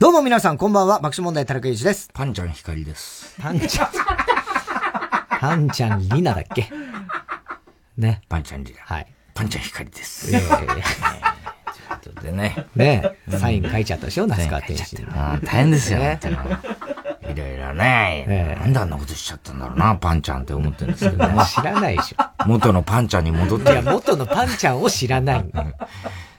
[0.00, 0.98] どうも皆さん、こんばんは。
[1.00, 2.08] 爆笑問題、田中裕二です。
[2.14, 3.36] パンちゃん光です。
[3.38, 3.88] パンちゃん。
[5.28, 6.70] パンちゃんリナだっけ？
[7.98, 8.22] ね。
[8.26, 8.80] パンちゃんリナ。
[8.80, 9.06] はい。
[9.34, 10.30] パンちゃん光です。
[10.30, 10.74] いやいやいや
[12.00, 12.66] ちょっとでね。
[12.74, 15.06] ねサイン書いちゃったでしょ、那須川天心。
[15.06, 18.56] 大変ですよ、ねいろいろね。
[18.58, 21.44] なんであんなことしちゃったんだろうな、パンちゃんって思ってるんですけどね。
[21.44, 22.46] 知らないでしょ。
[22.46, 25.74] 元のパンちゃんに戻っていや、元のパンちゃんを知らないんだよ。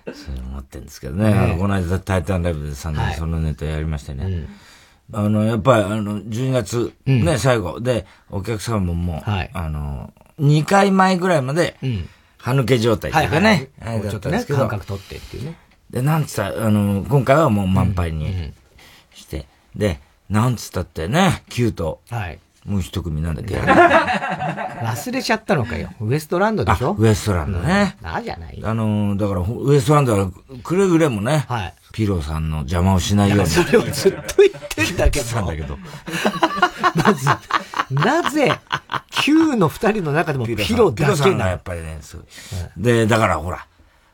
[0.05, 1.31] そう思ってるんですけどね。
[1.31, 4.47] ねあのこの間、タイタンライブで3年そのネタやりましてね。
[5.13, 7.79] あの、やっぱり、あの、12月、ね、最後。
[7.81, 11.77] で、お客さんももう、あの、2回前ぐらいまで、
[12.37, 15.57] 歯抜け状態っていうかね、あれだもうちょっとね、感覚取ってっていうね。
[15.89, 18.53] で、なんつったら、あの、今回はもう満杯に
[19.13, 21.99] して、で、なんつったってね、キュート。
[22.09, 22.39] はい。
[22.65, 23.55] もう一組なんだっけ？
[23.57, 25.89] 忘れちゃったのかよ。
[25.99, 26.95] ウエストランドでしょ？
[26.97, 27.95] ウエストランドね。
[28.01, 30.29] うんあじゃないあの、だから、ウエストランドは、
[30.63, 31.45] くれぐれもね、
[31.91, 33.47] ピローさんの邪魔をしないように。
[33.47, 35.25] それをずっと言ってんだけど。
[35.25, 35.77] たんだけど。
[36.95, 37.27] まず、
[37.91, 38.59] なぜ、
[39.11, 42.25] Q の二人の中でもピロだピロさんがやっぱりね、そう。
[42.77, 43.65] で、だからほら、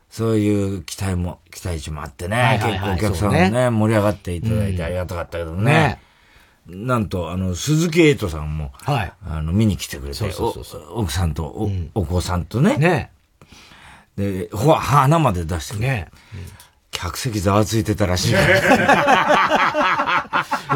[0.09, 5.63] そういう期待も、期待値もあってね、はいはいはい結構お客さんもそうね、盛り上がっていただいてありがたかったけどね。
[5.71, 6.01] ね
[6.67, 9.13] なんと、あの、鈴木エイトさんも、はい。
[9.25, 12.77] あの、見に来てくれて、そうそうそうお奥さんとお、お子さんとね。
[12.77, 13.11] ね
[14.17, 16.11] で、ほ、花まで出してくれてね
[16.91, 18.31] 客席ざわついてたらしい。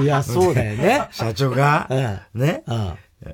[0.01, 1.07] いや、そうだよね。
[1.11, 1.89] 社長が、
[2.33, 2.63] ね、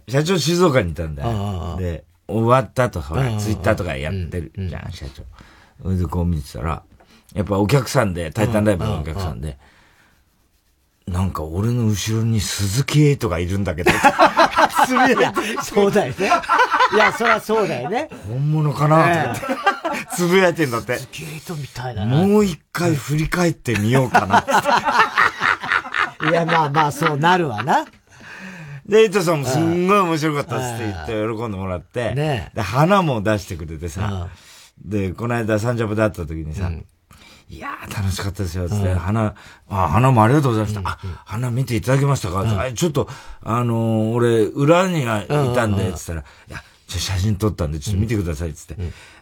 [0.08, 1.75] 社長静岡にいたんだよ。
[1.77, 5.23] で、終わった後、ほら、ツイッターとかやってるじゃん、社長。
[5.83, 6.81] それでこう見てたら、
[7.33, 9.58] やっぱお客さんで、タイタンライブのお客さんで、
[11.08, 13.92] なんか俺の後ろに鈴木エイトがいるんだけど、
[14.86, 16.32] つぶやいてそうだよね。
[16.93, 18.09] いや、そりゃそうだよね。
[18.27, 20.98] 本物かなと思って、つぶやいてんだって。
[21.14, 22.27] ゲートみたいだな。
[22.27, 24.52] もう一回振り返ってみようかなって。
[26.30, 27.86] いや、まあまあ、そうなるわな。
[28.86, 34.30] で、エイトさんもすんごい面白かったって言って喜んでもらって、ねで、花も出してくれてさ、
[34.83, 36.70] で、この間サンジャポで会った時にさ、
[37.49, 38.97] いやー楽しかったですよ、つって、うん。
[38.97, 39.33] 花、
[39.69, 40.89] あ、花もありがとうございました。
[40.89, 43.08] あ、花見ていただけましたか、あちょっと、
[43.43, 48.75] あのー俺、裏にはいたんで、つったら、いや、ちょ、写真撮ったんで、ちょっと見てください、つって。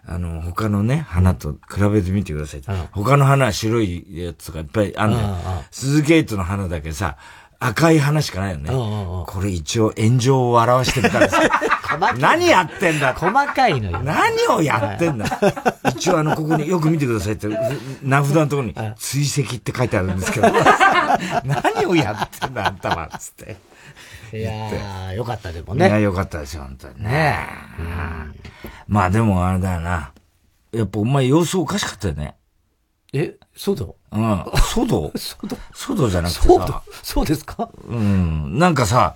[0.07, 2.61] あの、他のね、花と比べてみてください。
[2.91, 5.39] 他の花は白いやつがいっぱいあんだようんうん。
[5.71, 7.17] 鈴木エイトの花だけさ、
[7.59, 8.69] 赤い花しかないよね。
[8.69, 11.41] これ一応炎上を表してみたんですよ。
[12.19, 13.99] 何やってんだ細かいのよ。
[14.03, 15.25] 何をやってんだ
[15.95, 17.47] 一応あの、ここによく見てくださいって、
[18.01, 20.47] 名札のところに、追跡って書いてあるんですけど、
[21.45, 23.57] 何をやってんだあんたは、つって。
[24.37, 25.87] いやー、よかったでもね。
[25.87, 27.39] いや、よかったですよ、本当にね。
[27.79, 28.35] うん
[28.87, 30.11] まあでもあれだよな。
[30.71, 32.35] やっぱお前様子おかしかったよね。
[33.17, 33.85] え、そうだ。
[34.11, 34.45] うん。
[34.61, 36.67] ソドソドソドじゃなくてそうだ。
[36.67, 36.83] さ。
[37.01, 37.69] そうですか？
[37.87, 38.59] うん。
[38.59, 39.15] なんかさ、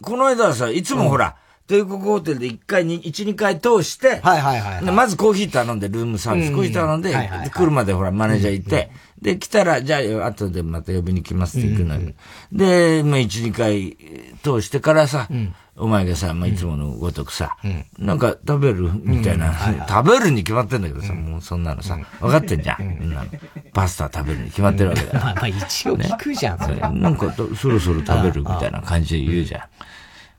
[0.00, 1.36] この間はさ、いつもほら、
[1.66, 4.84] 帝国ホテルで一回に、一、二回通して、はいはいはい。
[4.84, 6.54] でまずコーヒー頼んで、ルームサービス、うん。
[6.56, 7.48] コーヒー頼んで、はいはいはい。
[7.48, 8.90] で来るまでほら、マネージャー行って、
[9.20, 12.12] で、来たら、じゃあ、後でまた呼びに来ますって行くのよ。
[12.50, 13.96] で、まあ、一、二回
[14.42, 15.28] 通してからさ、
[15.76, 17.56] お前がさ、まあ、いつものごとくさ、
[17.98, 19.52] なんか食べるみたいな、
[19.88, 22.98] 食べるに決まってんだけどさ、もうそんなのさ、分かってんじゃん。
[23.00, 23.30] みんなの。
[23.72, 25.20] パスタ食べるに決まってるわけだよ。
[25.24, 26.76] まあまあ一応聞くじゃん、それ。
[26.76, 29.66] なんかと、そろそろ食べるみたいな感じで言うじゃ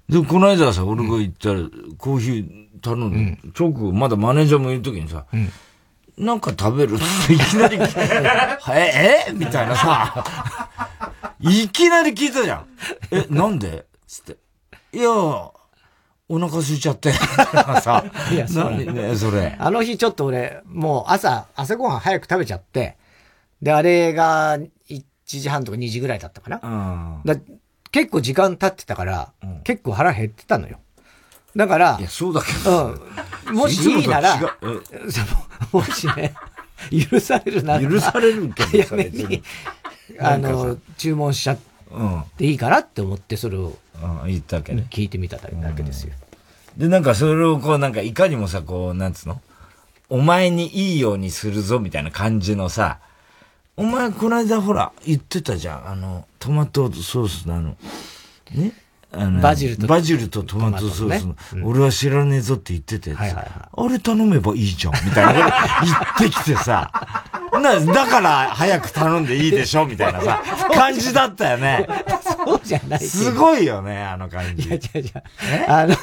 [0.10, 0.14] ん。
[0.14, 1.60] で、この間はさ、俺が行ったら、
[1.98, 5.26] コーヒー頼んで、直後、まだマネージャーもいる時にさ、
[6.18, 7.78] なんか食べるっていきなり、
[8.70, 9.32] え、え？
[9.34, 10.24] みたいなさ、
[11.42, 12.66] いきなり聞いたじゃん。
[13.10, 13.86] え、なんで？
[14.08, 14.38] つって。
[14.94, 15.54] いや、お
[16.30, 17.12] 腹空いちゃって。
[17.82, 19.56] さ、 いやそう何ね、それ。
[19.58, 22.98] あの日ちょっと俺、もう朝、朝ごはん早く食べちゃって、
[23.62, 27.22] で、あれが1時半とか2時ぐらいだったかな。
[27.26, 27.36] だ
[27.92, 30.80] 結構時間経ってたから、結構腹減ってたのよ。
[31.56, 32.96] だから、いや、そうだけど。
[33.48, 33.56] うん。
[33.56, 34.40] もしいいなら
[35.72, 36.34] もしね、
[37.12, 37.90] 許されるなら。
[37.90, 39.44] 許されるけどめにに、
[40.20, 41.58] あの、注文しちゃっ
[42.38, 43.78] ていいかなって思って、それを、
[44.26, 44.88] 言ったわけね。
[44.90, 46.14] 聞いてみただけですよ。
[46.78, 49.42] で、なんかそれをこう、なんかいかにもさ、こう、なんつうの？
[50.10, 53.00] お前にいいようにするぞ、みたいな感じのさ、
[53.78, 55.88] お前、この間ほら、言ってたじゃん。
[55.90, 57.78] あの、トマトソースのあの、
[58.54, 58.74] ね？
[59.16, 65.52] あのバジルとバジルとトマトソースの、俺は知らねえぞって言ってて、あれ頼めばいいじゃん、みたいな
[65.84, 66.92] 言ってきてさ、
[67.60, 70.42] な、だから早く頼んでいいでしょ、みたいなさ、
[70.74, 71.88] 感じだったよね。
[72.46, 74.68] そうじゃないすごいよね、あの感じ。
[74.68, 75.12] いや、違う違う。
[75.68, 75.96] あの、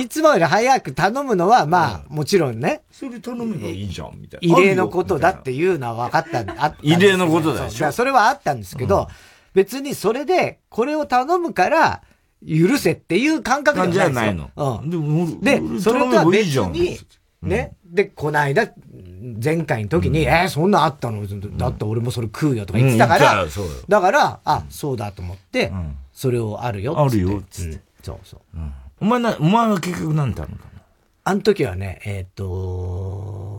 [0.00, 2.82] いつもより早く頼むのは、まあ、もちろんね。
[2.90, 4.58] それ頼めばいいじゃん、みたいな。
[4.58, 7.92] 異例のことだっていうのは分かったんで、あった異例のことだしょ。
[7.92, 9.08] それはあったんですけど、
[9.54, 12.02] 別にそれで、これを頼むから、
[12.46, 14.50] 許せっていう感覚じゃないの。
[14.56, 15.40] うん。
[15.40, 16.98] でそれとは別に、
[17.42, 18.70] ね、で、この間、
[19.42, 21.26] 前回の時に、えー、そんなあったの？
[21.56, 23.46] だって俺もそれ食うよとか言ってたから、
[23.88, 25.72] だから、あ、そうだと思って、
[26.12, 27.80] それをあるよあるよ、つって。
[28.02, 28.40] そうそう。
[29.00, 30.60] お前な、お前は結局何頼んだの？
[31.26, 33.53] あの時はね、えっ、と、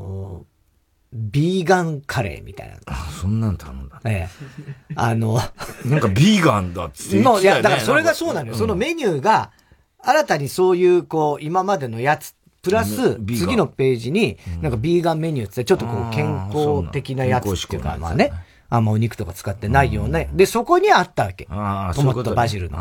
[1.15, 2.75] ビーガンカレーみたいな。
[2.87, 4.01] あ、そんなん頼んだ。
[4.05, 4.93] ええ。
[4.95, 5.39] あの、
[5.85, 7.21] なんかビーガンだっってね。
[7.41, 8.55] いや、だからそれがそうなのよ。
[8.55, 9.51] そのメニューが、
[9.99, 18.33] 新たにそういう、こう、今までのやつプラス、次のページに、なんかビーガンメニューってちょっとこう健康的なやつっていうか、まあね、
[18.69, 21.45] あんまお肉とか使ってないような、で、そこにあったわけ。
[21.45, 22.77] トマトとバジルの。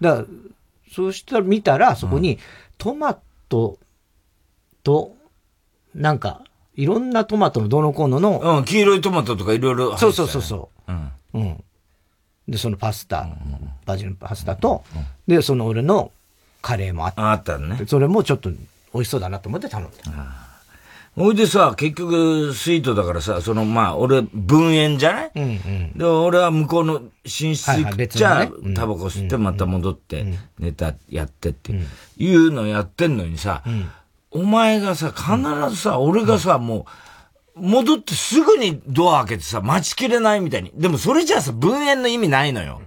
[0.00, 0.24] だから、
[0.94, 2.38] そうしたら見たら、そこに、
[2.78, 3.18] トマ
[3.48, 3.78] ト
[4.84, 5.16] と、
[5.94, 6.44] なんか、
[6.78, 8.58] いろんなトマトのどのコーノの。
[8.58, 9.98] うん、黄色いトマトとかいろいろ。
[9.98, 10.92] そうそうそうそう。
[10.92, 11.10] うん。
[11.34, 11.64] うん。
[12.46, 13.28] で、そのパスタ、
[13.84, 14.84] バジルパスタと、
[15.26, 16.12] で、その俺の
[16.62, 17.30] カレーもあった。
[17.32, 17.82] あったね。
[17.88, 19.98] それもちょっと美味しそうだなと思って頼んだ。
[21.16, 25.30] ほいでさ、結局、スイートだからさ、その、まあ、俺、分煙じゃない？
[25.34, 25.92] うんうん。
[25.98, 30.24] で、俺は向こうの寝室行っちゃ、タバコ吸ってまた戻って、
[30.60, 31.72] ネタやってって
[32.18, 33.64] いうのやってんのにさ、
[34.30, 35.36] お前がさ、必
[35.70, 36.86] ずさ、俺がさ、も
[37.56, 40.70] う、戻ってすぐにドア開けてさ、待ちきれないみたいに。
[40.74, 42.80] でもそれじゃさ、分煙の意味ないのよ。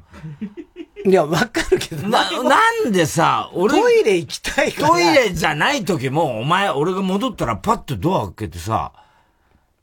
[1.06, 2.08] いや、わかるけど。
[2.08, 3.74] な、なんでさ、俺。
[3.74, 4.88] トイレ行きたいから。
[4.90, 8.94] トイレじゃない時も、お前、俺が戻ったらパッとドア開けてさ、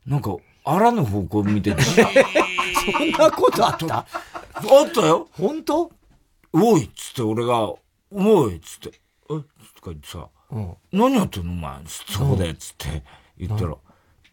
[0.07, 3.97] なんか、あらぬ方向見て、 そんなことあった？
[3.97, 4.05] あ
[4.87, 5.27] ったよ。
[5.33, 5.91] 本当？
[6.53, 7.73] おいっつって俺が、
[8.11, 9.27] おいっつって、え？
[9.27, 9.43] とか
[9.87, 11.79] 言ってさ、うん、何やってんのお前？
[11.85, 13.03] そこで、つって
[13.37, 13.71] 言ったら、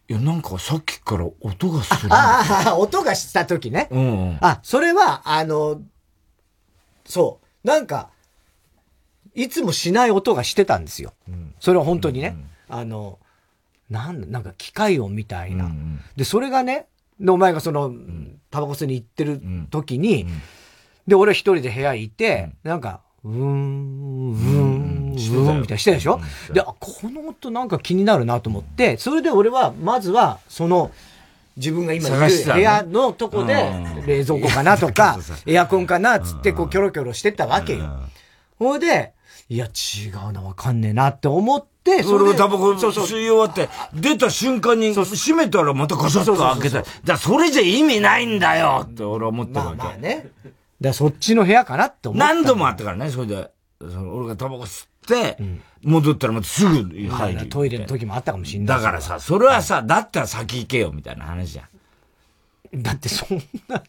[0.09, 2.13] いや、なんかさっきから音がする。
[2.13, 3.87] ああ、 音がした時ね。
[3.91, 4.37] うん、うん。
[4.41, 5.81] あ、それは、あの、
[7.05, 7.67] そう。
[7.67, 8.09] なんか、
[9.35, 11.13] いつもしない音がしてたんですよ。
[11.27, 12.35] うん、それは本当にね。
[12.69, 13.19] うん、あの、
[13.89, 16.01] なんなんか機械音みたいな、うんうん。
[16.15, 16.87] で、それがね、
[17.19, 17.93] で、お前がその、
[18.49, 20.25] タバコ吸いに行ってる時に、
[21.05, 26.19] で、俺一人で部屋いて、なんか、うーん、うーん、うーん、みたいなしてたでしょ、
[26.53, 30.91] で、あ、この音なんか気になるなと思って、それで俺は、まずは、その、
[31.57, 33.55] 自分が今いる部屋のとこで、
[34.05, 37.99] 冷蔵庫かなとか、 エアコンかなっつってこうキョロキョロしてたわけよ。
[38.59, 39.13] ほいで、
[39.49, 46.83] いや違うな、わかんねえなって思って、それをタバコ吸い終わって、出た瞬間に閉めたらまたガサッと開けた。
[47.03, 49.77] だそれじゃ意味ないんだよって俺は思ってるわけ。
[49.77, 50.27] まあね。
[50.81, 52.33] だそっちの部屋かなって思って。
[52.33, 53.49] 何度もあったからね、それで。
[53.79, 54.96] その俺がタバコ吸って、
[55.83, 57.49] 戻ったらまたすぐ入る。
[57.49, 58.77] トイレの時もあったかもしんない。
[58.77, 61.63] だからさ、それはさ、だったら先行けよ、みたいな話じゃ
[62.75, 62.81] ん。
[62.81, 63.83] だってそんな、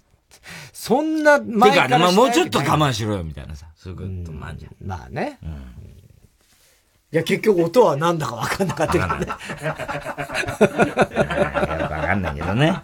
[0.72, 3.66] そんな前からてか、まあもうちょっと我慢しろよ、みたいなさ。
[3.76, 4.74] そういうこともあるじゃん。
[4.86, 5.38] まあね。
[5.42, 5.50] うん。
[7.10, 9.26] いや、結局音はなんだかわかんなかったけどね。
[9.26, 9.38] わ
[12.06, 12.82] かんないけどね。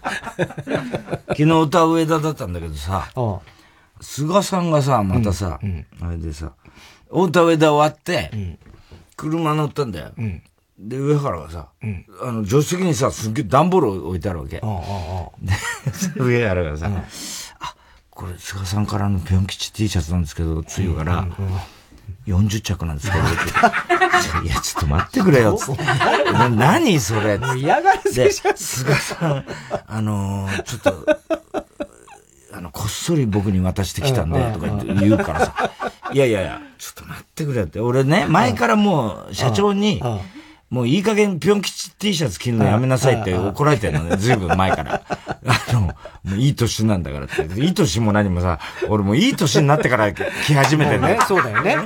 [1.29, 3.11] 昨日歌上田だったんだけどさ、
[4.01, 5.61] 菅さんがさ、またさ、
[6.01, 6.55] あれでさ、
[7.11, 8.31] 大田上田終わって、
[9.17, 10.13] 車乗ったんだよ。
[10.79, 11.69] で、上原がさ、
[12.23, 14.57] あの、助手席にさ、すっげえ段ボール置いてあるわけ。
[14.57, 14.65] で、
[16.17, 16.91] 上原がさ、
[17.61, 17.75] あ、
[18.11, 21.27] これ、菅さんからのぴょん吉 T シャツなんですけど、つゆから、
[22.27, 23.23] 40着なんですけど、
[24.45, 25.83] いや、ちょっと待ってくれよ、つって。
[26.51, 27.39] 何それ？
[27.57, 29.45] 嫌がるで、菅さん、
[29.87, 31.07] あのちょっと、
[32.57, 35.71] あの、こっそり僕に渡してきたんで、とか言って言うからさ、
[36.13, 37.81] いやいやいや、ちょっと待ってくれって。
[37.81, 40.01] 俺ね、前からもう、社長に、
[40.71, 45.03] もういい加減ぴょん吉 T シャツ着るのやめなさいって怒られてるのね、ずいぶん前から。
[45.47, 45.95] あの、も
[46.33, 47.61] ういい年なんだからって。
[47.61, 48.59] いい年も何もさ、
[48.89, 51.23] 俺もいい年になってから着始めてんだよ。
[51.23, 51.77] そうだよね。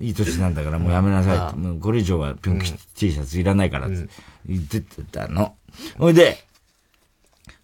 [0.00, 1.56] いい年なんだからもうやめなさいって。
[1.56, 4.08] もうこれ以上はぴょん吉 T シャツいらないからって
[4.46, 5.54] 言ってたの。
[5.98, 6.44] ほいで、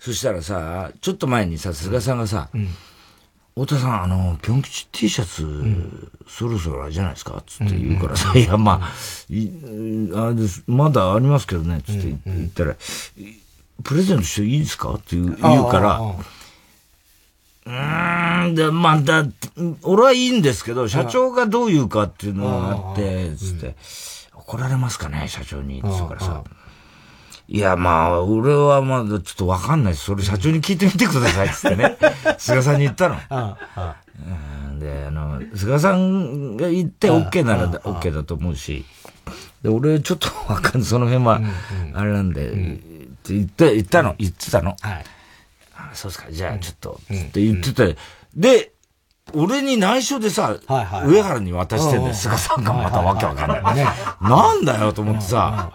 [0.04, 2.48] そしたらさ、ちょっと前にさ、菅さんがさ、
[3.54, 5.46] 太田さん、あの、ぴょん吉 T シャツ、
[6.28, 7.42] そろそろあれじゃないですか？
[7.46, 8.92] つって言うからさ、 いや、まあ、
[9.32, 9.48] い
[10.14, 12.74] あれです、まだありますけどね、つって言ったら、
[13.84, 14.90] プレゼントしていいですか？
[14.94, 16.00] って言うから、
[17.66, 19.24] うーん、で、まあ、だ、
[19.82, 23.74] 俺はいいんですけど、社長がどう言うかっていうのがあって、つって、
[24.34, 26.42] 怒られますかね、社長に、つうからさ、
[27.46, 30.06] いや、まあ、俺はまだちょっとわかんないです。
[30.06, 31.96] それ社長に聞いてみてください、つってね。
[32.38, 33.16] 菅さんに言ったの。
[34.78, 38.84] で、あの、菅さんが言って OK なら OK だと思うし、
[39.62, 40.88] で、俺ちょっとわかんない。
[40.88, 41.40] その辺は、
[41.94, 42.52] あれなんで、っ
[43.22, 44.76] て言った、言ったの、言ってたの。
[44.80, 45.04] はい。
[45.76, 47.96] あそうですか、じゃあちょっと、って言ってて、
[48.34, 48.72] で、
[49.32, 53.74] 俺に内緒でさ、はいはい、上原に渡してんだよ、菅さんがまたわけわかんない。
[53.74, 53.86] ね、
[54.20, 55.72] なんだよと思ってさ、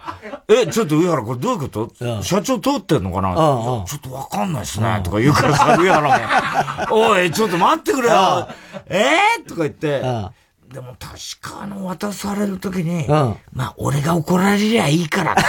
[0.48, 2.22] え、ちょっと上原これどういうこと？
[2.22, 3.34] 社長通ってんのかな？
[3.34, 8.48] ちょっとわかんないっすね、とか言うからさ、上原も、 おい、ちょっと待ってくれよ、
[8.86, 10.00] えー、とか言って、
[10.72, 15.42] でも確かあの渡されるときに、まあ俺が怒られりゃいいからって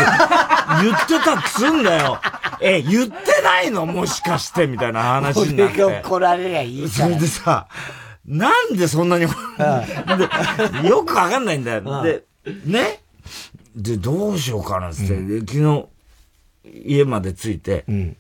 [0.84, 2.20] 言ってたっつんだよ。
[2.60, 3.14] え、言って
[3.44, 3.86] ないの？
[3.86, 5.84] もしかして、みたいな話になって。
[5.84, 7.06] 俺が怒られりゃいいから。
[7.06, 7.68] それでさ、
[8.26, 9.26] なんでそんなに、
[10.82, 12.04] でよくわかんないんだよ。
[12.04, 12.24] で、
[12.66, 13.00] ね？
[13.76, 15.88] で、どうしようかなって、うん、昨日、
[16.86, 18.18] 家まで着いて、うん、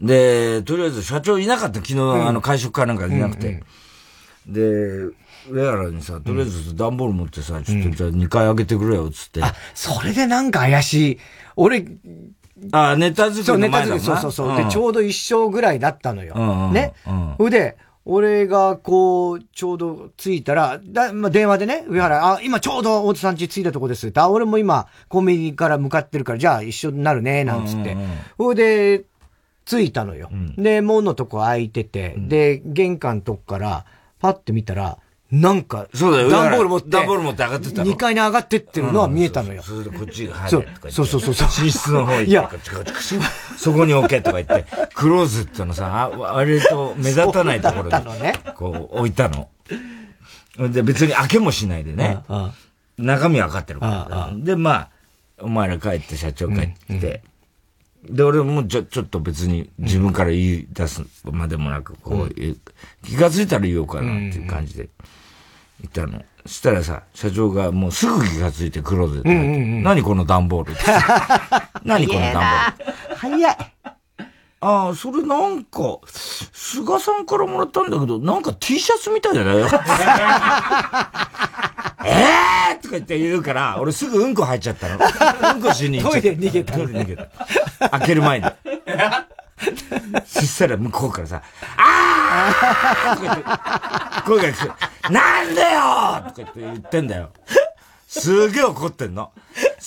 [0.00, 3.62] で、とりあえず社長いなかった、昨日、うん、あの、会食かなんかいなくて。
[4.46, 5.08] で、
[5.50, 9.42] 上原にさ、とりあえず段ボール持ってさ、ちょっとじゃあ2回開けてくれよ、つって。
[9.42, 11.18] あ、それでなんか怪しい。
[11.56, 11.84] 俺、
[12.72, 14.56] あ、ネタ作りの前だなそう、ネタ作り、そうそうそう。
[14.56, 16.70] で、ちょうど一生ぐらいだったのよ。
[16.72, 16.94] ね。
[17.38, 17.50] うん。
[17.50, 24.12] で、俺がこう、ちょうど着いたら、だまあ、電話でね、上原、あ、今ちょうど大津さん家着いたとこです。
[24.14, 27.96] あ、俺も今、コンビニから向かってるから、じゃあ一緒になるね、なんつって。
[28.36, 29.04] ほ、うんで、
[29.64, 30.28] 着いたのよ。
[30.30, 33.86] うん、で、門のとこ開いてて、うん、で、玄関とこから、
[34.20, 34.98] パッて見たら、
[35.32, 37.90] なんか、そうだよ、段ボール持って、段ボール持って上がってたの。
[37.90, 39.62] 2階に上がってってるのは見えたのよ。
[39.62, 41.64] それでこっちが入るとかそうそうそうそう。
[41.64, 42.50] 寝室の方行って、いや
[43.56, 49.48] そこに置けとか言って、クローゼットのさ、ああれと目立たないところに、ね、こう置いたの。
[50.58, 52.18] で、別に開けもしないでね。
[52.98, 54.30] 中身は分かってるから。
[54.36, 54.90] で、まあ、
[55.40, 57.22] お前ら帰って社長帰って、
[58.08, 62.34] で、俺もちょ、ちょっと別に自分から言い出すまでもなく、こう、
[63.04, 64.88] 気がついたら言おうかなっていう感じで。
[65.82, 66.22] いたの。
[66.46, 70.74] そしたらさ、社長がもうすぐ気がついてクローゼット入って、うんうんうん、何この段ボール。
[71.84, 73.16] 何この段ボール。
[73.16, 73.56] 早い。
[74.66, 79.50] ああ、それなんか、菅さんからもらったんだけど、なんか T シャツみたいだね。
[82.06, 82.08] え
[82.72, 84.94] えーとか言って言うから、俺すぐうんこ入っちゃったの。
[85.54, 86.28] うんこしに行っちゃった。
[86.28, 86.72] トイレ逃げた。
[86.72, 87.90] トイレ逃げた。
[87.90, 88.46] 開ける前に。
[90.26, 91.42] そしたら向こうからさ、
[91.76, 93.42] あーとか言って、
[94.26, 94.72] 声が聞
[95.08, 95.12] く。
[95.12, 95.80] なんだよ
[96.28, 97.28] とか言って言ってんだよ。
[98.08, 99.30] すげえ怒ってんの。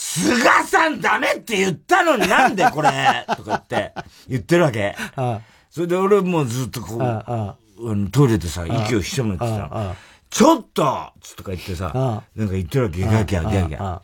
[0.07, 3.93] 菅さんダメって言ったのになんで これとか言って、
[4.29, 4.95] 言ってるわけ。
[5.69, 9.95] それで俺もうずっとこう、あのトイレでさ、息を潜めてさ、
[10.29, 11.91] ちょっととか言ってさ、
[12.35, 13.99] なんか言ってるわけ、ギャギャギャギャ。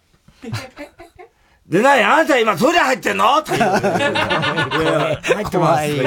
[1.67, 3.37] で、なにあなた今トイレ入ってんの？
[3.39, 3.71] って言う。
[3.71, 6.03] 入ってます。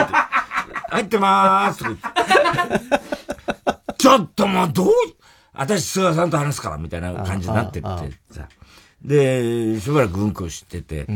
[0.90, 1.84] 入ってまーす。
[3.96, 4.88] ちょっともうどう、
[5.54, 7.88] 私菅さんと話すから、みたいな感じになってって
[8.30, 8.46] さ。
[9.06, 11.06] で、しばらくうんこしてて、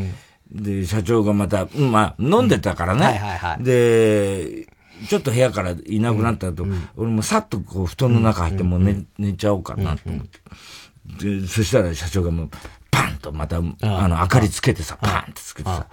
[0.51, 3.21] で、社長がまた、うん、まあ、飲んでたからね。
[3.61, 4.67] で、
[5.09, 6.65] ちょっと部屋からいなくなったと、
[6.97, 11.41] 俺もさっとこう布団の中入ってもう寝、寝ちゃおうかなと思って。
[11.41, 12.51] で、そしたら社長がもう、
[12.91, 13.61] パンとまた、あ
[14.09, 15.87] の、明かりつけてさ、パンってつけてさ、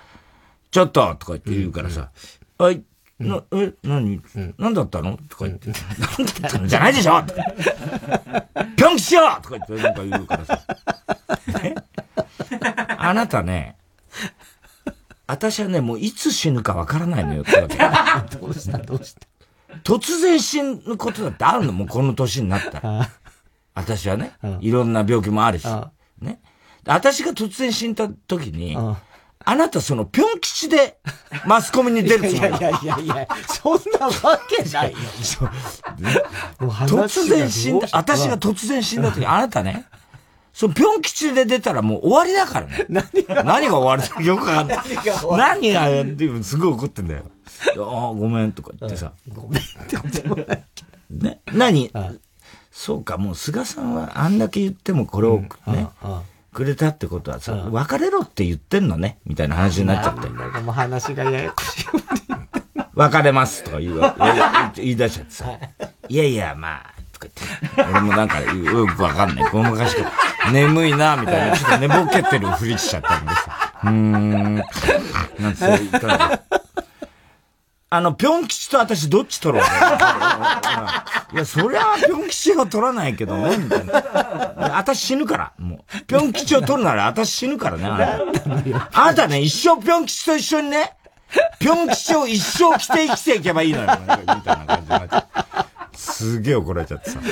[0.69, 2.11] ちょっととか言って言うからさ、
[2.57, 2.83] はい、
[3.19, 4.21] な、え、何、
[4.57, 5.17] 何だったの？
[5.29, 5.71] とか言って、
[6.17, 6.67] 何だったの？
[6.67, 7.23] じゃないでしょ！
[8.75, 10.61] ぴょん吉よとか言ってなんか言うからさ。
[12.99, 13.75] あなたね、
[15.25, 17.41] 私はね、もういつ死ぬかわからないのよ。
[17.41, 17.77] ってわけ。
[18.37, 18.77] どうした？
[18.77, 19.21] どうした？
[19.83, 21.71] 突然死ぬことだってあるの？
[21.73, 23.09] もうこの年になったら。
[23.73, 25.67] 私はね、いろんな病気もあるし。
[26.19, 26.39] ね。
[26.85, 28.97] 私が突然死んだ時に、あ
[29.55, 30.97] なたそのぴょん吉で
[31.45, 34.11] マスコミに出るつもりいやいやいやそんなわ
[34.47, 34.97] けないよ。
[36.59, 39.85] 突然死んだ、私が突然死んだ時、あなたね、
[40.53, 42.85] そのぴょん吉で出たらもう終わりだからね。
[42.89, 43.43] 何が？
[43.43, 44.13] 何が終わる？
[44.13, 44.79] かよくわかんない。
[45.37, 47.23] 何がやってすごい怒ってんだよ。
[47.77, 49.13] ああ、ごめんとか言ってさ。
[49.33, 50.35] ごめんって言っても
[51.09, 51.91] ね、何？
[52.71, 55.49] そうか、もう菅さんはあんだけ言ってもこれをね、
[56.57, 60.27] くれたってことはさ、別れろって言ってんのね、みたいな話になっちゃって。
[60.29, 61.85] なんかもう話がややこしい。
[62.95, 64.01] 別れますとか言う
[64.73, 65.45] 言い出しちゃってさ。
[66.09, 67.27] いやいや、まあ、とか
[67.75, 67.91] 言って。
[67.91, 69.51] 俺もなんかよくわかんない。
[69.51, 70.03] ごまかしく。
[70.51, 71.55] 眠いな、みたいな。
[71.55, 73.73] ちょっと寝ぼけてるふりしちゃったんでさ。
[73.83, 74.55] うーん。
[74.55, 74.65] なん。
[77.89, 79.67] あの、ぴょん吉と私どっち取ろう
[81.33, 83.93] いや、そりゃ、ぴょん吉は取らないけどね、みたいな。
[84.77, 85.79] 私死ぬから、もう。
[86.05, 88.19] ぴょん吉を取るなら私死ぬからね、あ
[88.91, 90.97] あなたね、一生ぴょん吉と一緒にね、
[91.59, 95.25] ぴょん吉を一生着て生きていけばいいのよ、みたいな感じになっちゃ。
[95.95, 97.19] すげえ怒られちゃってさ。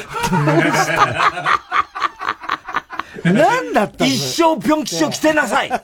[3.24, 4.10] 何だったの？
[4.10, 5.82] 一生ぴょん吉を着てなさいって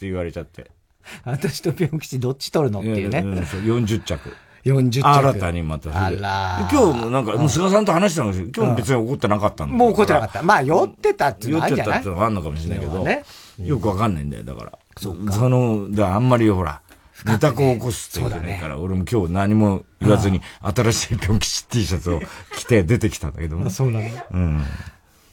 [0.00, 0.70] 言われちゃって。
[1.24, 3.20] 私とぴょん吉どっち取るのっていうね。
[3.20, 4.36] うん、40着。
[4.64, 5.06] 40着。
[5.06, 5.90] 新たにまた。
[5.90, 6.68] あら。
[6.70, 10.42] 今日なんか、菅さんと話したんですけど、今日別に怒ってなかったんだもう怒ってなかった。
[10.42, 11.94] まあ、酔ってたっていうのはあるじゃない？
[11.96, 13.24] 酔ってたっていうのはあるのかもしれないけど、ね、
[13.58, 14.78] よくわかんないんだよ、だから。
[14.98, 16.80] そその、だあんまりほら、
[17.24, 22.20] ネタコを起こすっていうねから、俺も今日何も言わずに、新しいぴょん吉 T シャツを
[22.56, 23.70] 着て出てきたんだけども。
[23.70, 24.62] そうなのうん。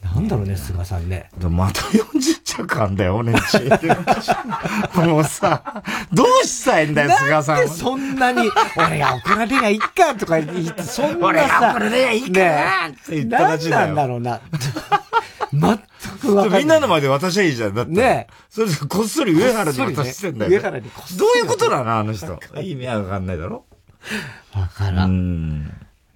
[0.02, 1.28] なんだろうね、菅さんね。
[1.50, 3.40] また40着あんだよ、俺んち。
[4.98, 7.56] もうさ、どうしたいんだよ、菅さん。
[7.56, 11.26] なんでそんなに、俺が怒られりゃいいかとか言って、そんなさ。
[11.26, 14.40] 俺が怒られりゃいいかなって言ったらしいなんだろうな。
[15.52, 15.60] 全
[16.20, 16.60] くわかんない。
[16.60, 17.74] みんなの前で渡しゃいいじゃん。
[17.74, 17.92] だって。
[17.92, 21.18] ねそれでこっそり上原に渡してんだよ、上原にこっそり。
[21.18, 22.38] どういうことなのあの人。
[22.60, 23.64] 意味はわかんないだろ？
[24.54, 25.64] わからん。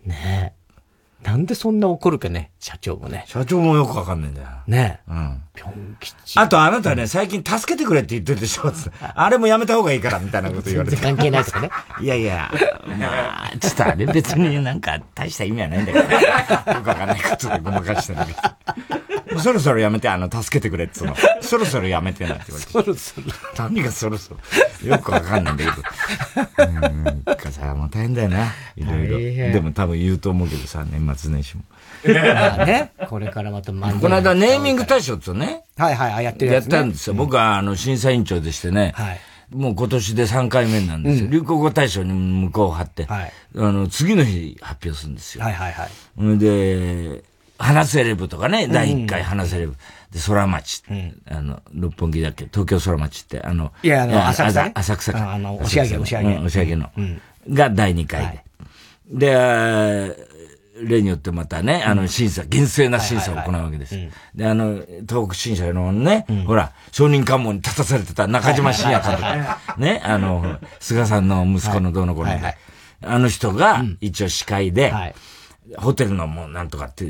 [0.04, 0.52] ね
[1.24, 1.26] え。
[1.26, 3.24] なんでそんな怒るかね、社長もね。
[3.26, 4.46] 社長もよくわかんないんだよ。
[4.68, 5.10] ねえ。
[5.10, 5.42] うん。
[5.52, 6.38] ぴょん吉。
[6.38, 8.72] あとあなたね、最近助けてくれって言ってるでしょ
[9.16, 10.96] あれもやめた方がいいから、みたいなこと言われて。
[10.96, 11.70] 関係ないとかね。
[12.00, 12.52] いやいや、
[12.86, 16.20] まあ、ちょっとあれ別になんか大した意味はないんだけど、ね、 よ
[16.82, 19.40] くわかんないことでごまかしてんだけど。
[19.40, 21.16] そろそろやめて、あの、助けてくれっつうの。
[21.40, 22.70] そろそろやめてなって言われて。
[22.70, 23.26] そろそろ。
[23.58, 24.34] 何がそろそ
[24.84, 24.88] ろ？
[24.88, 26.68] よくわかんないんだけど。
[27.26, 28.52] うん、かさ、もう大変だよな。
[28.76, 29.52] いろいろ。
[29.52, 31.64] でも多分言うと思うけどさ、年末年始も。
[32.04, 35.62] ま あね、これからまた漫この間ネーミング大賞ってね。
[35.76, 37.14] はいはい、やってるやつ、ね、やったんですよ。
[37.14, 38.92] 僕はあの、審査委員長でしてね。
[38.94, 39.20] はい。
[39.54, 41.28] もう今年で3回目なんですよ。
[41.30, 45.44] 流行語大賞に向こうを張って、はい、あの、次の日発表するんですよ。
[45.44, 45.86] はいはいは
[46.34, 46.38] い。
[46.38, 47.22] で、
[47.58, 49.74] 花セレブとかね、第1回花セレブ。
[50.10, 56.36] で、空町、うん、あの、六本木だっけ、東京空町って、あの、いや、あの、浅草、ね、浅草あの、押し上げ、押し上げ。
[56.36, 56.90] 押し上げの。
[56.96, 58.42] うん、が第2回
[59.10, 59.26] で。
[59.26, 60.16] で、
[60.74, 63.94] 例によってまたね、あの、審査、厳正な審査を行うわけです。
[64.34, 69.80] で、あの、東北審査のね、ほら、証人喚問に立たされてた中島信也監督。
[69.80, 72.30] ね、あの、菅さんの息子のどの子の、
[73.04, 74.92] あの人が一応司会で、
[75.76, 77.06] ホテルのもうなんとかって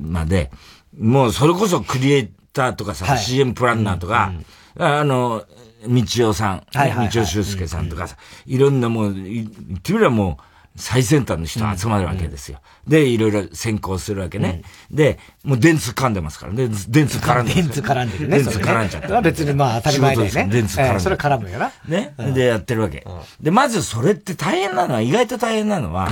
[0.00, 0.50] まで、
[0.98, 4.32] もうそれこそクリエイターとかさ、CM プランナーとか、
[4.78, 5.44] あの、
[5.86, 9.44] 道夫さん、道夫修介さんとかさ、いろんなもう、言
[9.76, 10.44] ってみればもう、
[10.74, 12.60] 最先端の人集まるわけですよ。
[12.86, 14.62] で、いろいろ先行するわけね。
[14.90, 16.68] で、もう電通噛んでますからね。
[16.88, 18.38] 電通絡んで電通絡んでるね。
[18.38, 19.20] 電通絡んじゃった。
[19.20, 20.48] 別にまあ当たり前だよね。
[20.50, 21.72] 電通絡んでそれ絡むよな。
[21.86, 22.14] ね。
[22.34, 23.06] で、やってるわけ。
[23.40, 26.08] で、まずそれって大変なのは、意外と大変なのは、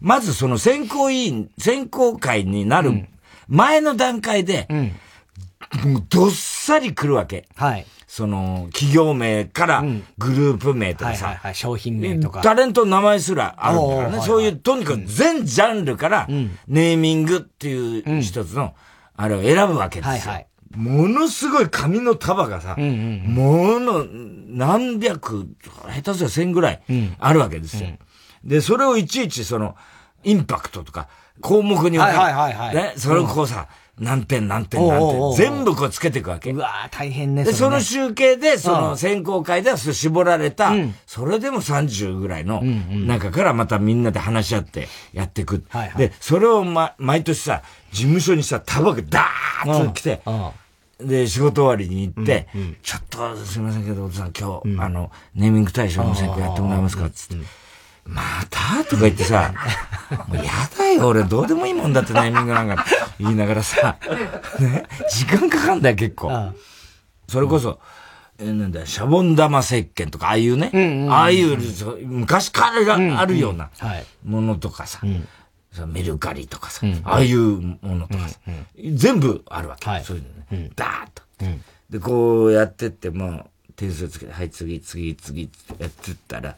[0.00, 3.06] まずその選考委員、選考会になる
[3.48, 4.68] 前の段階で、
[5.82, 7.48] もうどっさり来るわけ。
[7.56, 7.86] はい。
[8.14, 9.84] その、企業名から
[10.18, 12.42] グループ名とかさ、はいはいはい、商品名とか。
[12.42, 14.20] タレントの名前すらあるんだからね。
[14.20, 16.28] そういう、とにかく全ジャンルから
[16.68, 18.76] ネーミングっていう一つの、
[19.16, 20.10] あれを選ぶわけですよ。
[20.10, 20.46] はいはい。
[20.76, 24.06] ものすごい紙の束がさ、もの
[24.46, 25.48] 何百、
[25.92, 26.82] 下手すら千ぐらい
[27.18, 27.88] あるわけですよ。
[28.44, 29.74] で、それをいちいちその、
[30.22, 31.08] インパクトとか、
[31.40, 32.18] 項目に分かる。
[32.18, 32.76] はいはいはい、はい。
[32.76, 33.66] ね、それをこうさ、
[33.98, 36.50] 何点何点何点、全部こうつけていくわけ。
[36.50, 37.44] うわ大変ね。
[37.44, 40.72] で、その集計で、その選考会では絞られた、
[41.06, 45.64] それでも30ぐらいの中からまたみんなで話し合ってやっていく。
[45.96, 50.22] で、それをま、毎年さ、事務所にさ、束がダーッと来て、
[50.98, 52.48] で、仕事終わりに行って、
[52.82, 57.44] ちょっとすいませんけど、お父さん今日、あの、ネーミング大賞の選考やってもらえますかつって。
[58.06, 59.54] またとか言ってさ、
[60.28, 60.44] もうや
[60.76, 62.84] だよ、俺どうでもいいもんだってネーミングなんか
[63.18, 63.98] 言いながらさ、
[64.60, 66.30] ね、時間かかんだよ、結構。
[66.30, 66.54] ああ。
[67.28, 67.80] それこそ、
[68.38, 71.56] えなんだシャボン玉石鹸とか、ああいうね、うんうんうん、ああいう、
[72.06, 73.70] 昔からあるような
[74.24, 75.26] ものとかさ、うん
[75.78, 79.88] うん、メルカリとかさ、うん、ああいうものとかさ、うんうん、全部あるわけ。
[79.88, 80.70] はい、そういうのね。
[80.76, 81.22] ダーッと、
[81.90, 86.56] で、こうやってっても、点数つけて、はい、次、次、次、やってったら、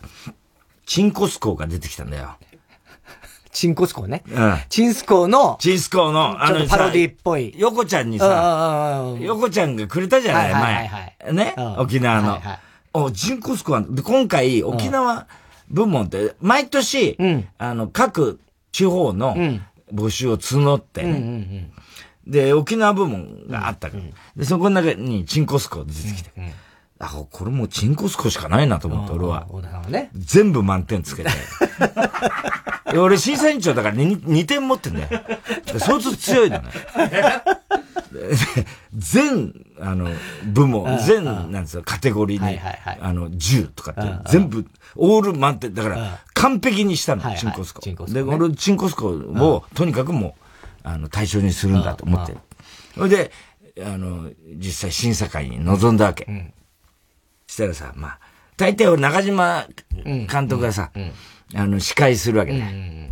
[0.86, 2.36] チンコスコーが出てきたんだよ。
[3.50, 4.22] チンコスコーね。
[4.28, 4.58] うん。
[4.68, 7.54] チンスコーの、チンスコーの、あのパロディっぽい。
[7.56, 11.32] ヨコちゃんにさ、ヨコちゃんがくれたじゃない、前。
[11.32, 12.40] ね、沖縄の。
[12.92, 15.26] お、チンコスコーで、今回、沖縄
[15.68, 17.16] 部門って、毎年、
[17.58, 18.38] あの、各
[18.72, 19.36] 地方の
[19.92, 21.04] 募集を募って、
[22.26, 24.02] で、沖縄部門があったから。
[24.36, 26.30] で、そこの中にチンコスコー出てきて。
[26.98, 29.46] あ、これもうチンコスコしかないなと思って、俺は。
[29.88, 31.30] ね、全部満点つけて。
[32.98, 35.08] 俺審査委員長だから 2, 2点持ってんだよ。
[35.78, 36.70] 相当強いのね。
[38.94, 40.08] 全、あの、
[40.44, 42.58] 部門、全、なんですよ、カテゴリーに、
[43.00, 45.74] あの、10とかって、全部、オール満点。
[45.74, 47.80] だから、完璧にしたの、チンコスコ。
[48.06, 50.36] で、俺、チンコスコを、とにかくも
[50.84, 52.38] う、あの、対象にするんだと思ってる。
[52.94, 53.32] それで、
[53.84, 56.26] あの、実際審査会に臨んだわけ。
[57.56, 58.18] したらさ、まあ、
[58.58, 59.66] 大体俺中島
[60.04, 60.90] 監督がさ、
[61.54, 62.58] あの、司会するわけだ。
[62.58, 62.64] よ。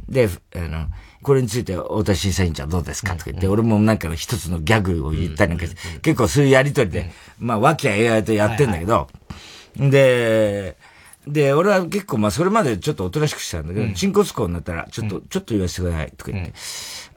[0.09, 0.87] で、あの、
[1.22, 3.14] これについて太田審査委員長どうですか？
[3.14, 9.09] とか言って、俺もなんか一つのギャグを言ったりなんかして、結構そういうやりとりで、まあ、和気あいあいとやってんだけど、
[9.76, 10.76] で、
[11.26, 16.52] で、俺は結構まあそれまでちょっとおとなしくしたんだけど、チンコスコになったら、ちょっと、ちょっと言わせてください、とか言って。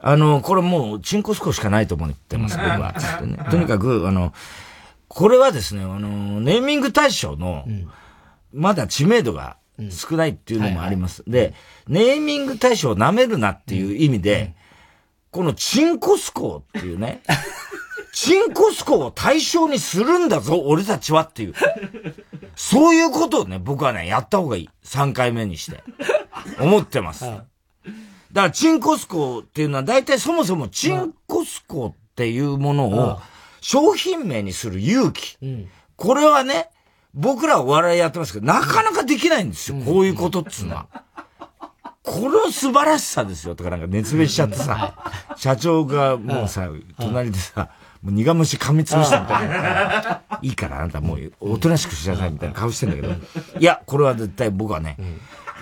[0.00, 2.94] あの、これもう、チンコスコしかないと思ってます、僕は。
[2.96, 3.38] つってね。
[3.50, 4.32] とにかく、あの、
[5.08, 7.66] これはですね、あの、ネーミング大賞の、
[8.52, 9.56] まだ知名度が
[9.90, 11.22] 少ないっていうのもあります。
[11.26, 11.54] で、
[11.86, 14.54] ネーミング大賞を舐めるなっていう意味で、
[15.30, 17.22] このチンコスコっていうね、
[18.12, 21.54] チンコスコを対象にするんだぞ、俺たちはっていう。
[22.56, 24.70] そういうことをね、僕はね、やった方がいい。
[24.84, 25.84] 3回目にして。
[26.58, 27.24] 思ってます。
[27.24, 27.46] だか
[28.32, 33.20] ら、チンコスコっていうのは、大体そもそもチンコスコっていうものを、
[33.60, 35.38] 商品名にする勇気。
[35.96, 36.70] これはね、
[37.14, 39.78] 僕らお笑いやってますけど、なかなかできないんですよ。
[39.84, 40.86] こういうことっつうのは。
[42.02, 43.54] この素晴らしさですよ。
[43.54, 44.94] とかなんか熱弁しちゃってさ、
[45.36, 46.68] 社長がもうさ、
[46.98, 47.70] 隣でさ、
[48.02, 50.22] もう苦虫噛みつぶしたみたいな。
[50.40, 53.10] いいからあなたもうおとなしくしなさいみたいな顔してんだけど。
[53.58, 54.96] いや、これは絶対僕はね、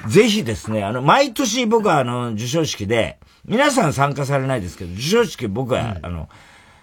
[0.07, 6.29] ぜひですね、あの、毎年僕はあの、授賞式で、皆さん参加されないですけど、授賞式僕は、あの、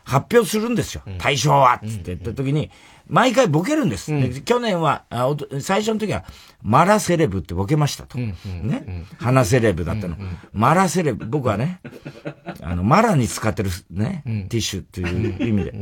[0.04, 1.04] 発表するんですよ。
[1.18, 2.70] 対象はつって言った時に、
[3.08, 4.14] 毎回ボケるんです。
[4.14, 6.24] うん、去年はあ、最初の時は、
[6.62, 8.18] マラセレブってボケましたと。
[8.18, 9.06] うんうん、ね。
[9.18, 10.16] 花セレブだったの。
[10.54, 11.80] マラセレブ、僕はね、
[12.62, 15.74] あの、マラに使ってるね、ティッシュっていう意味で、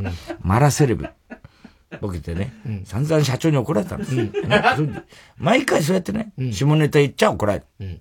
[0.41, 1.07] マラセレブ。
[1.99, 2.53] ボケてね、
[2.86, 4.15] 散々社長に怒られたんです。
[4.15, 4.31] ね、
[5.38, 7.99] 毎回そうやってね、下ネタ言っちゃ怒られる。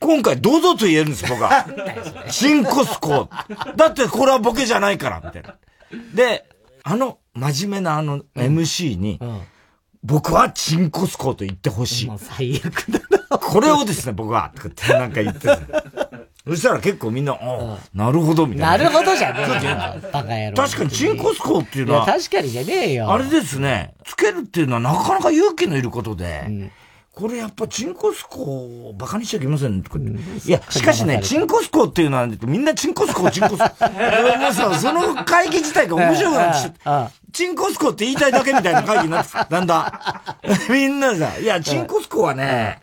[0.00, 1.66] 今回堂々と言えるんです、僕は。
[2.30, 3.28] チンコスコ。
[3.76, 5.54] だってこれはボケじゃないから、みたいな。
[6.14, 6.46] で、
[6.82, 9.20] あの、真面目なあの MC に、
[10.02, 12.10] 僕はチンコスコと言ってほしい。
[12.18, 13.38] 最悪だな。
[13.38, 15.48] これをですね、僕は、とかってなんか言って
[16.46, 18.78] そしたら結構みんな、あなるほど、みたいな。
[18.78, 20.10] なるほどじゃねえよ。
[20.12, 20.56] バカ野郎。
[20.56, 22.06] 確かにチンコスコっていうのは。
[22.06, 23.10] 確かにじゃねえよ。
[23.10, 26.72] あれですね、つけるっていうのはなかなか勇気のいることで、うん
[27.16, 28.42] これやっぱチンコスコ
[28.90, 33.58] をバカにしちゃいけませんとか、うん、いや、しかしね、チンコスコっていうのは、みんなチンコスコ、チンコスコ。
[33.58, 33.64] も
[34.50, 36.80] うさ、その会議自体が面白くなってきて、
[37.32, 39.78] チンコスコって言いたいだけみたいな会議になってだんだ？
[40.46, 40.52] ん。
[40.70, 42.80] みんなさ、いや、チンコスコはね、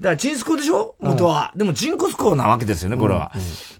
[0.00, 0.94] だからチンスコでしょ？
[1.00, 1.52] 元は。
[1.54, 3.32] でもチンコスコなわけですよね、これは。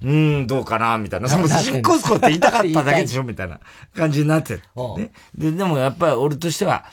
[0.02, 1.30] うん、ん、どうかなみたいな。
[1.30, 3.58] そのチンコスコって言いたかっただけでしょみたいな
[3.96, 4.62] 感じになって る。
[4.98, 5.12] ね。
[5.34, 6.84] で、でもやっぱり俺としては、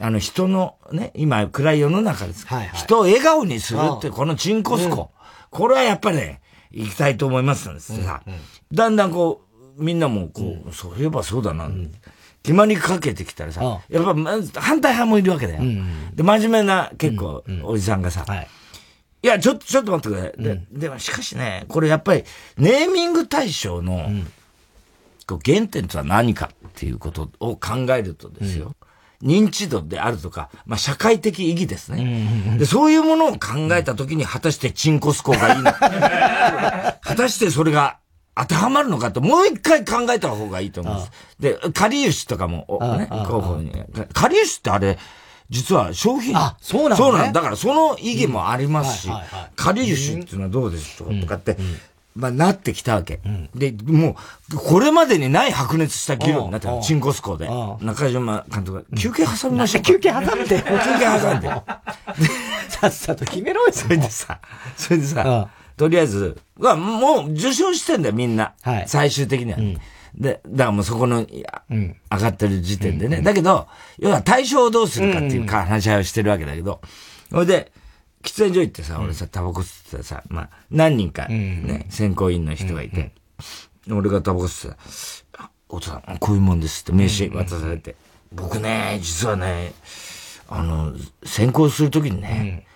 [0.00, 2.46] あの人のね、今暗い世の中です。
[2.46, 5.00] はいはい、人を笑顔にするって、このチンコスコ。
[5.00, 5.08] うん、
[5.50, 8.40] これはやっぱりね、行きたいと思いますんですさ、うんうん、
[8.72, 9.42] だんだんこ
[9.78, 11.92] う、みんなもこう、うん、そういえばそうだな、うん、
[12.42, 14.14] 決まりかけてきたらさ、やっぱ
[14.60, 15.60] 反対派もいるわけだよ。
[15.60, 15.70] うんう
[16.12, 18.48] ん、で、真面目な結構、おじさんがさ、はい、
[19.22, 20.54] いや、ちょっと、ちょっと待ってくれ。
[20.54, 22.24] で、でもしかしね、これやっぱり、
[22.56, 24.10] ネーミング対象の、
[25.26, 28.74] こう原点とは何かっていうことを考えるとですよ。
[29.22, 32.56] 認知度であるとか、まあ、社会的意義ですね。
[32.58, 36.98] で、そういうものを考えたときに、果たしてチンコスコがいいのか。
[37.02, 37.98] 果たしてそれが
[38.34, 41.10] 当てはまるのかって、もう一回考えた方がいいと思います。
[41.38, 42.66] で、カリウシとかも、
[42.98, 43.72] ね、候補に。
[44.12, 44.98] カリウシってあれ、
[45.50, 46.36] 実は商品。
[46.36, 47.40] あ、そうなんだ、ね、そうなんだ。
[47.42, 49.10] からその意義もありますし、
[49.56, 51.58] カリウシっていうのはどうですとかって、
[52.20, 53.20] まあ、なってきたわけ。
[53.24, 54.16] うん、で、も
[54.52, 56.80] う、これまでにない白熱した議論になってる。
[56.82, 57.48] チンコスコで。
[57.80, 59.82] 中島監督が、休憩挟みましょう。
[59.82, 60.34] 休憩挟んで。
[60.44, 60.62] 休憩
[61.20, 61.48] 挟んで。
[62.68, 63.72] さっさと決めろよ。
[63.72, 64.40] それでさ、
[64.76, 68.52] それでさ、とりあえず、まあ、もう受賞してんだよ、みんな。
[68.62, 69.58] はい、最終的には。
[69.58, 69.74] うん、
[70.14, 73.22] で、だからもうそこの、うん、上がってる時点でね。
[73.22, 73.66] だけど、
[73.98, 76.80] 要は対象をどうするかっていう話し合いをしてるわけだけど、
[77.30, 77.72] それで、
[78.22, 83.12] 喫煙所行ってさ、俺さ、タバコ吸ってたさ、まあ、何人かね、選考委員の人がいて、
[83.90, 84.78] 俺がタバコ吸って
[85.32, 87.96] たお父さん、こういうもんですって名刺渡されて、
[88.32, 89.72] 僕ね、実はね、
[90.48, 90.92] あの、
[91.24, 92.66] 選考するときにね、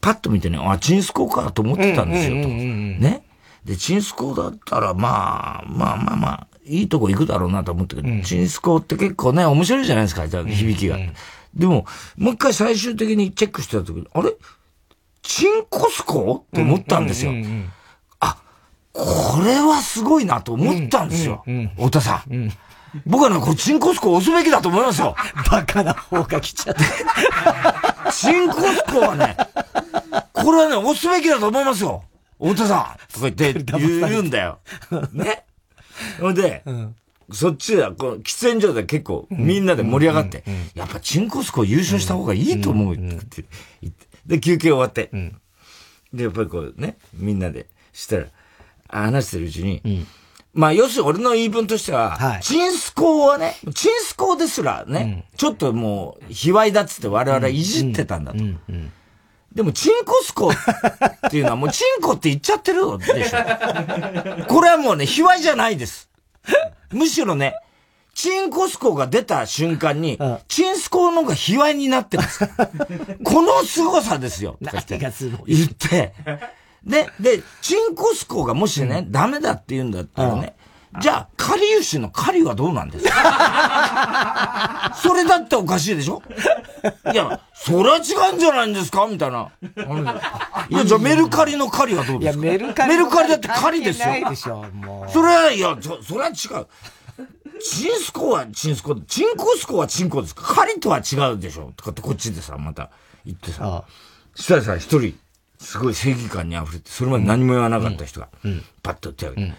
[0.00, 2.48] パッと見てね、あ、チンスコーかと思ってたんですよ、と。
[2.48, 3.22] ね。
[3.64, 10.98] で、チンスコーだったら、まあ、まあまあまあ、いいとこ行くだろうなと思ったけど、チンスコーって結構ね、面白いじゃないですか、響きが。
[11.54, 14.32] でも、もう一回最終的にチェックしてた時に、あれ？
[15.26, 16.44] チンコスコ？
[16.46, 17.32] って思ったんですよ。
[18.20, 18.36] あ、
[18.92, 21.44] これはすごいなと思ったんですよ。
[21.76, 22.50] 太田さん。
[23.04, 25.16] 僕はね、これチンコスコ押すべきだと思いますよ。
[25.50, 26.82] バカな方が来ちゃって。
[28.12, 29.36] チンコスコはね、
[30.32, 32.04] これはね、押すべきだと思いますよ。
[32.40, 33.52] 太田さんとか言って
[34.08, 34.60] 言うんだよ。
[35.12, 35.44] ね。
[36.20, 36.62] ほんで、
[37.32, 43.44] そっちは、こう、喫煙所で結構みんなで盛り上がって、やっぱチンコスコ優勝した方がいいと思うって
[43.82, 45.10] 言って、で、休憩終わって、
[46.12, 47.66] で、やっぱりこうね、みんなで。
[47.96, 48.26] したら、
[48.88, 50.06] 話してるうちに、
[50.52, 58.38] まあ、要するに俺の言い分としては、はい、チンスコはね、チンスコですらね、うん、ちょっともう、卑猥だっつって我々いじってたんだと。
[59.54, 64.46] でも、チンコスコっていうのはもうチンコって言っちゃってるでしょ。
[64.46, 66.10] これはもうね、卑猥じゃないです。
[66.92, 67.54] むしろね、
[68.16, 72.48] チンコスコが出た瞬間に、チンスコの方が卑猥になってます。
[73.22, 74.56] この凄さですよ。
[74.62, 75.54] 何がすごい。
[75.54, 76.14] 言って、
[76.82, 80.54] で、で、チンコスコがもしね、うん、ダメだって言うんだったらね、
[80.98, 84.94] じゃあ、カリウシのカリはどうなんですか？
[85.02, 86.22] それだっておかしいでしょ？
[87.12, 88.00] いや、それは違
[88.32, 89.06] うんじゃないんですか？
[89.06, 89.50] みたいな。
[90.70, 92.44] いや、じゃあメルカリのカリはどうですか？
[92.46, 92.88] いや、メルカリ。
[92.88, 94.06] メルカリだってカリですよ。
[94.08, 95.12] ないでしょ、もう。
[95.12, 96.66] それは、いや、そ、それは違う。
[97.60, 100.54] チンスコはチンスコ、チンコスコはチンコですか？
[100.54, 101.72] カリとは違うでしょ？
[101.76, 102.90] とかってこっちでさ、また
[103.24, 103.84] 言ってさ。
[104.34, 105.14] そしたらさ、一人、
[105.58, 108.28] すごい正義感に溢れて、それまで何も言わなかった人が、
[108.82, 109.58] パッと手を挙げて、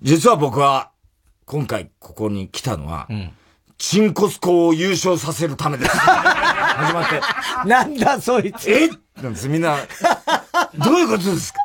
[0.00, 0.90] 実は僕は、
[1.44, 3.06] 今回ここに来たのは、
[3.76, 5.90] チンコスコを優勝させるためです。
[5.94, 7.20] 始まって。
[7.68, 8.70] なんだそいつ。
[8.70, 8.88] え？
[9.22, 9.76] なんです、みんな。
[10.78, 11.58] どういうことですか？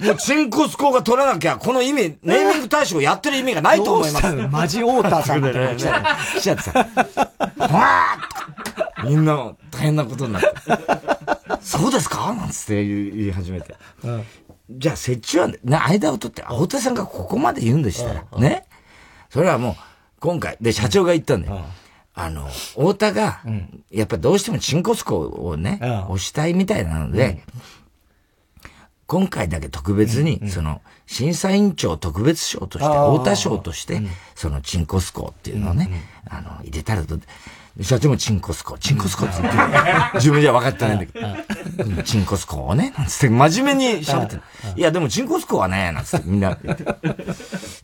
[0.00, 4.34] もうチンコスコが取らなきゃ、この意味、ネーミング大賞やってる意味がないと思います。
[4.48, 6.72] マジオーターさんみたいな来ちゃってさ。
[6.74, 10.48] わーみんな大変なことになって。
[11.60, 12.34] そうですか？
[12.34, 13.74] なんつって言い始めて。
[14.04, 14.24] うん、
[14.70, 18.66] じゃあ、設置は、ね、間を取って、青田さんがここまで言うんでしたら、ね。
[19.28, 19.74] それはもう、
[20.20, 21.64] 今回、で、社長が言ったんだよ。
[22.14, 23.40] あの、太田が、
[23.90, 27.42] やっぱどうしてもチンコスコをね、押したいみたいなので、
[29.10, 34.00] 今回だけ特別に、その、審査委員長特別賞として、太田賞として、
[34.36, 35.90] そのチンコスコっていうのをね、
[36.28, 37.18] あの、入れたらと、
[37.82, 39.58] 社長もチンコスコ、チンコスコって言って、
[40.14, 44.42] 自分じゃ分かってないんだけど、チンコスコをね、なんつって真面目に喋ってる。
[44.76, 46.84] いや、でもチンコスコはね、なんつってみんな言って。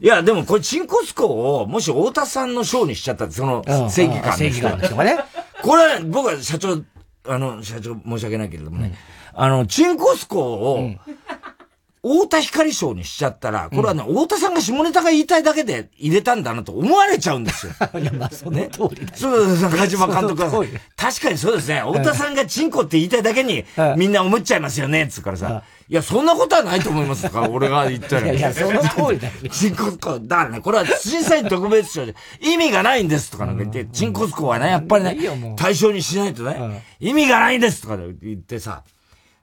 [0.01, 5.19] いや、でもこれチンコスコを、もし太田さんの賞にしちゃったその正義感の正義感の人がね。
[5.61, 6.85] これは僕は社長、
[7.27, 8.97] あの、社長申し訳ないけれどもね、
[9.37, 10.91] あの、チンコスコを、
[12.07, 17.73] 太田光賞にしちゃったら、これはね、太田さんが下ネタが言いたいだけで入れたんだなと思われちゃうんですよ。
[18.01, 20.65] いや、まあ、その通りだ、そうです、中島監督は。
[20.97, 21.81] 確かにそうですね。
[21.81, 23.65] 太田さんがチンコって言いたいだけに、
[23.97, 25.65] みんな思っちゃいますよね、つうからさ。
[25.89, 28.33] いや、そんなことはないと思いますか 俺が言ったら。
[28.33, 29.33] いや、その通りだよ。
[29.51, 35.17] チンコスコ、だからね、これは審査員特別賞で意味がないんですとかなんか言って、チンコスコはね、やっぱりね、
[35.57, 38.83] 対象にしないとね、意味がないんですとか言ってさ、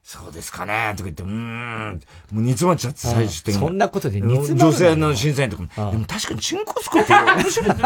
[0.03, 3.61] そうですかねとか言って、うーん、もう煮詰まっちゃって最終的に。
[3.61, 7.67] そんなことで煮詰ま女性の審査員とかも、でも確かにチンコスコって面白い。
[7.69, 7.81] やっ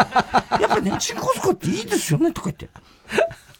[0.67, 2.69] ぱね、チンコスコっていいですよねとか言って。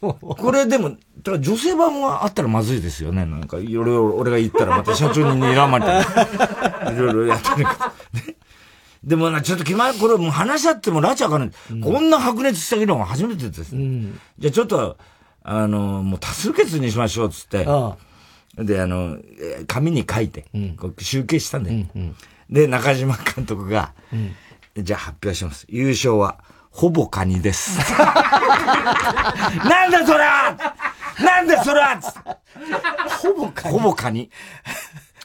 [0.01, 3.25] これでも、だから女性版があったらまずいですよね。
[3.25, 7.69] なんか、俺俺が言ったらまた社長に睨まれて、いろいろやってるけど。
[9.03, 11.51] でもな、ちょっと決まる、これもう話し合っても拉致開かない。
[11.71, 14.97] うん、こんな白熱した議論は初めてです、うん、じゃあちょっと、
[15.43, 17.63] あの、もう多数決にしましょう、つって。
[17.67, 18.06] ああ
[18.57, 19.17] で、あの、
[19.67, 20.45] 紙に書いて、
[20.77, 21.85] こう集計したんだよ。
[21.95, 22.15] うんうん、
[22.49, 25.65] で、中島監督が、うん、じゃあ発表します。
[25.69, 26.39] 優勝は、
[26.71, 27.79] ほぼカニです。
[27.91, 30.55] なんだそれは
[31.19, 31.99] なんだそれは
[33.21, 34.29] ほぼカニほぼカニ。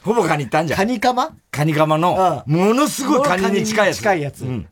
[0.03, 0.77] ほぼカニってあんじゃん。
[0.77, 1.31] カニカマ？
[1.51, 3.97] カニカマの、ものすごいカニに近いやつ。
[3.97, 4.45] 近いやつ。
[4.45, 4.67] うん。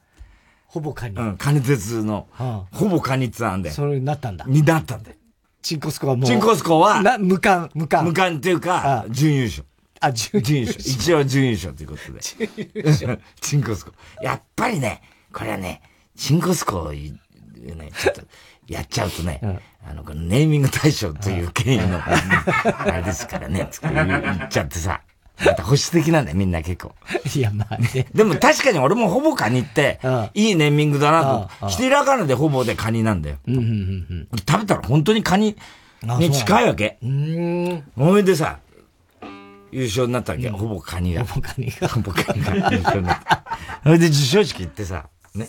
[0.66, 1.16] ほぼカニ。
[1.16, 2.28] うん、カニ鉄の、
[2.72, 3.70] ほぼカニってあんで。
[3.70, 4.46] それになったんだ。
[4.48, 5.18] になったんで。
[5.62, 6.26] チンコスコはもう。
[6.26, 8.10] チンコスコは、な、無冠、無冠。
[8.10, 9.66] 無冠っていうか、準優勝。
[10.00, 10.80] あ、準優勝。
[10.80, 12.20] 一応準優勝ということで。
[12.20, 13.22] 準優勝。
[13.40, 13.92] チンコスコ。
[14.22, 15.82] やっぱりね、これはね、
[16.16, 17.12] チンコスコ、ね、
[17.98, 18.22] ちょっと、
[18.68, 25.02] やっちゃうとね、うん、あの、このネーミング大賞という権威の、あれですからね、つって言っちゃってさ。
[25.46, 26.94] また保守的なんだよ、みんな結構。
[27.36, 28.08] いや、まあね。
[28.14, 30.00] でも確かに俺もほぼカニって、
[30.34, 31.68] いいネーミングだなと。
[31.68, 33.38] ひらがなでほぼでカニなんだよ。
[33.48, 35.56] うんうんうん食べたら本当にカニ
[36.04, 36.98] に近いわけ。
[37.02, 37.84] うん。
[37.96, 38.60] ほいでさ、
[39.72, 40.50] 優勝になったわけ。
[40.50, 41.26] ほぼカニが。
[41.26, 41.88] ほぼカニが。
[41.88, 43.44] ほぼカニが優勝になった。
[43.84, 45.48] ほいで授賞式行ってさ、ね。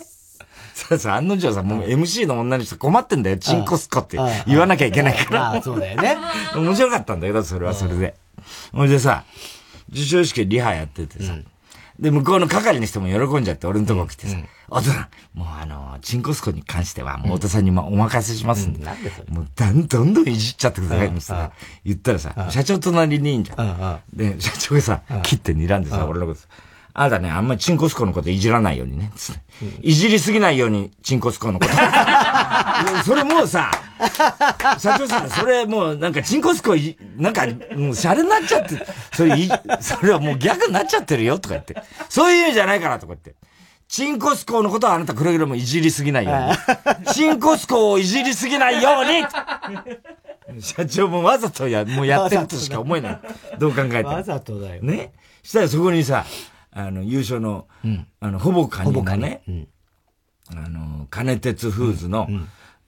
[0.75, 3.37] そうそう、案の定さ、もう MC の女の人困ってんだよ。
[3.37, 5.53] チンコスコって言わなきゃいけないから。
[5.53, 6.17] あそうだよね。
[6.55, 7.21] 面白かったん。
[7.21, 8.15] だけど、それはそれで。
[8.73, 9.25] ほいでさ、
[9.91, 11.35] 授賞式リハやっててさ、
[11.99, 14.37] で、向こうの係の人も喜んじゃって、俺のとこ来てさ、
[14.69, 19.31] お父さん、もうあの、チンコスコに関しては、もう太田さんにお任せしますんで、なんでそれ。
[19.31, 21.53] もうだんどんどんいじっちゃってくださいってさ、
[21.85, 24.17] 言ったらさ、社長隣にいいんじゃん。
[24.17, 26.41] で、社長がさ、切って睨んでさ、俺のこと
[26.95, 29.13] あなたね、あんまりチンコスコのこといじらないようにね。
[29.81, 31.73] いじりすぎないように、チンコスコのこと。
[33.05, 33.71] それもうさ、
[34.79, 39.49] 社長さん、それもうなんかチンコスコい、なんか、もうシャレになっちゃって、それい、
[39.81, 41.77] それはもう逆になっちゃってるよとか言って。
[42.09, 43.35] そういう意味じゃないからとか言って。
[43.89, 47.15] チンコスコのことはあなたくれぐれもいじりすぎないように。
[47.15, 53.21] チンコスコをいじりすぎないように社長もわざとや、もうやってるとしか思えない。
[53.59, 54.09] どう考えても。
[54.09, 54.83] わざとだよ。
[54.83, 55.13] ね？
[55.43, 56.25] したらそこにさ、
[56.71, 59.69] あの、優勝の、うん、あの、ほぼカニのね、うん、
[60.57, 62.29] あの、金鉄フーズの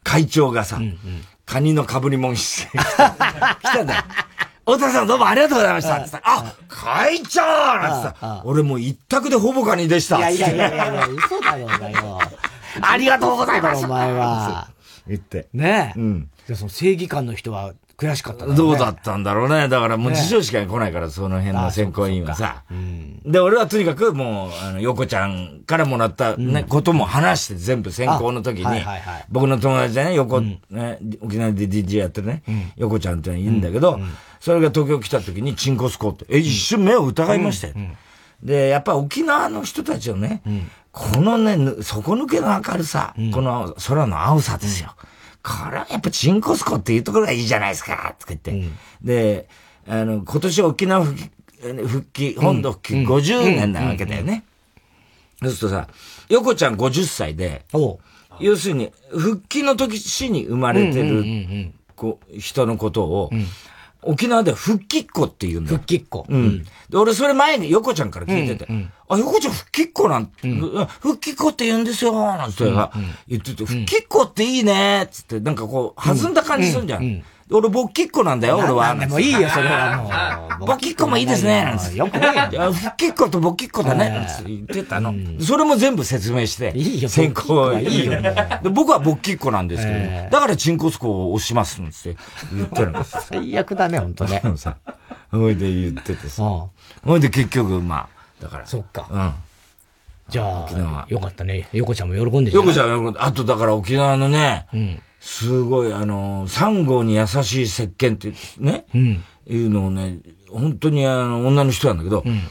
[0.04, 0.98] 会長がさ、うんうん、
[1.44, 4.02] カニの被り物して 来たんだよ。
[4.66, 12.18] 太田さんどうもありがとうございましたってさ、あ、会長なんてさ、俺もう一択でほぼカニでしたいやいやいやいや、嘘だよ、だよ。
[12.80, 14.68] ありがとうございますお前は。
[15.06, 15.48] 言って。
[15.52, 15.98] ねえ。
[15.98, 16.30] うん。
[16.46, 17.72] じゃその正義感の人は
[18.04, 19.68] 悔しかった、ね、どうだったんだろうね。
[19.68, 22.64] だからもう辞書しか来ないから、その辺の選考委員はさ。
[23.24, 28.82] で、俺はとにかくもう、あの、横ちゃんからもらったね、ことも話して全部選考の時に、
[29.30, 30.58] 僕の友達でね、横、ね、
[31.20, 32.42] 沖縄で DJ やってるね、
[32.76, 33.98] 横ちゃんってのはいいんだけど、
[34.40, 37.74] それが東京来た時にチンコスコって、え、一瞬目を疑いましたよ。
[38.42, 40.42] で、やっぱ沖縄の人たちをね、
[40.92, 44.94] このね、底抜けの明るさ、この空の青さですよ。
[45.44, 48.50] これはやっぱチンコスコっていうところがいいじゃないですか、とか言って。
[48.52, 49.46] うん、で、
[49.87, 51.30] あの、今年沖縄復帰、
[51.87, 54.44] 復帰、本土復帰50年なわけだよね。
[55.42, 55.88] そうするとさ、
[56.30, 57.66] 横ちゃん50歳で、
[58.40, 63.30] 要するに、復帰の時死に生まれてる、こう、人のことを、
[64.06, 66.26] 沖縄では復帰っ子って言うんだ復帰っ子。
[66.28, 66.64] うん。
[66.88, 72.64] で、俺それ前に横ちゃんから聞いてて、うんうん、あ、横ちゃん復帰っ子なんて、うん、復帰っ子って言うんですよ、なんて
[73.28, 77.24] 言ってて、復帰っ子っていいねつって、なんかこう、弾んだ感じするんじゃん。
[77.50, 78.94] 俺、勃起っ子なんだよ、俺は。
[78.94, 79.96] でもいいよ、それは
[80.59, 80.66] もう。
[80.66, 82.72] 勃起っ子もいいですね、なんつよくないよ。
[82.72, 85.14] 復帰っ子と勃起っ子だね、なんつ言ってたの。
[85.40, 86.72] それも全部説明して。
[86.74, 88.12] いいよ、先行いいよ。
[88.72, 92.18] 僕は勃起っ子なんですけど、だからチンコスコを押します、つって
[92.54, 93.16] 言ってるんです。
[93.28, 94.42] 最悪だね、ほんとね。
[94.57, 94.76] さ、
[95.30, 96.42] ほいで言っててさ。
[96.42, 98.66] ほいで結局、まあ、だから。
[98.66, 99.07] そっか。
[99.11, 99.35] うん。
[100.30, 101.68] じゃあ、よかったね。
[101.72, 102.57] 横ちゃんも喜んでる。
[102.57, 103.20] 横ちゃんも喜んで。
[103.20, 110.18] あと、だから沖縄のね、うんすごい、あの、サンゴに優しい石鹸ってね、うん、いうのをね、
[110.50, 112.42] 本当にあの、女の人なんだけど、うん、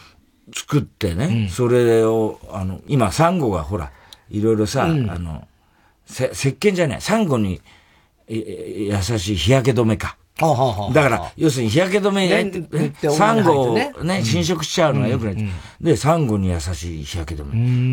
[0.51, 3.91] 作ってね、うん、それを、あの、今、サンゴがほら、
[4.31, 5.47] いろいろさ、あの、
[6.07, 7.61] せ、石鹸じゃない、サンゴに、
[8.27, 10.17] 優しい日焼け止めか。
[10.93, 15.49] だから、要するに日焼け止めサンゴをね、侵食しちゃうのがよくない。
[15.81, 17.45] で、サンゴに優しい日焼け止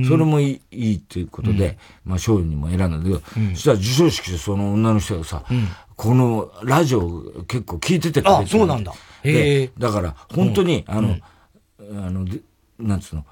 [0.03, 0.07] め。
[0.09, 3.21] それもいいっていうことで、まあ、賞にも選んだんだけど、
[3.55, 5.45] そしたら授賞式でその女の人がさ、
[5.97, 8.43] このラジオ結構聞いててくれて。
[8.45, 8.93] あ、そうなんだ。
[9.23, 9.71] へえ。
[9.79, 11.17] だから、本当に、あの、
[11.79, 12.27] あの、
[12.79, 13.25] なんつうの、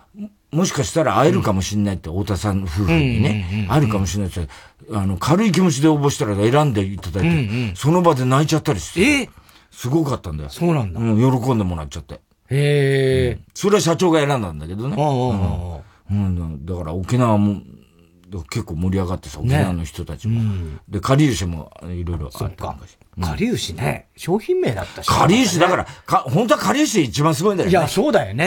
[0.50, 4.48] もしかしたら会えるかもしれないって、太田さん夫婦にね、会えるかもしれないって、
[4.92, 9.00] あの、軽い気持ちで応募したら選んでいただいて、うんうん、その場で泣いちゃったりして。
[9.00, 9.22] え？
[9.24, 9.28] ー、
[9.70, 10.48] すごかったんだよ。
[10.50, 11.00] そうなんだ。
[11.00, 12.14] うん、喜んでもらっちゃって。
[12.14, 12.18] へ
[12.50, 14.96] え、うん、それは社長が選んだんだけどね。
[16.11, 17.61] うん、うん、だから沖縄も、
[18.50, 20.40] 結構盛り上がってさ、沖縄の人たちも。
[20.88, 22.96] で、かりゆしもいろいろあったかし。
[23.20, 25.09] かりゆしね、商品名だったし。
[25.09, 27.70] かりゆし、だから、か、本当はかりゆし一番すごいんだよね。
[27.70, 28.46] いや、そうだよね。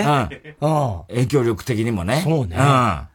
[0.62, 1.04] うん。
[1.08, 2.22] 影響力的にもね。
[2.24, 2.56] そうね。
[2.58, 3.08] うん。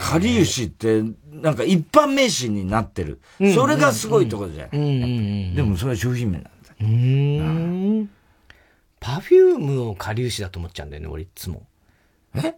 [0.00, 3.20] かりゆしって、なんか一般名詞になってる。
[3.54, 5.54] それがすごいところじゃん。
[5.54, 6.50] でもそれは商品名なんだ。
[6.80, 8.10] うん。
[9.00, 11.66] パフュームをかりゆしだと思っちゃうんだよね、俺いつも。
[12.34, 12.54] え？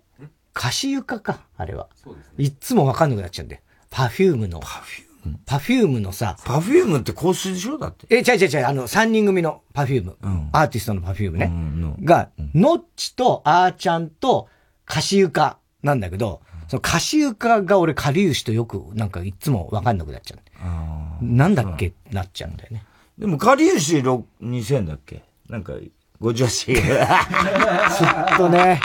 [0.57, 1.89] かしゆか、あれは。
[1.95, 2.33] そうですね。
[2.39, 3.63] いつもわかんなくなっちゃうんだよ。
[3.91, 4.61] Perfumeの。
[4.61, 6.37] PerfumePerfumeのさ。
[6.45, 7.79] Perfumeって香水でしょ？
[7.79, 8.07] だって。
[8.11, 10.17] え、違う違う違う、あの、三人組の Perfume。
[10.23, 11.47] うん、アーティストの Perfume ね。
[11.47, 14.49] うん、が、のっちとあーちゃんと
[14.89, 21.25] かしゆかなんだけど、そのかしゆかが俺、かりゆしとよく、なんかいつもわかんなくなっちゃう。
[21.25, 22.85] なんだっけなっちゃうんだよね。
[23.19, 25.23] でも、かりゆし2000だっけ？
[25.49, 25.75] なんか、
[26.21, 26.67] ご女子。
[26.75, 28.81] ちょっとね。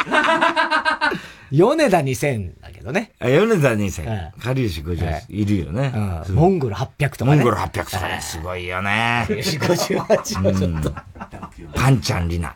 [1.56, 3.12] 米田2000だけどね。
[3.20, 4.38] あ、米田2000。
[4.40, 5.94] かりゆし50、いるよね。
[6.30, 7.38] モンゴル800とかね。
[7.38, 8.20] モンゴル800とかね。
[8.22, 9.26] すごいよね。
[9.28, 10.94] かりゆし58はちょっと。
[11.74, 12.56] パンちゃんリナ。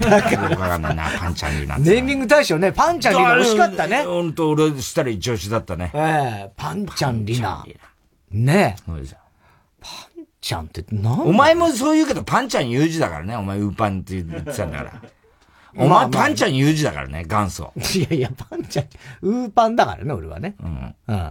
[0.00, 0.42] だから。
[0.48, 1.78] わかんないな、パンちゃんリナ。
[1.78, 4.02] ネーミング大賞ね、パンちゃんリナ惜しかったね。
[4.02, 5.90] ほんと、俺したら一押しだったね。
[5.94, 7.64] ええパンちゃんリナ。
[8.30, 8.82] ねえ。
[8.84, 9.18] そうですよ。
[9.80, 9.88] パ
[10.20, 13.36] ンちゃんって何お前もそう言うけど、パンちゃん有事だからね。
[13.36, 14.92] お前ウーパンって言ってたんだから。
[15.76, 17.72] お前、パンちゃん有事だからね、元祖。
[17.96, 18.86] いやいや、パンちゃん、
[19.22, 20.54] ウーパンだからね、俺はね。
[20.62, 20.94] うん。
[21.08, 21.30] うん。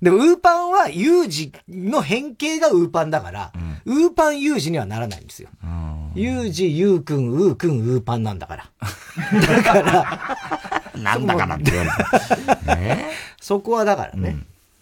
[0.00, 3.52] でも、ウーパンは、ユージの変形がウーパンだから、
[3.86, 5.48] うん、ウーパンユージにはならないんですよ。
[6.14, 8.70] ユージ、ユーくん、ウーくん、ウーパンなんだから。
[9.40, 12.76] だから、なんだからって言われた。
[12.76, 14.36] ね、そこはだからね。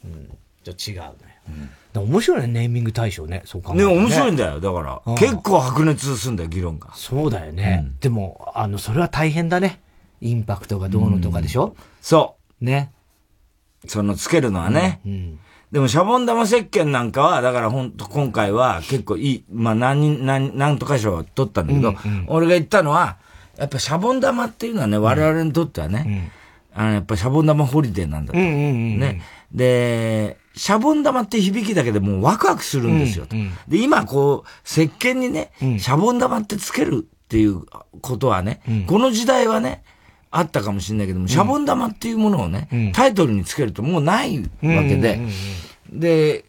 [0.04, 0.12] うん。
[0.12, 1.40] うん、じゃ違うね。
[1.48, 3.42] うん、面白いね、ネーミング対象ね。
[3.44, 3.78] そうかね。
[3.78, 4.60] ね、面白いんだよ。
[4.60, 6.90] だから、結構白熱すんだよ、議論が。
[6.94, 7.84] そうだよね。
[7.84, 9.80] うん、でも、あの、それは大変だね。
[10.20, 12.64] インパクトがどうのとかでしょ、うん、そう。
[12.64, 12.92] ね。
[13.86, 15.00] そのつけるのはね。
[15.04, 15.38] うん、うん、
[15.72, 23.16] でも、シャボン玉石鹸なんかは、だからほんと今回は結構いい、まあ何、何、何とか賞を取ったんだけど、うんうん、俺が言ったのは、
[23.56, 26.30] やっぱシャボン玉っていうのはね、我々にとってはね、
[26.72, 28.38] あの、やっぱシャボン玉ホリデーなんだと。
[28.38, 28.58] うんうんう
[28.96, 29.22] ん、ね。
[29.52, 33.36] で、シャボン玉って響きだけでもうワクワクするんですよと。
[33.36, 37.62] うんうん、で、今こう、石鹸にね、シャボン玉ってつけるっていう
[38.00, 39.84] ことはね、うん、この時代はね、
[40.30, 45.20] あったかもしれないけども、シャボン玉っていうものをね、うん、タイトルにつけるともうないわけで、
[45.90, 46.44] で、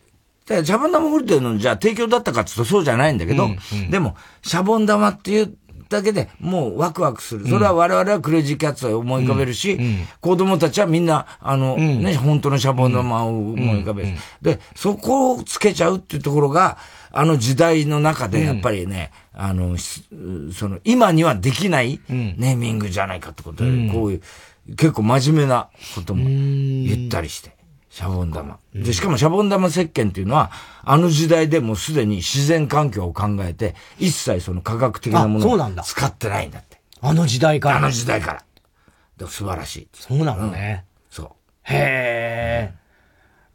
[0.47, 5.55] シャボン玉ホリデーのじゃあ提供だったかって言うとそうじゃないんだけど、うんうん、でも、シャボン玉っていう
[5.91, 7.47] だけでもうワクワクする。
[7.47, 14.09] それは我々はクレイジーキャッツを思い浮かべるし、うん、子供たちはみんな、あの、うん、ね、本当のシャボン玉を思い浮かべる。
[14.41, 16.77] で、そこをつけちゃうっていうところが、
[17.11, 24.21] あの時代の中でやっぱりね、あの、その、今にはできないネーミングじゃないかってことで、こういう、
[24.75, 27.60] 結構真面目なことも言ったりして。
[27.91, 28.57] シャボン玉。
[28.73, 30.49] で、しかもシャボン玉石鹸っていうのは、
[30.83, 36.79] あの時代でもすでに自然環境を考えて、一切その科学的なものを使ってないんだって。
[37.01, 37.77] あの時代から。
[37.77, 38.43] あの時代から。
[39.17, 39.87] で素晴らしい。
[39.93, 40.85] そうなのね。
[41.09, 41.27] うん、そう。
[41.63, 42.73] へえ。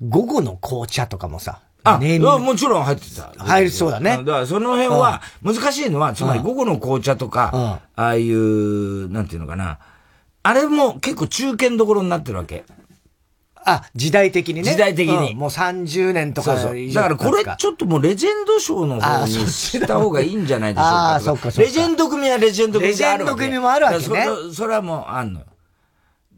[0.07, 3.33] 午後の紅茶とかもさ、あ、ネーもちろん入ってた。
[3.39, 4.19] 入りそうだね。
[4.19, 9.79] だからその辺は、難しいのは、つまり午後の紅茶とか、ああいう、なんていうのかな。
[10.43, 12.65] あれも結構中堅どころになってるわけ。
[13.67, 14.63] あ、時代的にね。
[14.63, 15.33] 時代的に。
[15.33, 21.15] うん、もう30年とかそうそうだからこれちょっともうレジェンド賞の方にした方がいいんじゃないでしょうか。
[21.17, 21.61] あ、そっかそっか。
[21.63, 23.43] レジェンド組はレジェンド組であるわけ。
[23.43, 24.05] レジェンド組もあるわけね。
[24.05, 25.47] そそれはもうあんのよ。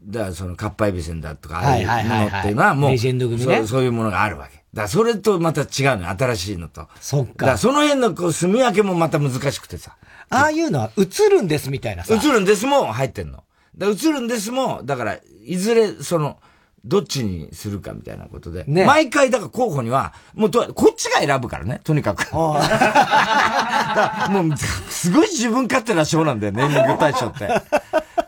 [0.05, 3.83] だからその、かっぱえびせんだとか、ああいうものっていうのはもう、レジェンド組ねそう。
[3.83, 4.63] いうものがあるわけ。
[4.73, 5.67] だそれとまた違う
[5.97, 6.87] の新しいのと。
[6.99, 7.45] そっか。
[7.45, 9.95] だその辺のこう、住み分けもまた難しくてさ。
[10.29, 12.15] ああいうのは映るんですみたいなさ。
[12.15, 13.43] 映るんですも入ってんの。
[13.77, 16.37] だ映るんですも、だから、いずれ、その、
[16.85, 18.63] どっちにするかみたいなことで。
[18.67, 18.85] ね。
[18.85, 22.31] 毎回、だから候補には、もうと、こっちが選ぶからね、とにかく。
[22.33, 24.57] もう、
[24.89, 27.49] すごい自分勝手な賞なんだよ、ネーミング大賞って。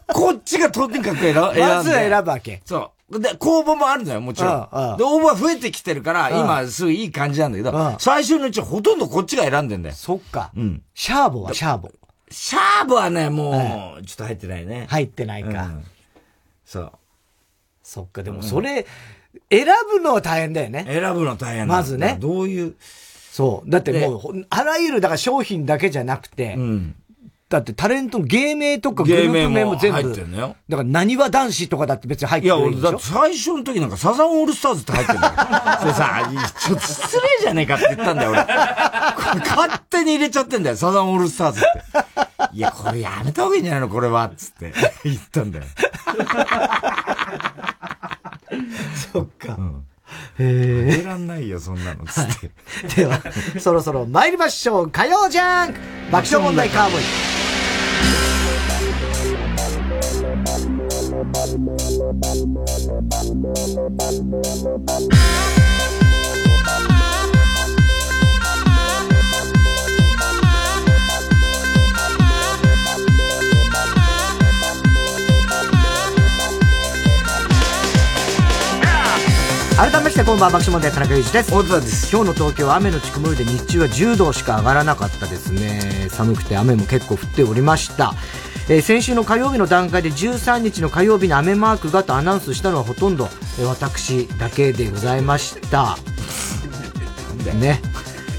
[0.07, 1.41] こっちがとにかく選ぶ。
[1.41, 2.61] まず選ぶわけ。
[2.65, 3.19] そう。
[3.19, 4.97] で、公募もあるのよ、もちろん。
[4.97, 9.95] で、応募は増えてきてるから、今、すごいいい感じなんだけど、最初のうちほとんどこっちが選んでんだよ。
[9.95, 10.51] そっか。
[10.55, 10.81] うん。
[10.93, 11.91] シャーボはシャーボ。
[12.29, 14.85] シャーボはね、もう、ちょっと入ってないね。
[14.89, 15.69] 入ってないか。
[16.65, 16.91] そう。
[17.91, 18.85] そっか、でもそれ、
[19.49, 20.85] 選ぶのは大変だよね。
[20.87, 22.15] 選ぶの大変まずね。
[22.21, 22.75] どういう？
[23.33, 23.69] そう。
[23.69, 26.95] だってもう、あらゆる、だから商品だけじゃなくて、うん、
[27.49, 30.03] だってタレントの芸名とかグループ名も全部。
[30.03, 30.55] 入ってんのよ。
[30.69, 35.33] だから、何は男子とかだって別に入ってないいや、俺、だって最初の時なんかサザンオールスターズって入ってんだよ。
[35.81, 36.31] それさ、
[36.61, 38.39] ちょっと失礼じゃねえかって言ったんだよ、俺。
[38.45, 41.67] 勝手に入れちゃってんだよ、サザンオールスターズって。
[42.53, 44.31] いや、これやめた方がいいんじゃないのこれは。
[44.37, 44.71] つって
[45.03, 45.65] 言ったんだよ。
[49.13, 49.55] そっか。
[49.57, 49.85] うん。
[50.39, 51.03] へえ。
[51.05, 52.05] らんないよ、そんなの。
[52.05, 52.51] つって。
[52.95, 53.21] では、
[53.59, 54.89] そろそろ参りましょう。
[54.89, 55.73] 火曜じゃん
[56.11, 57.03] 爆笑問題カーボーイ。
[79.81, 81.51] 改めましてこんばんは爆笑問題田中裕二です。
[81.51, 82.15] 大田です。
[82.15, 86.07] 今日の東京は雨のち曇りで日中は10度しか上がらなかったですね。
[86.11, 88.13] 寒くて雨も結構降っておりました。
[88.69, 93.27] えー、先週の火曜日の段階で13日の火曜日に雨マークがとアナウンスしたのはほとんど、
[93.57, 95.97] えー、私だけでございました。
[97.59, 97.81] ね。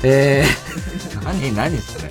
[0.05, 0.91] えー、
[1.25, 2.09] 何何それ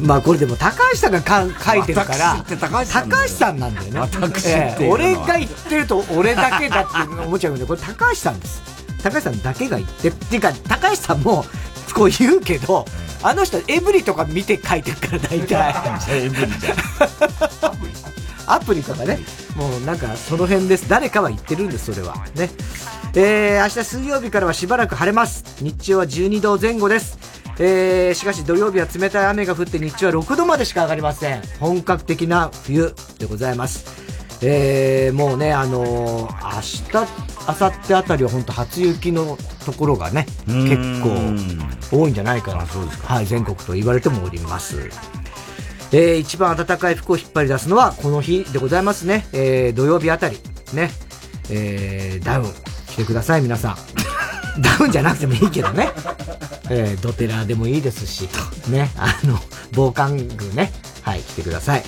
[0.00, 4.00] まあこれでも高橋さんがか書いてるから、高橋さんなんだよね。
[4.00, 8.62] 私えー、俺が言ってると俺だけだって思っちゃうんで、これ高橋さんです。
[9.02, 11.44] 高橋さんだけが言って、っていうか、高橋さんも
[11.94, 12.84] こう言うけど、
[13.22, 15.74] あの人、エブリとか見て書いてるから、大体。
[16.10, 16.76] エブリじゃん。
[18.50, 19.18] アプリとかね、
[19.56, 20.88] もうなんかその辺です。
[20.88, 22.14] 誰かは言ってるんです、それは。
[22.34, 22.50] ね。
[23.14, 25.44] えー、明日水曜日からはしばらく晴れます。
[25.60, 27.18] 日中は12度前後です。
[27.60, 31.42] えー、しかし土曜日は冷たい雨が降って日中は6度までしか上がりません。
[31.58, 34.08] 本格的な冬でございます。
[34.40, 37.08] えー、もうね、あのー、明日、
[37.48, 39.36] 明後日あたりは本当初雪の
[39.66, 42.64] ところがね、結構多いんじゃないかな。
[42.66, 43.14] そうですか。
[43.14, 44.88] はい、全国と言われてもおります。
[45.90, 49.26] えー、一番暖かい服を引っ張り出すのはこの日でございますね。
[49.32, 50.38] えー、土曜日あたり。
[50.74, 50.90] ね。
[51.50, 52.46] えー、ダウン
[52.98, 53.76] 着てください、皆さん。
[54.60, 55.90] ダウンじゃなくてもいいけどね。
[56.68, 58.28] えー、ドテラでもいいですし、
[58.68, 59.38] ね、あの、
[59.72, 60.72] 防寒具ね、
[61.02, 61.84] はい、着てください。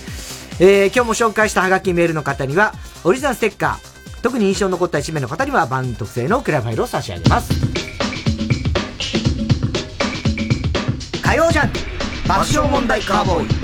[0.60, 7.50] えー、今日も紹介したハガキメールの方には、オリジナルステッカー、特に印象に残った1名の方には番組特製のクリアファイルを差し上げます。
[11.22, 11.72] 火曜ジャン
[12.26, 13.60] 爆笑問題カーボーイ。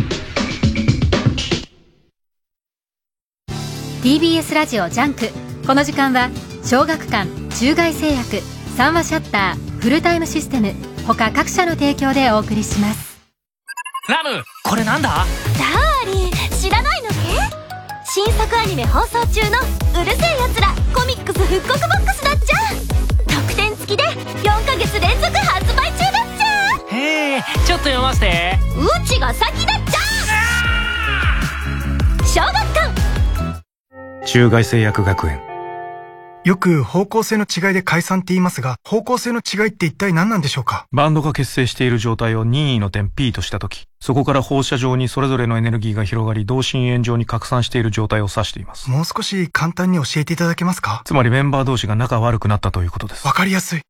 [4.02, 5.28] TBS ラジオジャンク
[5.66, 6.30] この時間は
[6.66, 7.28] 小学館
[7.60, 8.40] 中外製薬
[8.76, 10.74] 三和シヤッターフルタイムシステム
[11.06, 13.20] 他各社の提供でお送りします。
[14.08, 15.08] ラムこれなんだ？
[15.10, 17.14] ダーリン知らないのね？
[18.04, 19.58] 新作アニメ放送中の
[20.02, 22.56] 「うるせえやつらコミックス復刻ボックス」だっちゃ。
[23.28, 26.96] 特典付きで4ヶ月連続発売中だっちゃ。
[26.96, 28.58] へえちょっと読ませて。
[28.76, 30.00] うちが先だっちゃ。
[32.26, 32.90] 小学館。
[34.26, 35.40] 中外製薬学園
[36.46, 40.86] よく方向性の違いで解散って言いますが、方向性の違いって一体何なんでしょうか？
[40.92, 48.88] バンドが結成している状態を任意の点 P としたとき、そこから放射状にそれぞれのエネルギーが広がり、同心円状に拡散している状態を指しています。
[48.88, 51.02] もう少し簡単に教えていただけますか？
[51.04, 53.26] つまりメンバー同士が仲悪くなったということです。
[53.26, 53.80] わかりやすい。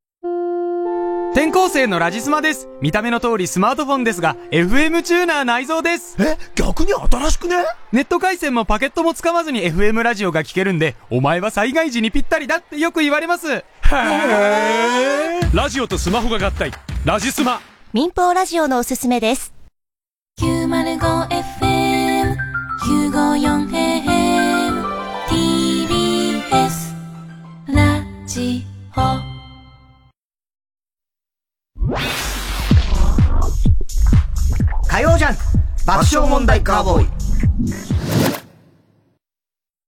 [1.37, 2.67] 転校生のラジスマです。
[2.81, 6.17] 見た目の通りスマートフォンですが、FM チューナー内蔵です。
[6.19, 7.57] え逆に新しくね？
[7.93, 13.53] ネット回線もパケットも使わずに FM ラジオが聞けるんで、お前は災害時にぴったりだってよく言われます。
[13.53, 15.55] へー。
[15.55, 16.73] ラジオとスマホが合体。
[17.05, 17.61] ラジスマ。
[17.93, 19.53] 民放ラジオのおすすめです。
[20.41, 22.35] 905FM、
[22.83, 24.85] 954AM、
[25.29, 26.95] TBS、
[27.75, 28.65] ラジ
[28.97, 29.26] オ。
[34.89, 35.37] 火曜ジャン
[35.87, 37.09] 爆笑問題カーボーイ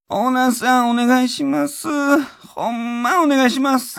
[0.08, 1.88] オーナーさんお願いします。
[1.88, 3.98] ほんまお願いします。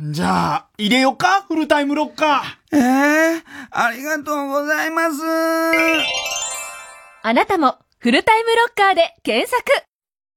[0.00, 1.42] じゃあ、入れよか？
[1.48, 2.76] フルタイムロッカー。
[2.76, 3.42] ええー、
[3.72, 5.20] ありがとうございます。
[7.22, 9.64] あなたも、フルタイムロッカーで検索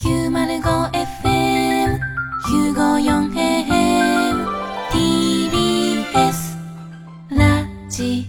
[0.03, 1.99] !905FM、
[2.73, 4.47] 954AM、
[4.89, 6.57] TBS、
[7.29, 8.25] ラジ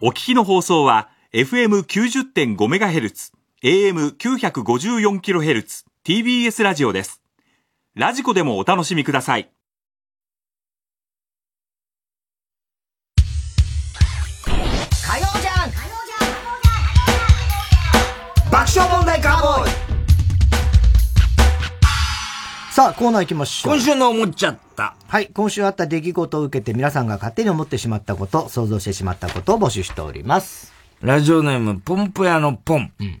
[0.00, 0.06] オ。
[0.06, 3.32] お聞きの放送は、FM90.5MHz、
[3.62, 7.20] AM954kHz、TBS ラジオです。
[7.94, 9.52] ラジコでもお楽しみください。
[18.74, 19.70] 笑問題カーボーイ
[22.72, 23.74] さあ、コーナー行きましょう。
[23.74, 24.96] 今週の思っちゃった。
[25.08, 30.72] はい、今週あった出来事を受けて皆さんが勝手に思ってしまったこと、想像してしまったことを募集しております。
[31.02, 32.92] ラジオネーム、ポンプ屋のポン。
[32.98, 33.20] うん。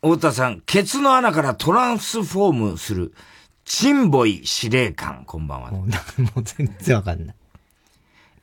[0.00, 3.12] 太田さん、ケツの穴からトランスフォームする、
[3.64, 5.72] チンボイ司令官、こんばんは。
[5.72, 7.36] もう、もう全然わかんない。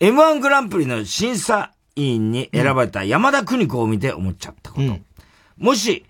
[0.02, 4.82] M1 グランプリの審査委員に選ばれた山田邦子を見て思っちゃったこと。
[4.82, 5.07] うん
[5.58, 6.06] もし、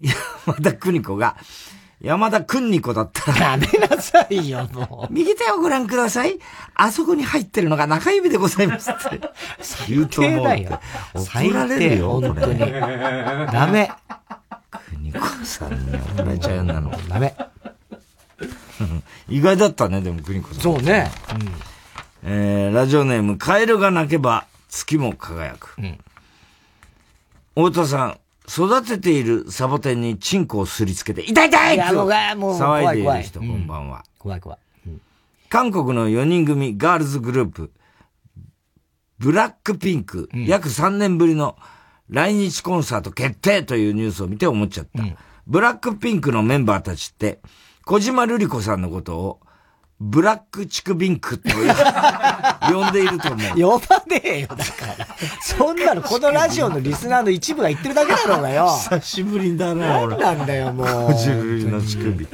[0.00, 1.36] 山田邦子が、
[2.00, 3.50] 山田邦子だったら。
[3.52, 5.12] やめなさいよ、もう。
[5.12, 6.38] 右手をご覧ください。
[6.74, 9.20] あそこに入ってるのが中指でございますって。
[9.86, 10.44] 言うと思う。
[10.44, 10.80] だよ。
[11.14, 12.58] 怒られるよ、本当に。
[12.58, 13.90] ダメ。
[14.70, 16.90] 邦子さんに怒られちゃうなの。
[17.08, 17.36] ダメ。
[19.28, 20.62] 意外だったね、でも邦子さん。
[20.62, 21.10] そうね。
[22.24, 25.74] うん、えー、ラジオネーム、カエルが鳴けば月も輝く。
[25.78, 25.98] うん、
[27.54, 28.18] 太田さん、
[28.50, 34.04] 育てているサボテンにチンコをすりつけて、痛い痛いって騒いでいる人、こんばんは。
[34.18, 34.58] 怖い怖い。
[35.48, 37.70] 韓国の4人組ガールズグループ、
[39.18, 41.56] ブラックピンク、約3年ぶりの
[42.08, 45.04] 来日コンサート決定というニュースを見て思っちゃった。
[45.46, 47.40] ブラックピンクのメンバーたちって、
[47.84, 49.40] 小島瑠璃子さんのことを、
[50.00, 53.78] ブラックチクビンクと呼んでいると思う。
[53.78, 55.06] 呼ばねえよ、だから。
[55.42, 58.66] そんなの、このラジオのリスナーの一部が言ってるだけだろうがよ。
[58.66, 60.16] 久しぶりだな、俺。
[60.16, 60.86] なんだよ、もう。
[61.12, 62.28] 小島瑠璃の乳首。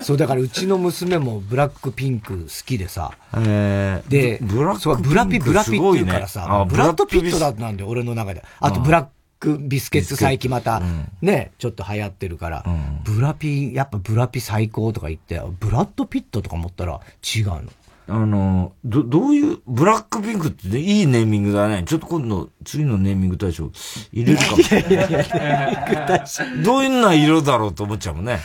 [0.00, 3.12] そう、だからうちの娘もブラックピンク好きでさ。
[3.34, 8.42] えー、で、ブラックブラピ、ブラピって言うからさ、ブラッドピットだなんで、俺の中で。
[8.60, 9.10] あと、ブラック
[9.58, 10.82] ビスケッツ最近また、
[11.22, 12.64] ね、ちょっと流行ってるから、
[13.04, 17.62] ブラピ、やっぱブラピ最高とか言って、ブラッドピットとか思ったら違うの？
[18.08, 21.84] あの、ど、どういう、ブラックピンクって、ね、いいネーミングだね。
[21.86, 23.70] ちょっと今度、次のネーミング大賞
[24.12, 24.58] 入れるかも。
[24.58, 26.24] いやいやいや、
[26.64, 28.40] どういうな色だろうと思っちゃうもんね。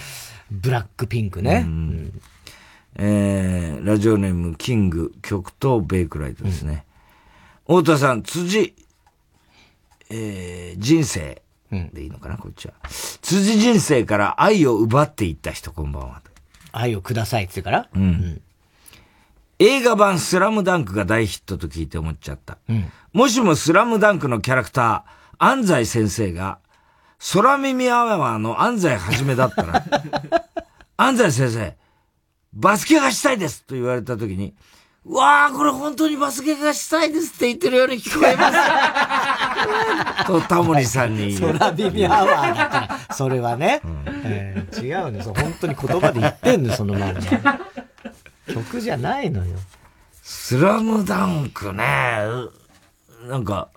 [0.51, 1.63] ブラックピンクね。
[1.65, 2.21] うん、
[2.97, 6.85] えー、ラジオネーム、キング、極東ベイクライトですね。
[7.67, 8.75] うん、太田さん、辻、
[10.09, 11.41] えー、人生
[11.71, 12.73] でいいのかな、こっちは。
[13.21, 16.21] 辻人生から愛を奪っていった人、こんばんは。
[16.71, 17.89] 愛をくださいって言うから？
[17.93, 18.01] うん。
[18.01, 18.41] うん、
[19.59, 22.57] 映画版スラムダンクが大ヒットと聞いて思っちゃった。
[22.69, 26.59] うん、もしもスラムダンクのキャラクター、安西先生が
[27.33, 29.83] 空耳アワーの安西はじめだったら、
[30.97, 31.75] 安西先生、
[32.53, 34.53] バスケがしたいですと言われたときに、う
[35.07, 40.25] わあ、これ本当にバスケがしたいですって言ってるように聞こえます。
[40.25, 41.39] と、タモリさんに。
[41.39, 43.81] 空耳アワーだから、それはね。
[43.83, 45.21] うん、えー、違うね。
[45.21, 47.59] 本当に言葉で言ってんの、そのまま。
[48.51, 49.57] 曲じゃないのよ。
[50.23, 52.23] スラムダンクね、
[53.27, 53.69] なんか、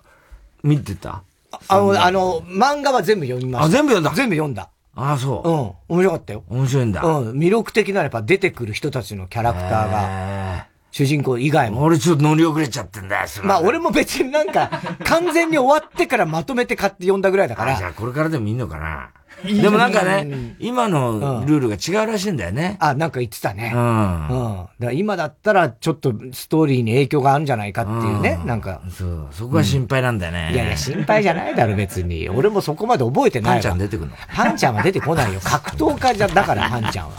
[0.63, 1.21] 見てた？
[1.67, 3.67] あの、あの、漫画は全部読みました。
[3.67, 4.15] あ、全部読んだ？
[4.15, 4.69] 全部読んだ。
[4.95, 5.43] ああ、そ
[5.89, 5.93] う。
[5.93, 5.97] うん。
[5.99, 6.43] 面白かったよ。
[6.49, 7.03] 面白いんだ。
[7.03, 7.31] うん。
[7.37, 10.65] 魅力的なやっぱ出てくる人たちのキャラクターが。
[10.99, 11.83] 主人公以外も。
[11.83, 14.69] 俺ちょっと乗り遅れちゃってんだよ、まあ俺も別になんか、
[15.05, 17.77] 完全に終わってからまとめて買って読んだぐらいだから。
[17.77, 19.11] じゃあこれからでもいいのかな。
[19.45, 22.75] でもなんかね、今のルールが違うらしいんだよね。
[22.81, 23.71] あ、なんか言ってたね。
[23.73, 24.27] うん。
[24.27, 24.67] うん。
[24.77, 28.81] だ今だったらちょっとストーリーに影響があるんじゃないかっていうね、なんか。
[28.91, 30.51] そう、そこが心配なんだよね。
[30.53, 32.27] いやいや、心配じゃないだろ、別に。
[32.27, 34.17] 俺もそこまで覚えてないパンちゃん出てくるの？
[34.35, 35.39] パンちゃんは出てこないよ。
[35.41, 37.13] 格闘家じゃ、だからパンちゃんは。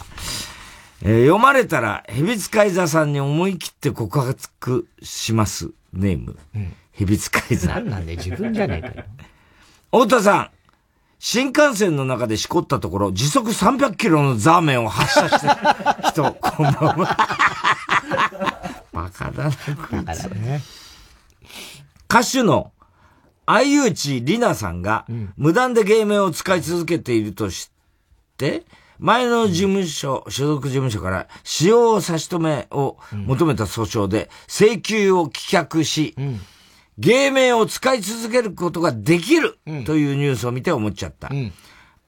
[1.02, 5.70] えー、読まれたら、蛇使い座さんに思い切って告白します。
[5.92, 6.38] ネーム。
[6.54, 6.72] うん。
[6.92, 7.68] 蛇使い座。
[7.68, 9.04] なんなんで自分じゃねえかよ。
[10.04, 10.50] 太田さん。
[11.22, 17.16] 新幹線の中でしこったところ、時速300キロのザーメンを発射した人、こんばんは。
[18.92, 20.24] バカだな、こいつ。
[20.28, 20.62] ね、
[22.08, 22.72] 歌手の
[23.44, 25.04] 相内里奈さんが、
[25.36, 27.70] 無断で芸名を使い続けているとし
[28.38, 28.64] て、
[29.00, 36.40] 前の事務所、所属事務所から使用差し止めを求めた訴訟で請求を棄却し、うん
[36.98, 41.30] 芸名を使い続けることができるというニュースを見て思っちゃった。
[41.32, 41.50] うん、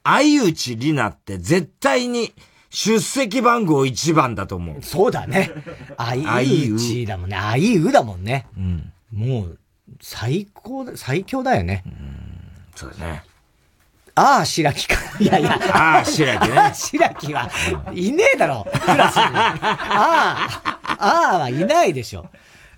[0.05, 2.34] 相内里奈って絶対に
[2.68, 4.82] 出席番号1番だと思う。
[4.82, 5.51] そうだね。
[5.97, 7.36] 相内だもんね。
[7.36, 8.47] 相うだもんね。
[8.55, 9.59] うん、もう、
[10.03, 11.84] 最高、最強だよね。
[11.86, 11.95] うん、
[12.74, 13.22] そうだね。
[14.14, 14.96] ああ、白木か。
[15.18, 15.58] いやいや。
[15.74, 16.72] ああ、白木ね。
[16.74, 17.50] 白木は、
[17.94, 18.66] いねえだろ。
[18.70, 19.22] クラスに。
[19.22, 22.26] ああ、ああはいないでしょ。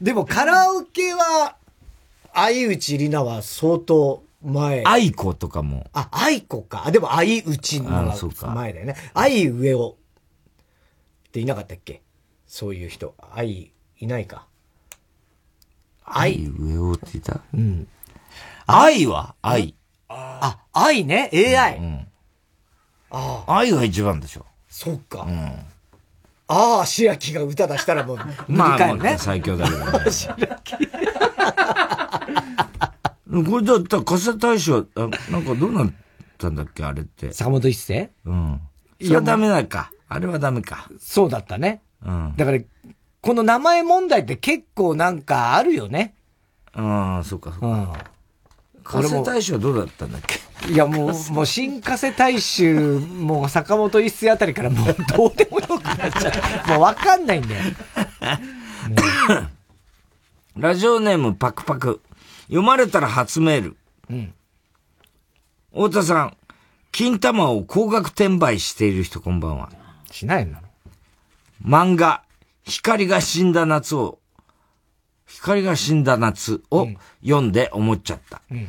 [0.01, 1.57] でもカラオケは、
[2.33, 4.85] 相内里奈は相当前。
[4.85, 5.89] 愛子とかも。
[5.93, 6.91] あ、愛子か。
[6.93, 8.15] でも相内の
[8.55, 8.97] 前だよね。
[9.15, 9.97] 愛上を。
[11.29, 12.03] っていなかったっけ？
[12.47, 13.15] そういう人。
[13.33, 14.47] 愛、いないか。
[16.05, 17.41] 愛上をって言った？
[17.53, 17.89] うん。
[18.67, 19.35] 愛は？
[19.43, 19.75] 愛。
[20.15, 21.31] あ、愛ね。
[21.33, 21.79] AI。
[21.79, 22.07] うん。
[23.11, 23.59] ああ。
[23.59, 24.45] 愛が一番でしょ。
[24.69, 25.23] そっか。
[25.23, 25.53] うん。
[26.47, 28.19] ああ、白木が歌出したらもう。
[28.49, 30.05] まあ、最強だけどね。
[30.11, 30.77] 白木。
[33.51, 35.93] これだったら、加瀬大将、あなんかどうなっ
[36.39, 37.33] たんだっけあれって。
[37.33, 38.61] 坂本一世うん。
[39.03, 39.91] それはダメだか。
[40.09, 40.89] あれはダメか。
[41.01, 41.83] そうだったね。
[42.05, 42.35] うん。
[42.37, 42.59] だから、
[43.21, 46.15] この名前問題って結構なんかあるよね。
[46.75, 47.67] ああ、そうか、そうか。
[47.67, 47.93] うん。
[48.85, 56.33] 加瀬大将どうだったんだっけいや、もう、もう、新加瀬大衆、もう、坂本一世あたりからもう、どうでもよくなっちゃ
[56.67, 56.69] う。
[56.69, 57.63] もう、わかんないんだよ。
[60.57, 62.01] ラジオネームパクパク。
[62.45, 63.77] 読まれたら初メール。
[64.11, 64.35] うん。
[65.73, 66.37] 太田さん、
[66.93, 69.73] 金玉を高額転売している人こんばんは。
[70.11, 70.59] しないの
[71.67, 72.23] 漫画、
[72.65, 74.21] 光が死んだ夏を、
[75.35, 76.89] 光が死んだ夏を
[77.23, 78.43] 読んで思っちゃった。
[78.51, 78.69] うん、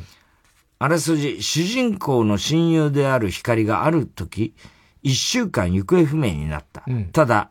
[0.78, 4.54] あらすじ、主人公の親友である光がある時、
[5.02, 6.82] 一週間行方不明になった。
[6.86, 7.50] うん、ただ、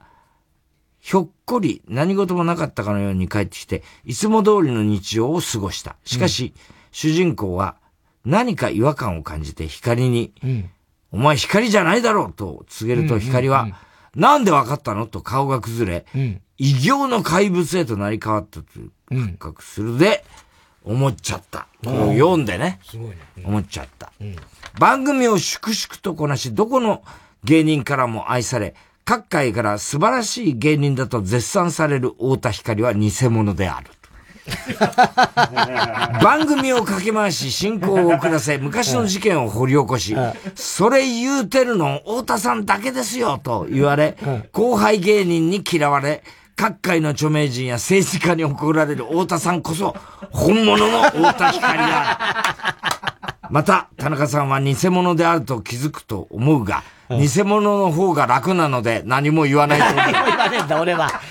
[0.99, 5.95] ひょっこり何事もなかったかのように帰ってきて、いつも通りの日常を過ごした。
[6.03, 6.61] しかし、うん、
[6.91, 7.77] 主人公は
[8.25, 10.69] 何か違和感を感じて光に、うん。
[11.11, 13.79] お前光じゃないだろうと告げると光は、
[14.15, 15.05] なんでわかったの？
[15.05, 16.41] と顔が崩れ、うん。
[16.57, 19.27] 異形の怪物へとなり変わったといううん。
[19.37, 20.23] 感覚するで、
[20.83, 21.67] 思っちゃった。
[21.83, 23.17] これを読んでね、すごいね。
[23.43, 24.11] 思っちゃった。
[24.21, 24.35] うん。
[24.79, 27.03] 番組を粛々とこなし、どこの
[27.43, 33.91] 芸人からも愛され、各界から素晴らしい芸人だと絶賛される太田光は偽物である。
[36.23, 40.15] 番組をかけ回し、進行を遅らせ、昔の事件を掘り起こし、
[40.53, 44.17] それ言うてるの太田さんだけですよ、と言われ、
[44.51, 46.23] 後輩芸人に嫌われ、
[46.55, 49.93] 各界の著名人や政治家に怒られる太田さんこそ、
[50.31, 52.77] 本物の太田光だ。
[53.49, 59.97] また、田中さんは偽物であると気づくと思うが、偽物の方が楽なので何も言わないと思う。
[59.97, 61.21] 何も言わねえんだ、俺は。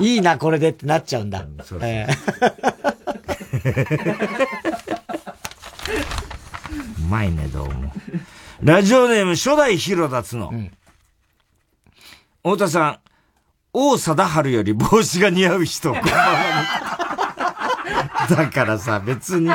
[0.00, 1.44] いいな、これでってなっちゃうんだ。
[1.82, 2.06] え
[6.98, 7.92] うまいね、どうも。
[8.62, 10.52] ラジオネーム初代広田つの。
[12.42, 12.98] 太田さん、
[13.72, 16.88] 王貞治より帽子が似合う人、こんばんは
[18.28, 19.50] だからさ、別に、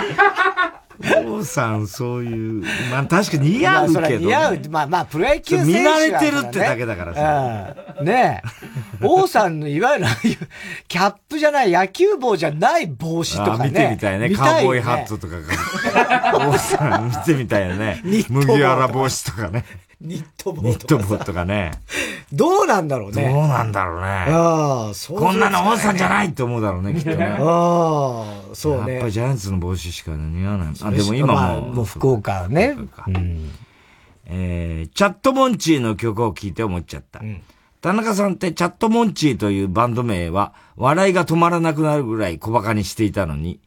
[1.26, 4.60] 王さん、そういう、まあ確かに似合うけど、似合う。
[4.70, 7.76] まあまあ、プロ野球選手見慣れはてるってだけだからさ。
[8.00, 8.48] うんねえ。
[9.06, 10.08] 王さんのいわゆる
[10.88, 13.64] キャップじゃない、野球帽じゃない帽子とかね。
[13.64, 14.30] あ見てみたいね。
[14.32, 16.48] カーボーイハットとかが。
[16.50, 18.02] 王さん見てみたい よね。
[18.30, 19.66] 麦わら帽子とかね。
[20.04, 21.72] ニット帽ニット帽とかね。
[22.34, 23.32] どうなんだろうね。
[23.32, 24.08] どうなんだろうね。
[24.08, 27.38] ああ、そうこんなの王さんじゃないって思うだろうね、きっとね。
[27.40, 28.94] ああ、そうね。
[28.94, 30.74] やっぱりジャイアンツの帽子しか似合わない。
[30.82, 31.62] あ、でも今も。
[31.62, 32.76] もう福岡ね。
[34.26, 37.22] えー、チャットモンチーの曲を聴いて思っちゃった。
[37.82, 43.60] 田中さんってチャットモンチーというバンド名は笑いが止まらなくなるぐらい小馬鹿にしていたのに、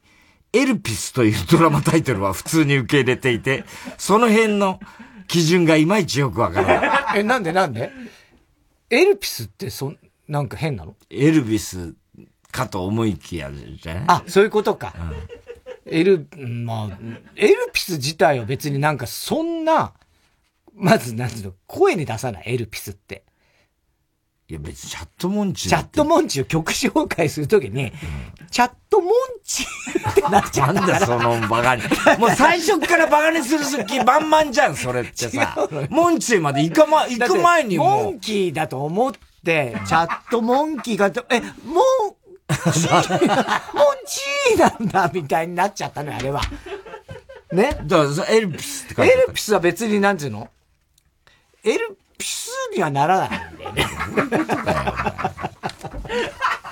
[0.52, 3.64] エルピスというドラマタイトルは普通に受け入れていて、
[3.98, 4.80] その辺の
[5.28, 7.18] 基準がいまいちよくわからない。
[7.20, 7.90] え、なんでなんで？
[8.90, 9.98] エルピスってそん、
[10.28, 10.94] なんか変なの？
[11.10, 11.94] エルビス
[12.50, 14.04] かと思いきやじゃない？
[14.06, 14.94] あ、そういうことか。
[15.84, 16.98] エル、まあ、
[17.36, 19.92] エルピス自体は別になんかそんな、
[20.74, 23.24] まずなんていうの、声に出さない、エルピスって。
[24.48, 25.70] いや別にチャットモンチー。
[25.70, 27.92] チャットモンチーを曲紹介するときに、
[28.52, 31.82] チャットモンチーってなっちゃなんだそのバカに。
[32.18, 35.56] もう最初からバカにする気満々じゃん、それってさ。
[35.90, 39.12] モンチーまで行かま、行く前にもモンキーだと思っ
[39.44, 42.14] て、チャットモンキーが、え、モン、
[42.72, 43.18] チー、
[43.74, 46.40] モンチーなんだ、みたいになっちゃったのよ、あれは。
[47.50, 47.76] ね？
[47.84, 50.48] だから、エルピスって書いエルピスは別になんていうの？
[51.64, 53.86] エルピスにはならないんだよね。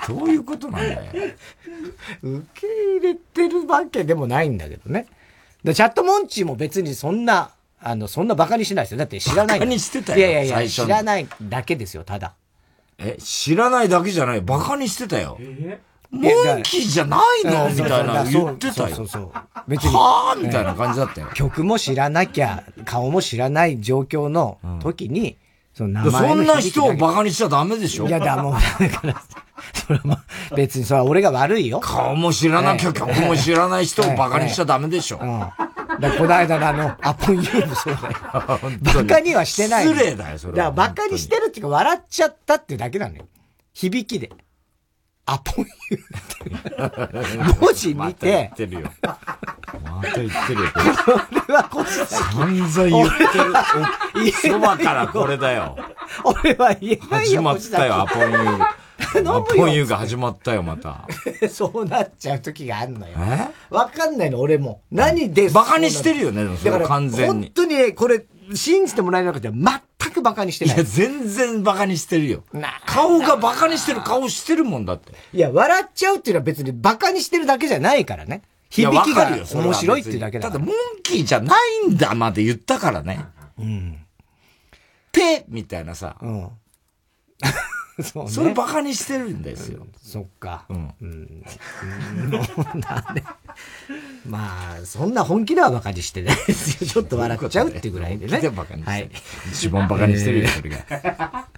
[0.07, 1.01] どういうことなんだよ。
[2.21, 5.07] 受け入れてるわけでもないんだけどね。
[5.63, 8.97] でチャットモンチーも別にそんな、あの、そんな馬鹿にしないですよ。
[8.99, 9.57] だって知らない。
[9.57, 12.33] 馬鹿にしてたよいやいやいや、知らないだけですよ、ただ。
[12.97, 14.41] え、知らないだけじゃない。
[14.41, 15.37] バカにしてたよ。
[16.15, 17.69] モンキーじゃないの？
[17.69, 18.95] みたいな言ってたよ。
[18.95, 19.31] そうそう。
[19.67, 19.93] 別に。
[19.93, 21.27] はぁみたいな感じだったよ。
[21.33, 25.37] 曲も知らなきゃ、顔も知らない状況の時に、
[25.73, 28.07] その名前のそんな人を響きだけバカにしちゃダメでしょ？
[28.07, 28.59] いや、だ、もう、だ
[28.89, 29.21] から、
[29.73, 30.23] それは
[30.55, 31.79] 別にそれは俺が悪いよ。
[31.79, 35.19] 顔も知らなきゃ曲も知らない人をバカにしちゃダメでしょ？
[35.21, 35.39] うん。
[35.99, 38.15] だこの間のあの、アポンユーもそうだよ。
[38.81, 39.87] バカにはしてない。
[39.87, 43.25] 失礼だよそれはだからバカにしてるっていうか、笑っちゃったっていうだけなのよ。
[43.73, 44.31] 響きで。
[45.27, 47.59] アポンユーって。
[47.59, 47.95] 文字見て。
[47.95, 48.91] また言ってるよ。
[49.83, 50.69] また言ってるよ。
[51.47, 53.09] 俺はこ散散々言っ
[54.13, 54.51] てる。
[54.53, 55.77] そばからこれだよ。
[56.23, 57.37] 俺は言えないよ。
[57.37, 58.84] 始まったよ、アポンユー。
[58.97, 61.07] アポンユーが始まったよ、また。
[61.49, 63.15] そうなっちゃう時があるのよ。
[63.17, 63.49] え？
[63.69, 64.81] わかんないの、俺も。
[64.91, 67.51] 何でバカにしてるよね、それはだから完全に本。
[67.53, 70.75] 当にね、これ、信じてもらえなくて全くバカにしてない。
[70.75, 72.43] いや、全然バカにしてるよ。
[72.85, 75.13] 顔がバカにしてる顔してるもんだって。
[75.33, 78.43] いや、笑っちゃうっていうのは別にバカにしてるだけじゃないからね。
[78.69, 80.49] 響きが面白いっていうだけだ。
[80.49, 81.55] ただ、モンキーじゃな
[81.87, 83.25] いんだまで言ったからね。
[83.57, 83.97] うん。
[85.11, 86.17] ペみたいなさ。
[86.21, 86.49] うん。
[88.03, 88.31] そうね。
[88.31, 89.85] それバカにしてるんですよ。
[90.01, 90.65] そっか。
[90.69, 90.93] うん。
[91.01, 91.43] うん。
[92.79, 93.23] なんで
[94.27, 96.89] まあ、そんな本気ではバカにしてないですよ。
[96.89, 98.39] ちょっと笑っちゃうっていうぐらいでね。
[98.41, 99.11] でバカにしてるはい。
[99.51, 100.77] 一番バカにしてるよ、それが。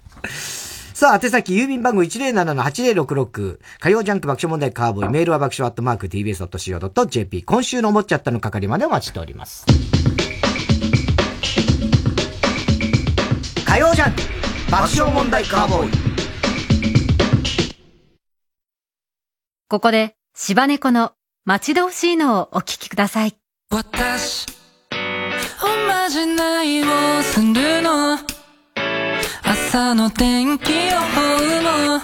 [0.98, 9.64] さあ、宛先、郵便番号107-8066、火曜ジャンク爆笑問題カーボーイ、メールは爆笑アットマーク tbs.co.jp、今週の思っちゃったの係までお待ちしております。
[13.64, 14.22] 火曜ジャンク
[14.72, 16.07] 爆笑問題カーボーイ。
[19.70, 21.12] ここで、柴猫の
[21.44, 23.36] 待ち遠しいのをお聞きください。
[23.70, 24.46] 私
[25.62, 26.86] おまじないを
[27.22, 28.18] するの。
[29.44, 32.00] 朝の天気予報も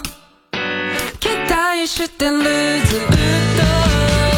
[1.21, 4.34] 期待してるずっと。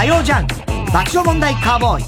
[0.00, 0.54] 火曜ジャンク
[0.94, 2.04] 爆笑問題カーボーイ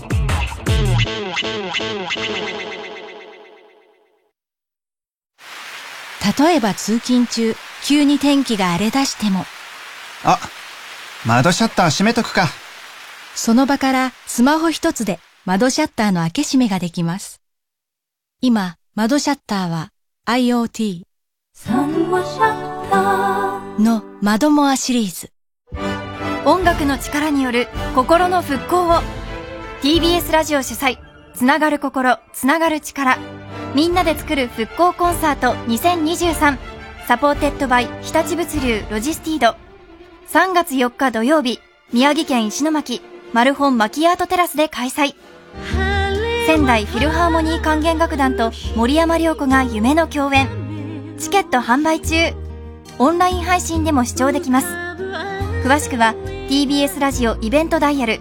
[6.39, 9.45] 例えば通勤中、急に天気が荒れ出しても、
[10.25, 10.39] あ、
[11.27, 12.49] 窓シャッター閉めとくか。
[13.35, 17.43] その場からスマホ一つで窓シャッターの開け閉めができます。
[18.41, 19.91] 今、窓シャッターは
[20.27, 21.03] IoT
[23.79, 25.31] の窓モアシリーズ。
[26.45, 28.95] 音楽の力による心の復興を。
[29.81, 30.99] TBS ラジオ主催。
[31.35, 33.17] つながる心つながる力。
[33.77, 36.59] みんなで作る復興コンサート2023
[37.07, 39.57] supported by 日立物流ロジスティード。
[40.37, 41.61] 3月4日土曜日
[41.93, 45.15] 宮城県石巻マルホンマキアートテラスで開催。
[46.49, 50.49] 仙台フィルハーモニー管弦楽団と森山良子が夢の共演。
[51.21, 52.17] チケット販売中。
[52.99, 54.82] オンライン配信でも視聴できます。
[55.63, 56.17] 詳しくは
[56.49, 58.19] TBS ラジオイベントダイヤル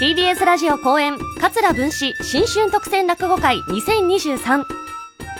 [0.00, 4.64] TBS ラジオ公演桂文史新春特選落語会2023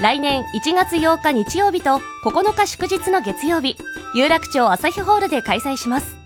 [0.00, 3.76] 来年1月8日日曜日と9日祝日の月曜日
[4.14, 6.16] 有楽町朝日ホールで開催します。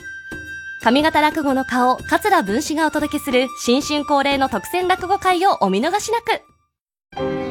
[0.81, 6.41] 上方落語の顔桂文史がお届けする新春恒例の特選落語会をお見逃しなく。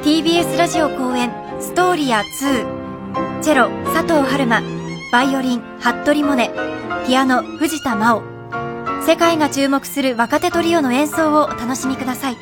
[0.02, 4.60] TBS ラジオ公演ストーリア2チェロ佐藤春馬
[5.12, 6.50] バイオリン服部モネ
[7.06, 8.31] ピアノ藤田真央。
[9.04, 12.36] 世界が注目する若手トリオの演奏をお楽しみください。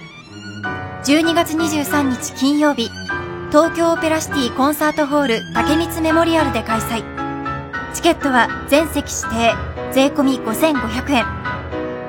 [1.04, 2.90] 12月23日金曜日
[3.48, 7.02] 東京オペラシティコンサートホール竹光メモリアルで開催。
[7.94, 9.54] チケットは全席指定
[9.92, 11.24] 税込5500円。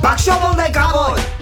[0.02, 1.40] 爆笑問題カーボーイ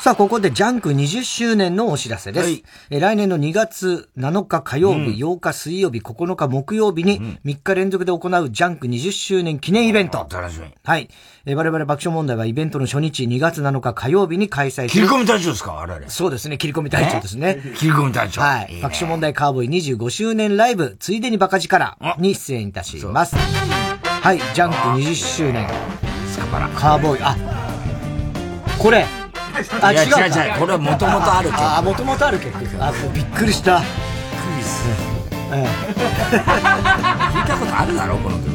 [0.00, 2.48] さあ、ここでジャンク20周年のお知らせです。
[2.90, 10.26] えー来年の2月7日火曜日、8日水曜日、9日木曜日に3日連続で行うジャンク20周年記念イベント。
[10.28, 10.66] 楽しみ。
[10.82, 11.08] はい。
[11.44, 15.70] えー我々爆笑問題はイベントの初日2月7日火曜日に開催切り込み隊長ですか？
[15.74, 16.10] 我々。
[16.10, 17.62] そうですね、切り込み隊長ですね。
[17.76, 18.40] 切り込み隊長。
[18.40, 18.80] はい。
[18.82, 23.36] 爆笑問題カーボーイ25周年ライブ、ついでにバカ力に出演いたします。
[24.22, 25.68] はい、ジャンク20周年。
[26.76, 27.36] カーボーイ、あ、
[28.78, 29.04] これ。
[29.80, 30.26] あ、違うか。
[30.26, 32.56] 違う違うこれは元々ある曲あ、もともとある曲。
[32.80, 33.80] あ、びっくりした。
[33.80, 34.84] びっくりす
[35.52, 35.66] え
[37.34, 38.50] 聞いたことあるだろこの曲。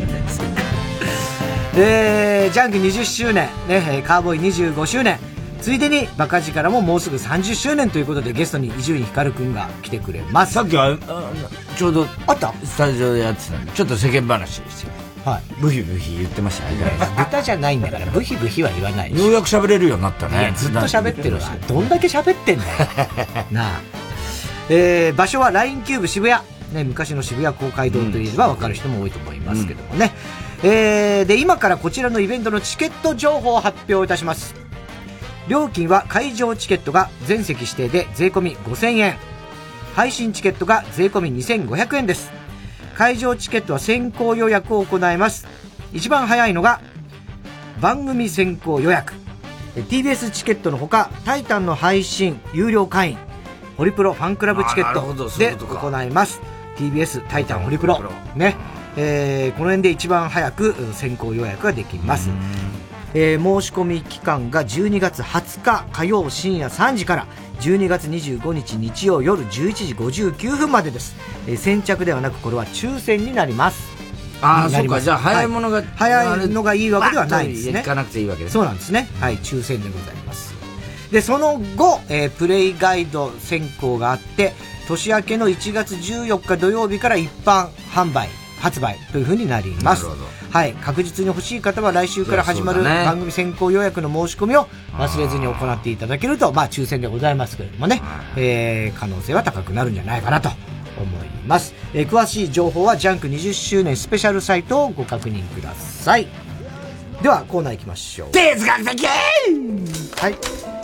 [1.75, 5.19] え えー、ジャンク20周年、ね、えーカーボーイ25周年、
[5.61, 10.53] ついでにバカ力ももうすぐ30周年ということでゲストに伊集院光くんが来てくれます。
[10.53, 11.21] さっきは、あ
[11.77, 12.53] ちょうど、あった？
[12.63, 14.91] スタジオでやってたんで、ちょっと世間話ですよ。
[15.27, 15.41] はい。
[15.59, 16.77] ブヒブヒ言ってましたね。
[17.19, 20.53] 豚じゃないんだから、ブヒブヒは言わないしようやく喋れるようになったねいや。
[20.53, 21.41] ずっと喋ってるわ。
[21.67, 22.69] どんだけ喋ってんだよ。
[23.51, 23.81] なあ。
[24.69, 26.41] えー、場所は LINE キューブ渋谷。
[26.71, 30.13] ね、昔の渋谷公会堂といえば分かる人も多いと思いますけどもね。
[30.63, 34.55] えー、で、今からこちらのイベントのチケット情報を発表いたします。
[35.49, 39.17] 料金は会場チケットが全席指定で税込み5000円。
[39.93, 42.31] 配信チケットが税込み2500円です。
[42.97, 45.45] 会場チケットは先行予約を行います。
[45.93, 46.81] 一番早いのが
[47.79, 49.13] 番組先行予約。
[49.75, 53.17] え TBS チケットのほか、タイタンの配信、有料会員、
[53.77, 56.41] ホリプロファンクラブチケットで行います。
[56.77, 58.01] TBS タイタンホリプロ。
[58.35, 58.55] ね。
[58.97, 62.31] えーこの辺で一番早くうん先行予約ができます。
[63.13, 67.27] えー申し込み期間が12月20日火曜深夜3時から
[67.61, 71.15] 12月25日日曜夜11時59分までです。
[71.47, 73.97] えー先着ではなくこれは抽選になります。
[74.41, 75.01] ああ、そうか。
[75.01, 77.79] じゃあ、早いものが、は早いのがいいわけではないですね。
[77.79, 78.53] 行かなくていいわけです。
[78.53, 79.09] そうなんですね。
[79.19, 80.53] はい、抽選でございます。
[81.11, 84.53] で、その後、えープレイガイド選考があって、
[84.87, 88.29] 年明けの1月14日土曜日から一般販売、
[88.59, 90.03] 発売というふうになります。
[90.03, 98.01] なるほどはい、確実に欲しい方は来週から始まる番組先行予約の申し込みを忘れずに行っていただけると、まあ抽選でございますけれどもね、
[98.35, 100.49] えー可能性は高くなるんじゃないかなと
[100.99, 101.73] 思います。
[101.93, 106.46] えー詳しい情報はジャンク20周年スペシャルサイトをご確認ください。
[107.21, 108.31] では、コーナー行きましょう。
[108.31, 110.35] 哲学的はい。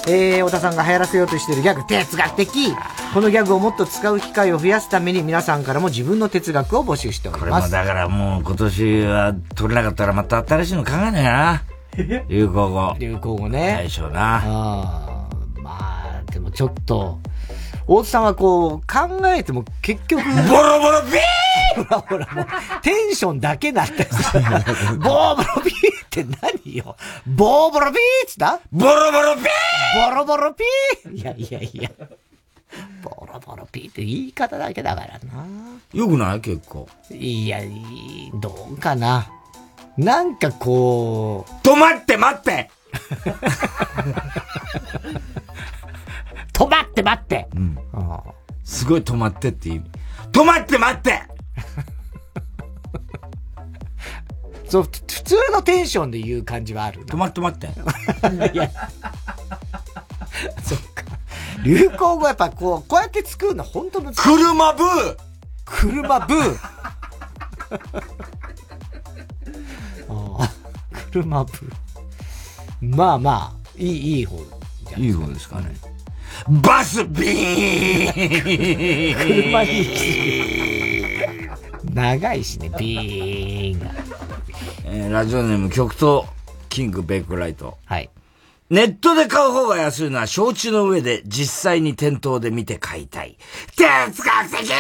[0.08, 2.50] えー、小田さんが流行らせようとしているギャグ、哲学的
[3.14, 7.66] このギャグをもっと使う機会を増やすために皆さんからも自分の哲学を募集しておりこれます。
[7.66, 11.64] もだからもう今年は取れなかったらまた新しいの考えなきゃな。
[12.28, 12.96] 流行語。
[13.00, 13.88] 流行語ね。
[13.90, 14.42] 最初な。
[14.44, 17.20] あーまあ、でもちょっと、
[17.88, 20.30] 大津さんはこう、考えても結局、ボ
[20.62, 22.46] ロボロビー ほらほら、もう、
[22.82, 25.83] テンションだけなってさ、ボーボロビー
[26.22, 26.96] って何よ？
[27.26, 29.46] ボーボロビーっつったボロボロビー
[30.10, 31.90] ボロボロピーいやいやいや。
[33.04, 35.46] ボロボロピーって言い方だけだからな。
[35.94, 36.42] よくない？
[36.42, 36.88] 結構。
[37.12, 39.28] いや、いいどうかな。
[39.98, 41.52] なんかこう。
[41.68, 42.72] 止まって待って
[46.54, 47.78] 止まって待ってうん。
[48.64, 49.92] すごい止まってって意味。
[50.32, 51.22] 止まって待って
[54.68, 57.68] そう、ふ普通のテンションで言う感じはある止まって待って。
[58.54, 58.70] いや、
[60.64, 61.04] そっか。
[61.64, 64.22] 流行語やっぱこう、こうやって作るの本当難しい。
[64.22, 65.18] 車ブ ー
[65.66, 66.58] 車ブー
[70.10, 70.52] ああ
[71.12, 71.74] 車ブー。
[72.82, 74.38] まあまあ、いい、いい方。
[74.98, 75.74] いい方ですかね。
[76.48, 78.10] バスビー
[79.12, 79.70] ン車に
[81.94, 83.92] 長いしね、ビーンが。
[84.86, 86.24] えーラジオネーム極東
[86.70, 87.78] キングベイクライト。
[87.86, 88.10] はい。
[88.70, 93.38] ネットで買う方が安いのは承知の上で実際に店頭で見て買いたい。
[93.76, 93.86] 哲
[94.24, 94.72] 学的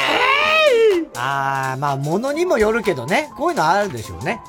[1.16, 3.30] ああ、まあ、物にもよるけどね。
[3.38, 4.42] こういうのあるでしょうね。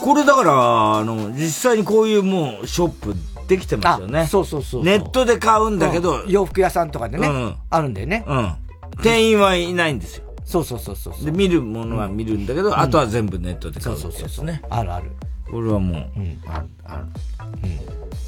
[0.00, 3.14] これだから、あの、実際にこういうもうショップ
[3.46, 4.26] できてますよね。
[4.26, 8.24] そうそうそうそうネットで買うんだけど、うん洋服屋さんとかでね、うんあるんだよね。
[8.26, 8.54] うん。
[9.02, 10.24] 店員はいないんですよ。
[10.50, 11.24] そうそうそうそう。
[11.24, 14.60] で、見るものは見るんだけど、うんあとは全部ネットで買うそうそうですね。
[14.68, 15.12] あるある。
[15.48, 16.02] これはもう、
[16.48, 17.04] ある、ある。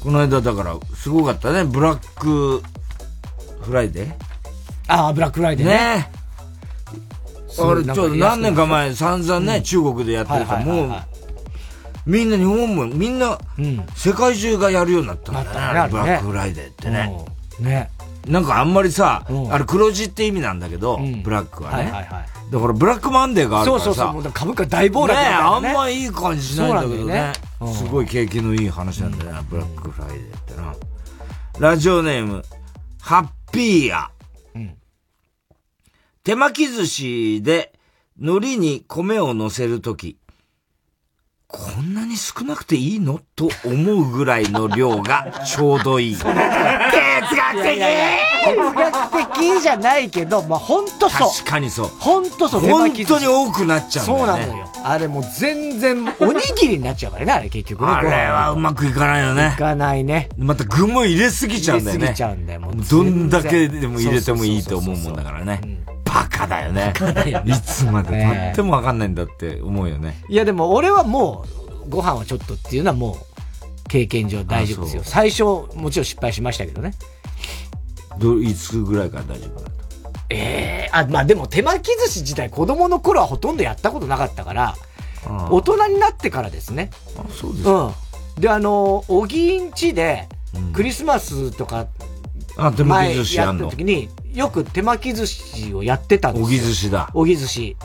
[0.01, 1.65] この間だから、すごかったね。
[1.65, 2.63] ブラック
[3.61, 4.13] フライデー
[4.87, 5.73] ああ、ブラックフライデーね。
[5.73, 6.11] ね
[7.59, 11.01] あれ、ちょっと何年か前、散々ね、中国でやってるから、はいはいはいもう、
[12.05, 13.37] みんな日本も、みんな、
[13.95, 15.89] 世界中がやるようになったんだね。
[15.91, 17.13] ブラックフライデーってね。
[17.27, 17.33] うん
[17.65, 17.89] ね。
[18.25, 21.91] なんかあんまりさ、あれ黒字って意味なんだけど、ブラックはね。
[22.51, 23.85] だからブラックマンデーがあるからさ。
[23.85, 25.25] そうそうそう株価大暴落ね。
[25.27, 27.33] あんまいい感じしないんだけどね。
[27.73, 30.75] すごい景気のいい話なんだよな、ブラックフライデーってな。
[31.59, 32.43] ラジオネーム、
[33.01, 34.09] ハッピーや。
[36.23, 37.73] 手巻き寿司で
[38.17, 40.17] 海苔に米を乗せるとき、
[41.47, 43.19] こんなに少なくていいの？
[43.35, 46.15] と思うぐらいの量がちょうどいい。
[47.29, 47.79] 哲学的
[48.45, 51.29] 哲学的じゃないけど、まあ本当そう。
[51.29, 51.87] 確かにそう。
[51.99, 52.61] 本当そう。
[52.61, 54.43] 本当に多くなっちゃうんだよね。
[54.43, 54.69] そうなのよ。
[54.83, 57.91] あれもう全然、おにぎりになっちゃうからね、あれ結局ね。
[57.91, 59.53] あれはうまくいかないよね。
[59.55, 60.29] いかないね。
[60.37, 62.05] また具も入れすぎちゃうんだよね。
[62.05, 65.61] 入れすぎちゃうんだよもうどんだけでも入れてもいいと思うもんだからね。
[66.03, 66.93] バカだよね。
[67.45, 70.21] いつまで経ってもわかんないんだって思うよね。
[70.29, 71.45] いやでも俺はも
[71.85, 75.01] う、ご飯はちょっとっていうのはもう、経験上大丈夫ですよ。
[75.03, 76.93] 最初、もちろん失敗しましたけどね。
[78.19, 79.73] どいつぐらいから大丈夫なの
[80.29, 84.75] ええあ、まあでも手巻き寿司自体子供の頃はほとんどやったことなかったから、
[85.49, 86.89] 大人になってからですね。
[87.17, 87.91] あ、そうですうん。
[88.39, 90.27] で、あの、おぎんちで、
[90.73, 91.87] クリスマスとか、
[92.55, 96.47] あ手巻き寿司やった時に、よく手巻き寿司をやってたんですよ。
[96.47, 97.09] おぎ寿司だ。
[97.13, 97.77] おぎ寿司。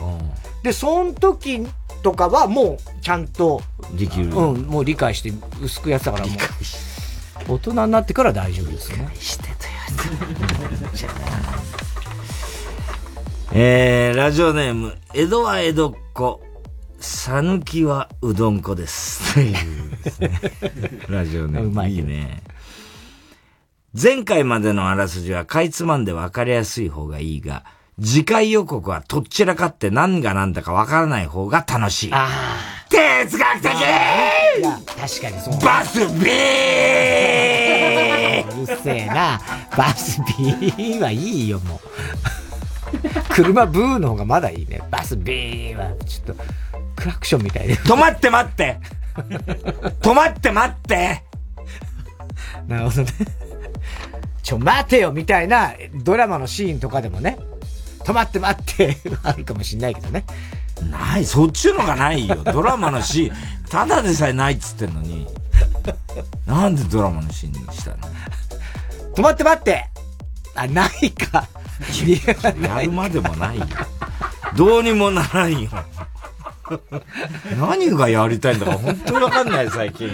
[0.62, 1.66] で、その時
[2.02, 3.62] とかはもう、ちゃんと、
[3.94, 4.26] できる。
[4.26, 9.08] うん、もう理解して薄くやってたからもう、大人になってから大丈夫ですね。
[9.14, 9.57] してた
[13.52, 16.42] えー、ラジオネーム、江戸は江戸っ子、
[17.00, 19.34] さぬきはうどん粉です。
[19.34, 19.54] という
[20.04, 20.40] ですね
[21.08, 21.88] ラジオネーム。
[21.88, 22.42] いいね。
[24.00, 27.64] 前回までのあらすじはかいつまんで分かりやすい方がいいが、
[28.00, 32.12] 次回予告はとっちらかって何が何だか分からない方が楽しい。
[32.90, 33.70] 哲学的
[34.58, 35.58] いや、確かにそう。
[35.60, 36.08] バスビー
[38.62, 39.40] うるせえな。
[39.76, 41.80] バスビーはいいよ、もう。
[43.30, 44.80] 車ブーの方がまだいいね。
[44.90, 46.42] バスビーは、ちょっと、
[46.96, 47.76] クラクションみたいで。
[47.76, 48.80] 止まって待って
[50.00, 51.22] 止まって待って
[52.66, 53.12] なるほどね。
[54.42, 57.38] ちょ、待てよみたいなドラマのシーンとかでもね、
[58.00, 60.24] 止まって待って、あるかもしんないけどね。
[60.84, 62.36] ない、そっちのがないよ。
[62.52, 63.36] ドラマのシーン、
[63.68, 65.26] ただでさえないっつってんのに。
[66.46, 67.96] なんでドラマのシーンにしたの？
[69.14, 69.88] 止まって待って
[70.54, 71.46] あ、ないか。
[72.60, 73.66] やるまでもないよ。
[74.56, 75.70] どうにもならんよ。
[77.58, 80.10] 何がやりたいんだか本当にわかんない、最近。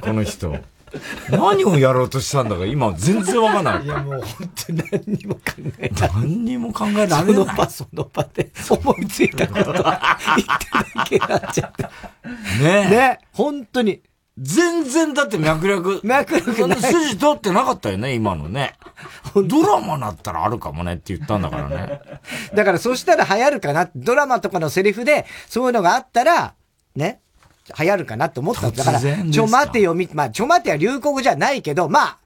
[0.00, 0.56] この人。
[1.30, 3.84] 何をやろうとしたんだか今全然わかんない。
[3.84, 5.40] いやもう本当に何にも考
[5.78, 6.10] えない。
[6.12, 7.24] 何にも考えられない。
[7.24, 9.92] その場その場で思いついたこと 言った
[10.98, 11.90] だけになっちゃった。
[12.62, 14.02] ねね本当に。
[14.36, 16.00] 全然だって脈絡。
[16.02, 18.74] 脈絡ない筋通ってなかったよね、今のね。
[19.34, 22.00] ドラマだったらあるかもねって言ったんだからね。
[22.52, 23.90] だからそしたら流行るかな。
[23.94, 26.54] ドラマとかのセリフでそういうのがあったら、
[26.96, 27.20] ね、
[27.78, 32.18] 流行るかなって思ったんだからちょ待てよ、み、まあ、ちょ待ては流行語じゃないけど、まあ、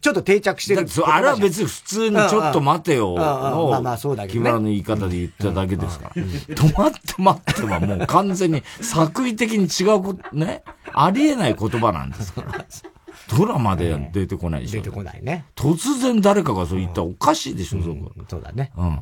[0.00, 6.22] ちょっと定着してるあれは別に普通にちょっと待てようんうんうんまあまあのそうだけどね木村の言い方で言っただけですから。
[6.22, 10.62] 止まって待ってはもう完全に作為的に違うこと、ね？
[10.92, 12.64] ありえない言葉なんですから。
[13.36, 14.82] ドラマで出てこないでしょ。
[14.82, 15.44] 出てこないね。
[15.56, 18.12] 突然誰かがそう言ったらおかしいでしょ、そこ。
[18.28, 18.72] そうだね。
[18.76, 19.00] うん。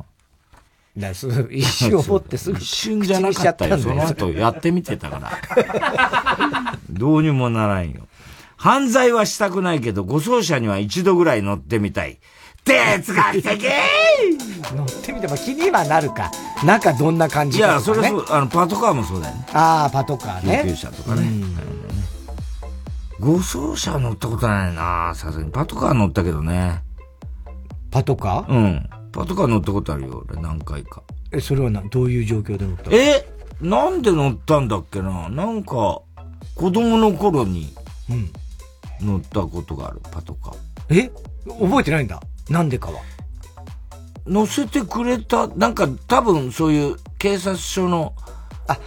[0.97, 3.79] だ一瞬思ってすぐ一瞬じゃなかったよ。
[3.79, 6.77] その後やってみてたから。
[6.91, 8.03] どうにもならんよ。
[8.57, 12.21] 犯罪はしたくないけど、護送車には一度ぐらい乗ってみたい。
[12.65, 13.65] 哲学的
[14.75, 16.31] 乗ってみても気にはなるか。
[16.65, 18.09] 中どんな感いじかとか、や、ね。
[18.09, 19.47] それそう、あの、パトカーもそうだよね。
[19.53, 20.63] ああ、パトカーね。
[20.65, 21.29] 救急車とかね。
[23.19, 25.51] 護送車乗ったことないなさすがに。
[25.51, 26.83] パトカー乗ったけどね。
[27.91, 28.53] パトカー？
[28.53, 28.91] うん。
[29.13, 31.03] パトカー乗ったことあるよ、俺、何回か。
[31.31, 33.29] え、それはな、どういう状況で乗ったえ
[33.61, 35.29] なんで乗ったんだっけな？
[35.29, 36.01] なんか、
[36.55, 37.73] 子供の頃に、
[39.01, 40.57] 乗ったことがある、パトカー。
[40.89, 41.11] え？
[41.47, 42.21] 覚えてないんだ。
[42.49, 43.01] なんでかは？
[44.27, 48.15] 乗せてくれた、なんか多分そういう警察署の、
[48.69, 48.79] あ、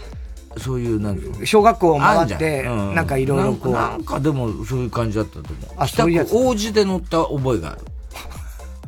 [0.57, 3.73] そういう、なん小学校を回って、うなんかいろいろこう。
[3.73, 5.53] なんかでもそういう感じだったと思う。
[5.77, 7.81] あそういうやつ王子で乗った覚えがある。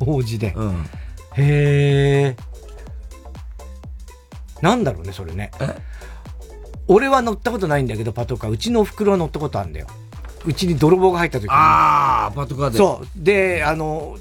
[0.00, 0.52] 王子で。
[0.56, 0.86] うん。
[1.38, 2.36] へえ。
[4.60, 5.50] なんだろうね、それね。
[6.88, 8.50] 俺は乗ったことないんだけど、パトカー。
[8.50, 9.86] うちのお袋は乗ったことあるんだよ。
[10.44, 11.50] うちに泥棒が入った時に。
[11.50, 12.78] ああ、パトカーで。
[12.78, 13.06] そう。
[13.22, 14.16] で、あの、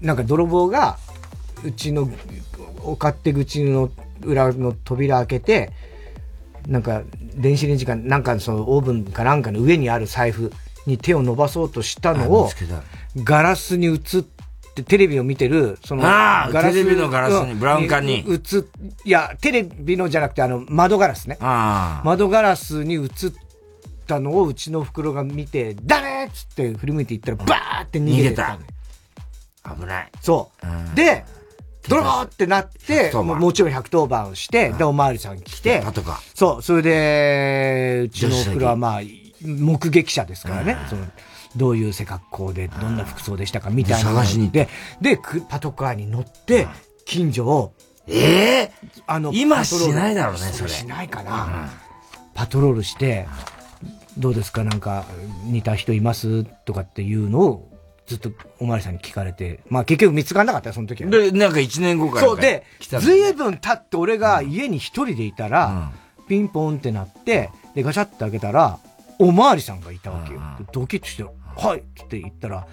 [0.00, 0.98] なんか泥棒が、
[1.64, 2.10] うちの、
[2.82, 3.90] お勝手口の
[4.22, 5.72] 裏の扉開けて、
[6.66, 7.02] なんか、
[7.36, 10.52] 電子レンジか、なんかそのオーブンかなんかの上にある財布
[10.86, 12.50] に手を伸ばそうとしたのを、
[13.16, 13.98] ガラスに映っ
[14.74, 18.24] て、テレビを見てる、その、ああテレビのガラスにブラウン管に。
[18.28, 18.38] 映っ、
[19.04, 21.38] いや、テレビのじゃなくて、あの、窓ガラスね。
[22.04, 23.08] 窓ガラスに映っ
[24.06, 28.58] たのをうちの袋が見て、誰っつって振り向いていったら、バーって逃げてた。
[29.64, 30.08] 危ない。
[30.20, 30.50] そ
[30.92, 30.96] う。
[30.96, 31.24] で、
[31.88, 35.82] ドローってなって、110番ももちろん110番をして、で、おまわりさん来て、
[36.34, 39.00] そう、それで、うちのお袋はまあ、
[39.44, 41.04] 目撃者ですからね、その、
[41.56, 44.68] どういう背格好で、どんな服装でしたかみたいな探しに行っで、
[45.00, 46.66] で、くパトカーに乗って、
[47.04, 47.74] 近所を、
[48.08, 48.72] ええ
[49.06, 50.70] あの、今しないだろうねそれ。
[50.70, 51.70] しないかな。
[52.34, 53.28] パトロールして、
[54.18, 54.64] どうですか？
[54.64, 55.04] なんか、
[55.44, 56.44] 似た人います？
[56.44, 57.68] とかっていうのを、
[58.06, 61.10] ずっとおまわりさんに聞かれて、まあ結局見つからなかったよ、その時は。
[61.10, 62.26] で、なんか1年後から。
[62.26, 65.92] そうでずいぶん経って俺が家に一人でいたら、
[66.28, 68.78] ピンポンってなって、で、ガチャって開けたら、
[69.18, 70.40] おまわりさんがいたわけよ。
[70.58, 71.24] でドキッとして、
[71.56, 72.66] はいって言ったら、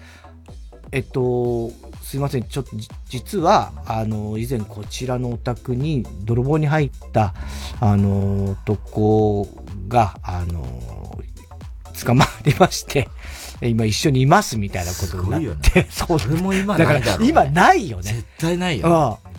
[0.92, 1.70] えっと、
[2.02, 7.34] すいません、ちょっとじ、実は、あの、以前こちらのお宅に泥棒に入った、
[7.80, 9.48] あの、男
[9.88, 10.64] が、あの、
[12.04, 13.08] 捕まりまして、
[13.62, 16.18] 今一緒にいますみたいなことになって、 そう。
[16.18, 18.02] それも今だからないだろうね今ないよね。
[18.02, 19.18] 絶対ないよ。
[19.24, 19.29] うん。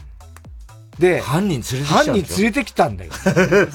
[1.02, 3.12] で、犯人連れてきた犯人連れてきたんだよ。
[3.18, 3.68] それ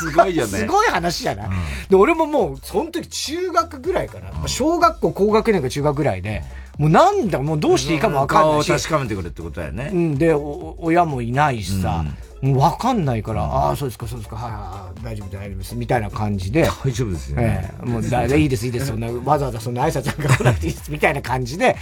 [0.00, 0.58] すごいよね。
[0.58, 1.48] すごい話じゃない、
[1.88, 4.32] で、俺ももう、その時中学ぐらいかな。
[4.32, 6.42] まあ小学校高学年か中学ぐらいで、
[6.76, 8.66] もうなんだ、もうどうしていいかもわかんないし。
[8.66, 9.90] 顔を確かめてくれってことだよね。
[9.94, 12.04] うん、で、お親もいないしさ、
[12.42, 16.68] もうわかんないから、ああ、そうですか、そうですか、はいはいはい、大丈夫です、大丈夫です、みたいな感じで。
[16.84, 17.70] 大丈夫ですよね。
[17.72, 17.86] ええ。
[17.86, 21.76] もうだ、いいです、いいです、そんな、わざわざそんな挨拶なんか来なくていいです、みたいな感じで、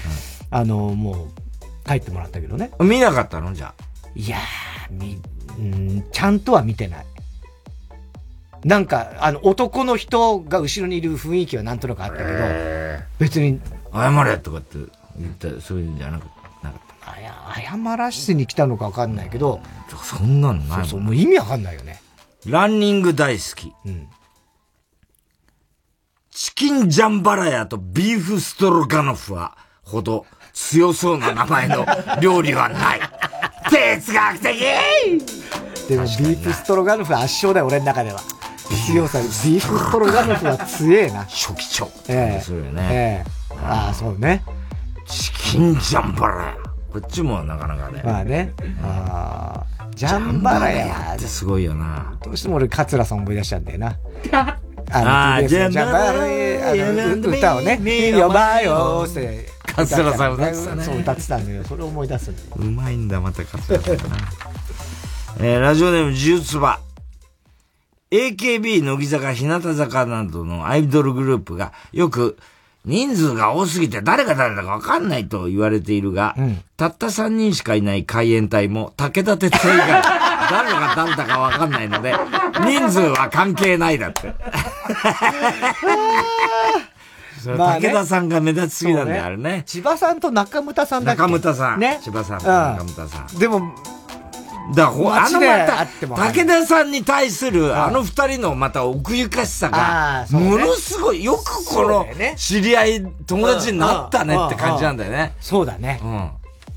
[0.51, 1.45] あの、もう、
[1.89, 2.71] 帰ってもらったけどね。
[2.79, 3.53] 見なかったの？
[3.53, 3.94] じゃあ。
[4.17, 5.21] いやー、み、
[5.59, 7.07] うん、ちゃんとは見てない。
[8.65, 12.29] なんか、あの、男の人が後ろにいる雰囲気はなんとなくあったけど、
[13.19, 13.61] 別に。
[13.93, 14.79] 謝れとかって
[15.19, 16.25] 言った、そういうんじゃなく
[16.63, 19.61] なかっあや謝らしに来たのかわかんないけど、
[20.03, 22.01] そんなのないそうそう、もう意味わかんないよね。
[22.47, 23.73] ランニング大好き。
[26.31, 31.87] チキンジャンバラヤとビーフストロガノフはほど強そうな名前の
[32.21, 33.01] 料理はない。
[33.71, 34.55] 哲学的
[35.89, 38.21] でも、ビーフストロガノフ圧勝だよ、俺の中では。
[38.87, 41.25] 強さ、ビーフストロガノフは強えな。
[41.25, 41.91] 初期長。
[42.09, 42.89] ええそうよね。
[42.91, 44.43] ええああ、そうね。
[45.07, 46.57] チキンジャンバラヤ。
[46.91, 48.03] こっちもなかなかね。
[48.05, 48.53] まあね。
[48.83, 52.17] ああ、ジャンバラヤってすごいよな。
[52.23, 53.97] どうしても俺、桂さん思い出しちゃうんだよな。
[54.91, 59.47] あー TBS のジャンジャン歌をね、ねよばよって。
[59.75, 61.65] 桂さん歌ってたねそう、歌ってたんだよ。
[61.65, 63.99] それを思い出すんだようまいんだ、また桂さん。
[65.41, 66.79] えーラジオネーム、ジューツバ。
[68.11, 72.39] AKB、乃木坂、日向坂などのアイドルグループがよく
[72.85, 76.37] 人数が多すぎて誰が誰だかわかんないと言われているが、
[76.77, 80.03] たった3人しかいない海援隊も武田鉄矢以外
[80.51, 82.15] 誰が誰だかわかんないので、
[82.65, 84.33] 人数は関係ないだって。
[87.47, 89.65] あね武田さんが目立ちすぎなんだよ、あれね。
[89.67, 91.21] 千葉さんと中村さんだっけ？
[91.23, 91.81] 中村さん。
[91.81, 92.01] ね。
[92.03, 92.39] 千葉さん。
[92.39, 93.39] うん中村さん。
[93.39, 93.61] でも、
[94.75, 95.87] だからほ、あのまた、
[96.33, 102.07] 武田さんに対する、あの二人のまた奥ゆかしさあが、ものすごい、よくこの
[102.37, 105.35] 知り合い、友達になったねって感じなんだよね。
[105.39, 106.01] そうだね。
[106.03, 106.31] うん。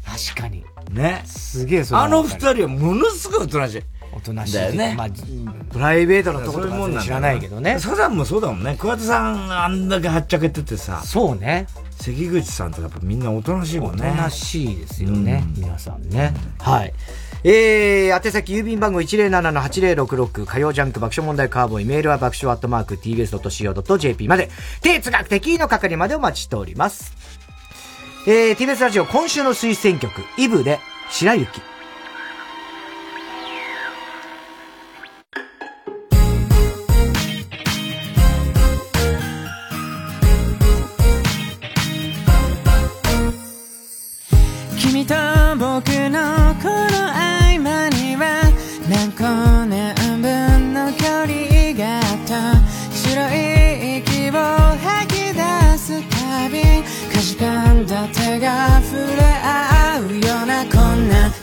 [0.06, 0.65] 確かに。
[0.90, 1.24] ね。
[1.26, 3.82] すげえそれはあの二人はものすごいおとなしい。
[4.14, 4.54] おとなしい。
[4.54, 5.08] だよねまあ、
[5.72, 7.80] プライベートのところも知らないけどね。
[7.80, 8.76] サザンもそうだもんね。
[8.80, 11.02] 桑田さんがあんだけはっちゃけててさ。
[11.04, 11.68] そうね。
[12.00, 14.08] 関口さんとかやっぱみんなおとなしいもんね。
[14.08, 15.44] おとなしいですよね。
[15.56, 16.34] 皆さんね。
[16.60, 16.94] はい。
[17.44, 24.50] えー、宛先郵便番号107-8066火曜ジャンク爆笑問題カーボーイメールは爆笑アットマーク tbs.co.jp まで
[24.82, 27.37] 哲学的の係までお待ちしております。
[28.30, 31.62] えー、TBS ラジオ今週の推薦曲イブで白雪。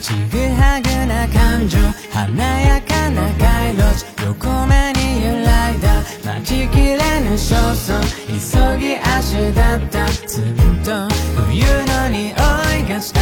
[0.01, 1.78] ちぐはぐな感情
[2.12, 2.20] 華
[2.61, 6.02] やかな街路地横目に揺らいだ。
[6.24, 8.01] 待ちきれぬ焦燥。
[8.28, 10.06] 急ぎ足だった。
[10.27, 10.44] ずっ
[10.85, 11.09] と
[11.47, 13.20] 冬の匂いがした。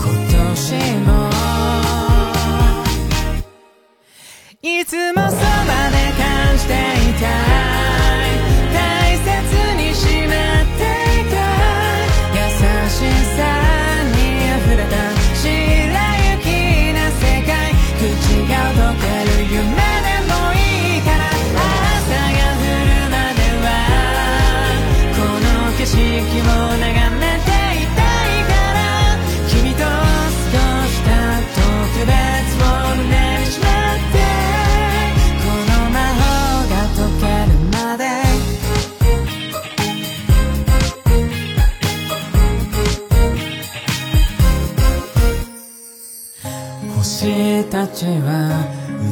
[0.00, 0.74] 今年
[1.06, 1.30] も。
[4.62, 5.40] いつもそば
[5.90, 7.53] で感じていた。
[47.88, 48.64] ちは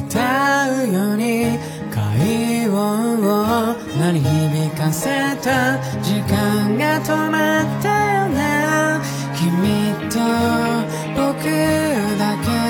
[0.07, 1.59] 歌うように
[1.91, 9.03] 快音を鳴り響かせた時間が止まったよな
[9.37, 10.19] 君と
[11.15, 11.45] 僕
[12.19, 12.62] だけ。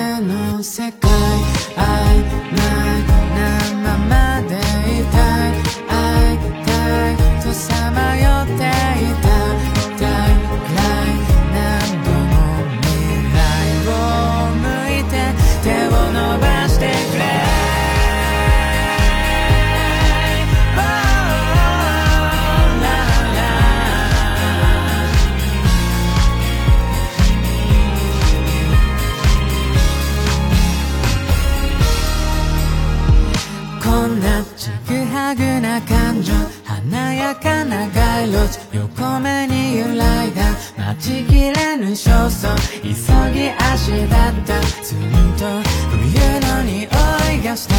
[37.33, 40.53] やかな街路樹横目に揺らいだ。
[40.77, 42.89] 待ちきれぬ焦燥急
[43.33, 44.99] ぎ足だったずっ
[45.39, 45.97] と冬
[46.41, 47.75] の匂いがした。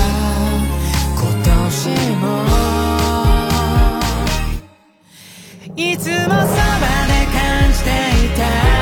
[1.16, 2.24] 今年も。
[5.76, 7.90] いつもそばで感じて
[8.26, 8.73] いた。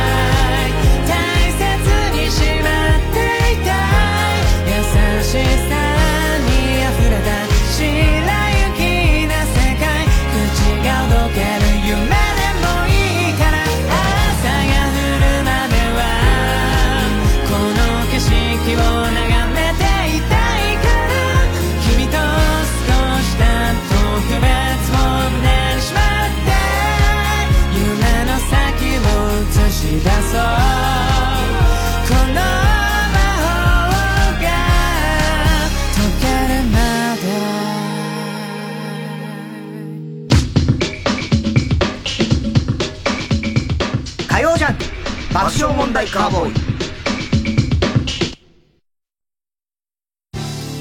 [45.61, 46.53] 爆笑問題カーボーイ。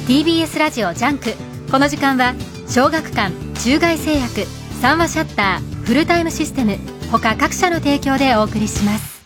[0.07, 1.35] TBS ラジオジャンク。
[1.71, 2.35] この時間は
[2.67, 4.47] 小学館中外製薬
[4.81, 6.79] 三和シヤッターフルタイムシステム。
[7.11, 9.21] 他各社の提供でお送りします。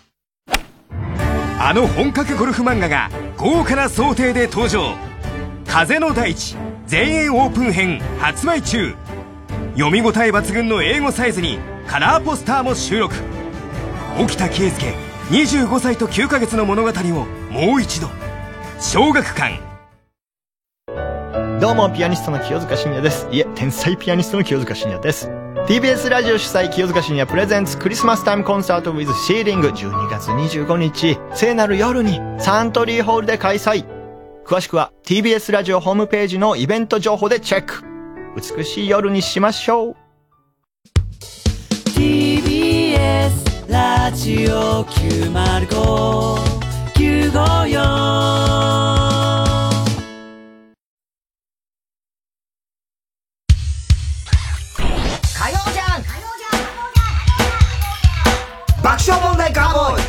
[1.60, 4.96] あの本格ゴルフ漫画が豪華な装丁で登場
[5.66, 6.56] 「風の大地
[6.86, 8.94] 全英オープン編」発売中。
[9.74, 13.14] 読み応え抜群の A5サイズにカラーポスターも収録。
[14.18, 16.92] 沖田圭介25歳と9ヶ月の物語を
[17.50, 18.08] もう一度
[18.78, 19.58] 小学館
[21.60, 23.26] どうも、ピアニストの清塚信也です。
[23.32, 25.30] いえ、天才ピアニストの清塚信也です。
[25.66, 33.86] TBS ラジオ主催清塚信也プレゼンツクリスマスタイムコンサート with シーリング12月25日、聖なる夜にサントリーホールで開催。
[34.44, 37.82] 詳しくは TBS ラジオホームページのイベント情報でチェック。
[38.36, 39.96] 美しい夜にしましょう。
[41.96, 45.34] TBS ラジオ905954
[55.34, 56.08] 火曜ジャンク
[58.80, 60.02] 爆笑問題カーボーイ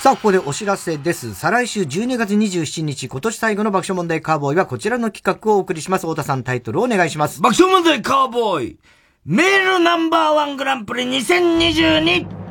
[0.00, 1.34] さあ、ここでお知らせです。
[1.34, 6.06] 再来週12月27日、今年最後の爆笑問題カーボーイはこちらの企画をお送りします。
[6.06, 7.42] 太田さんタイトルをお願いします。
[7.42, 8.78] 爆笑問題カーボーイ
[9.24, 12.41] メールナンバーワングランプリ2022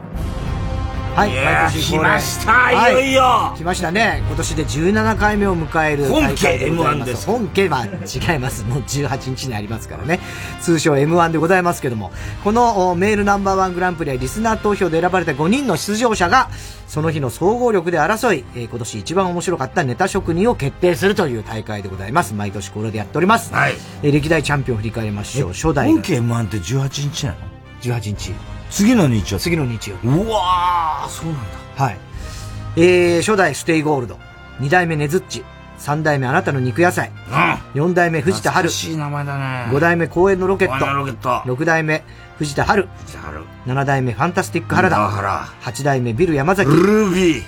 [1.15, 4.23] はい、毎年恒例来ましたはいよいよ来ましたね。
[4.27, 8.63] 今年で17回目を迎える本家大会でございま M1 です本家は違います。
[8.63, 10.19] もう18日にありますからね。
[10.61, 12.11] 通称 M1 でございますけども、
[12.45, 16.49] このおメールナンバーワングランプリはリスナー投票で選ばれた5人の出場者が、
[16.87, 22.33] その日の総合力で争い、えー今年一番面白かったネタ職人を決定するという大会でございます。
[22.33, 23.53] 毎年これでやっております。
[23.53, 23.73] はい。
[24.01, 25.53] えー歴代チャンピオンを振り返りましょう。
[25.53, 27.37] 初代が本家 M1 って18日なの
[27.81, 28.60] ?18 日。
[28.71, 30.07] 次の日曜次の日曜日。
[30.07, 31.83] うわー、そうなんだ。
[31.83, 31.97] はい。
[32.77, 34.17] えー、初代ステイゴールド。
[34.59, 35.43] 二代目ネズッチ。
[35.77, 37.11] 三代目あなたの肉野菜。
[37.73, 38.69] 四代目藤田春。
[38.69, 39.69] 懐かしい名前だね。
[39.71, 40.85] 五代目公園のロケット。
[40.85, 42.03] 公園のロケット六代目
[42.41, 42.87] 藤田春。
[43.05, 43.43] 藤田春。
[43.67, 44.95] 七代目ファンタスティック原田。
[44.95, 46.71] 田原八代目ビル山崎。
[46.71, 47.43] ルービー。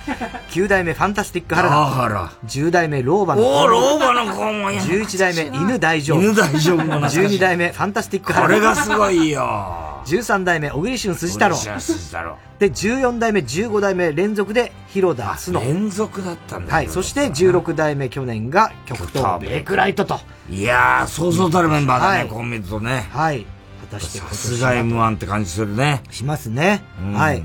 [0.51, 1.73] 九代目ファンタスティック原田。
[1.73, 6.21] 田原十代目老婆のおー、老婆の子もや十一代目犬大丈夫。
[6.21, 8.53] 犬大丈夫も懐かしい十二代目ファンタスティック原田。
[8.53, 10.03] これがすごいよ。
[10.05, 11.55] 十三代目小栗旬辻太郎。
[12.59, 15.59] で、14代目、15代目連続で広田須野。
[15.61, 16.71] 連続だったんだ。
[16.71, 16.87] はい。
[16.87, 20.19] そして16代目去年が極東ベイクライトと。
[20.51, 23.07] いやー、そうそうたるメンバーだね、はいこう見るとね。
[23.11, 23.47] はい。
[23.83, 26.03] 果たして今さ年すが M1 って感じするね。
[26.09, 26.83] しますね。
[27.01, 27.43] うんはい。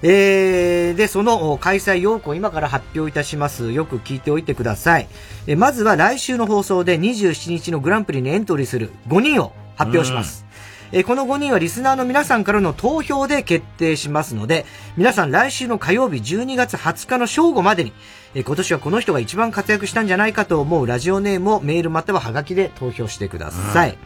[0.00, 3.72] えー、で、そのお開催要項今から発表いたします。
[3.72, 5.08] よく聞いておいてください。
[5.46, 10.44] えまずは来週の放送で27日のグランプリにエントリーする5人を発表します。
[10.92, 14.64] えーこの5人はリスナーの皆さんからの投票で決定しますので、
[14.96, 17.92] 皆さん来週の火曜日12月20日の正午までに、
[18.34, 23.98] えー今年はこの人が一番活躍したんじゃないかと思うラジオネームをメールまたはハガキで投票してください。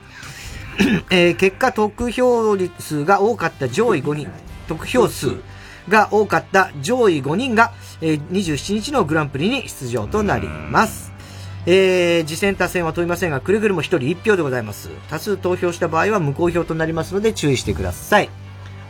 [1.10, 4.28] えー結果、得票率が多かった上位5人、
[4.68, 5.36] 得票数
[5.88, 11.12] が多かった上位5人が、えー27日のグランプリに出場となります。
[11.64, 14.90] えー、次戦多戦は問いませんが、くれぐれも1人1票でございます。
[15.08, 18.30] 多数投票した場合は無効票となりますので注意してください。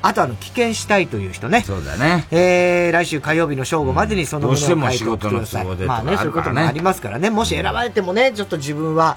[0.05, 1.63] あとあの、棄権したいという人ね。
[1.65, 2.27] そうだね。
[2.33, 7.31] えー、来週火曜日の正午までにそのどうしても書いて送ってくださいまあね、そういうこともありますからね。
[7.31, 9.17] もし選ばれてもね、ちょっと自分は、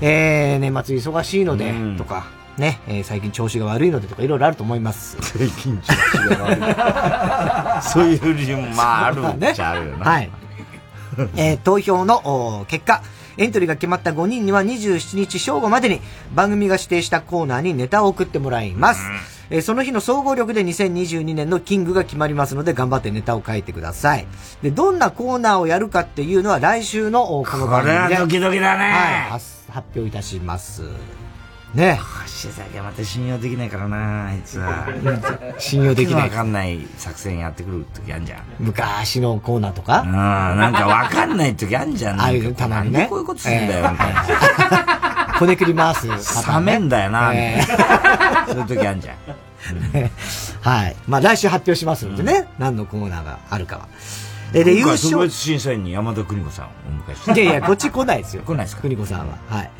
[0.00, 2.26] えー、年末忙しいので、とか、
[2.58, 5.16] ね、えー最近調子が悪いのでとか、いろいろあると思います。
[5.22, 7.82] 最近調子が悪い。
[7.82, 10.04] そういう理由もまああるっちゃあるよな。
[10.10, 10.30] はい。
[11.36, 13.02] えー投票の結果、
[13.38, 16.00] エントリーが決まった5人には27日正午までに
[16.34, 19.35] 番組が指定したコーナーにネタを送ってもらいます。
[19.50, 24.26] えーその日の総合力で2022年のキングが決まりますので頑張ってネタを書いてください。
[24.62, 28.00] で、どんなコーナーをやるかっていうのは来週のおこの番組で。
[28.02, 30.82] これはドキドキだねはい、発発表いたします。
[31.74, 32.00] ね。
[32.42, 34.88] 橋崎はまた信用できないからな、あいつは。
[35.58, 38.38] 信用できないわかんない作戦やってくる時あんじゃん。
[38.58, 40.00] 昔のコーナーとか？
[40.00, 42.20] うん、なんかわかんない時あんじゃん。
[42.20, 45.25] ああいうたまにねこういうことするんだよ、みたいな。
[45.38, 48.46] こねくり回すパター冷めんだよな、みえたいな。
[48.48, 49.16] そういう時あんじゃん。
[50.62, 50.96] はい。
[51.08, 53.88] まあ来週発表しますのでね、何のコーナーがあるかは。
[54.54, 55.22] えで、優今回特勝。
[55.28, 57.42] 別審査員に山田邦子さんをお迎えして。
[57.42, 58.42] いやいや、こっち来ないですよ。
[58.44, 58.82] 来ないですか？
[58.82, 59.34] 邦子さんは。
[59.50, 59.70] はい。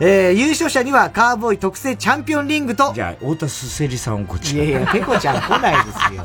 [0.00, 2.92] えー、優勝者にはカーボーイ特製チャンピオンリングと。
[2.94, 6.24] じゃあ、太田すせりさんをこっちいやいや、ペコちゃん来ないですよ。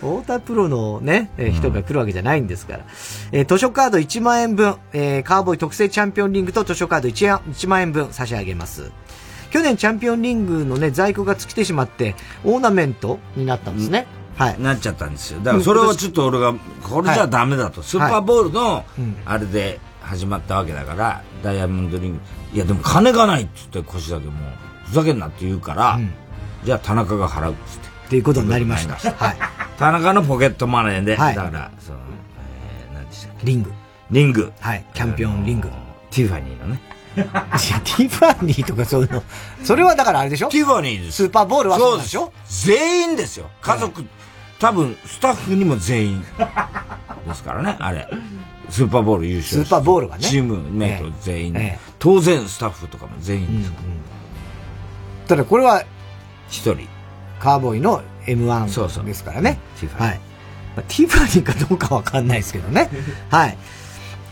[0.00, 2.80] 太田プロのね、えー人が来るわけじゃないんですから。
[3.32, 8.90] えー図書カード1万円分、えーカーボーイ特製チャンピオンリングと図書カード 1, 円1万円分差し上げます。
[9.50, 12.14] 去年チャンピオンリングのね、在庫が尽きてしまって、
[12.44, 14.06] オーナメントになったんですね。
[14.36, 14.60] はい。
[14.60, 15.40] なっちゃったんですよ。
[15.40, 17.82] だからそれをちょっと俺が、これじゃダメだと。
[17.82, 18.84] スーパーボールの、
[19.24, 22.20] あれで始まったわけだから、ダイヤモンドリング。
[22.52, 24.34] いやでも金がないっつって腰だけもう、
[24.86, 25.98] ふざけんなって言うから、
[26.64, 27.87] じゃあ田中が払うっつって。
[28.08, 28.94] っていうことになりました。
[29.12, 29.36] はい。
[29.78, 33.72] 田中のポケットマネーで、はいだから、その、えー、何でしたっけリング。
[34.10, 34.52] リング。
[34.60, 34.84] はい。
[34.94, 35.68] チャンピオンリング。
[36.10, 36.80] ティファニーのね。
[37.16, 39.22] ティファニーとかそういうの。
[39.62, 40.48] それはだからあれでしょ？
[40.48, 41.24] ティファニーです。
[41.24, 42.32] スーパーボールはそうでしょ？
[42.48, 43.50] 全員ですよ。
[43.60, 44.04] 家族、
[44.58, 46.22] 多分、スタッフにも全員。
[46.22, 48.08] ですからね、あれ。
[48.70, 49.64] スーパーボール優勝。
[49.64, 51.56] スーパーボールがねチームメイト全員。
[51.56, 53.72] ええ当然、スタッフとかも全員です。
[55.26, 55.82] ただこれは、
[56.48, 56.86] 一人。
[57.38, 59.58] カーボーイの M1 ですからね。
[59.96, 60.20] はい。
[60.76, 62.90] まあティファニーかどうかわかんないですけどね。
[63.30, 63.58] はい。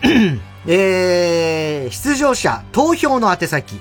[0.68, 3.80] えー、出場者、投票の宛先。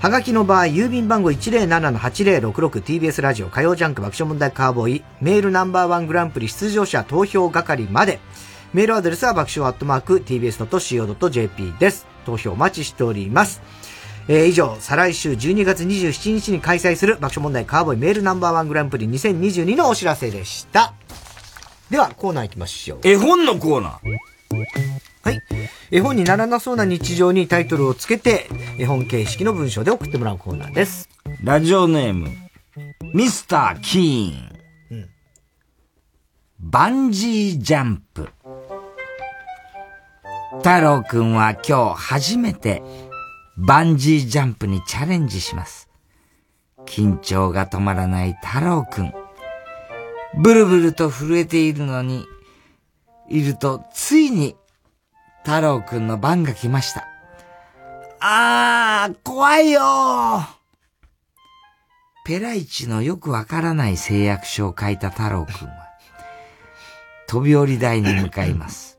[0.00, 8.18] はがきの場合、郵便番号 107-8066TBS ラジオ火曜ジャンク爆笑問題カーボーイ、メールナンバーワングランプリ出場者投票係まで。
[8.72, 12.06] メールアドレスは爆笑アットマーク tbs.co.jp です。
[12.24, 13.60] 投票お待ちしております。
[14.28, 20.94] えー以上、再来週12月27日に開催する爆笑問題カーボーイメールナンバーワングランプリ2022のお知らせでした。
[21.90, 22.98] では、コーナー行きましょう。
[23.02, 24.18] 絵本のコーナー。
[25.22, 25.40] はい。
[25.90, 31.08] 絵本にならなそうな日常にタイトルをつけて、絵本形式の文章で送ってもらうコーナーです。
[31.42, 32.30] ラジオネーム、
[33.12, 34.52] ミスター・キーン。
[36.60, 38.28] バンジージャンプ。
[40.58, 42.82] 太郎くんは今日初めて
[43.56, 45.88] バンジージャンプにチャレンジします。
[46.86, 49.12] 緊張が止まらない太郎くん。
[50.40, 52.26] ブルブルと震えているのに、
[53.28, 54.56] いるとついに
[55.44, 57.06] 太郎くんの番が来ました。
[58.20, 60.46] あー、怖いよー
[62.24, 65.74] ペライチのよくわからない誓約書を書いた太郎くんは、
[67.26, 68.98] 飛び降り台に向かいます。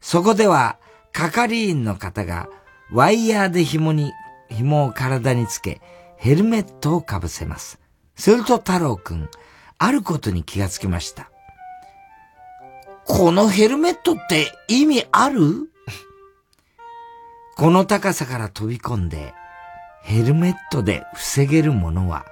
[0.00, 0.78] そこでは、
[1.12, 2.48] 係員の方が、
[2.92, 4.12] ワイヤーで紐に、
[4.48, 5.80] 紐を体につけ、
[6.16, 7.78] ヘルメットをかぶせます。
[8.14, 9.28] すると太郎くん、
[9.78, 11.30] あることに気がつきました。
[13.04, 15.70] このヘルメットって意味ある？
[17.56, 19.34] この高さから飛び込んで、
[20.02, 22.24] ヘルメットで防げるものは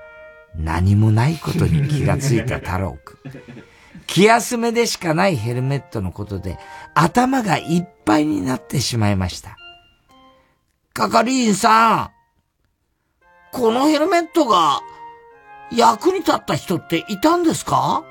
[0.55, 3.33] 何もないことに気がついた太郎くん。
[4.07, 6.59] 気休めでしかないヘルメットのことで
[6.95, 9.57] 頭がいっぱいになってしまいました。
[10.95, 12.11] 係員さん、
[13.51, 14.81] このヘルメットが
[15.73, 18.05] 役に立った人っていたんですか？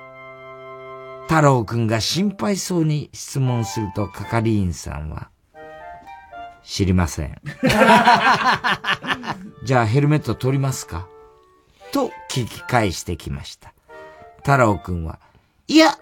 [1.30, 5.30] 太郎くんが心配そうに質問すると係員さんは、
[6.62, 7.42] 知りません。
[9.64, 11.08] じゃあヘルメット取りますか？
[11.94, 13.74] と聞き返してきました。
[14.40, 15.20] 太郎くんは、
[15.70, 15.98] いや、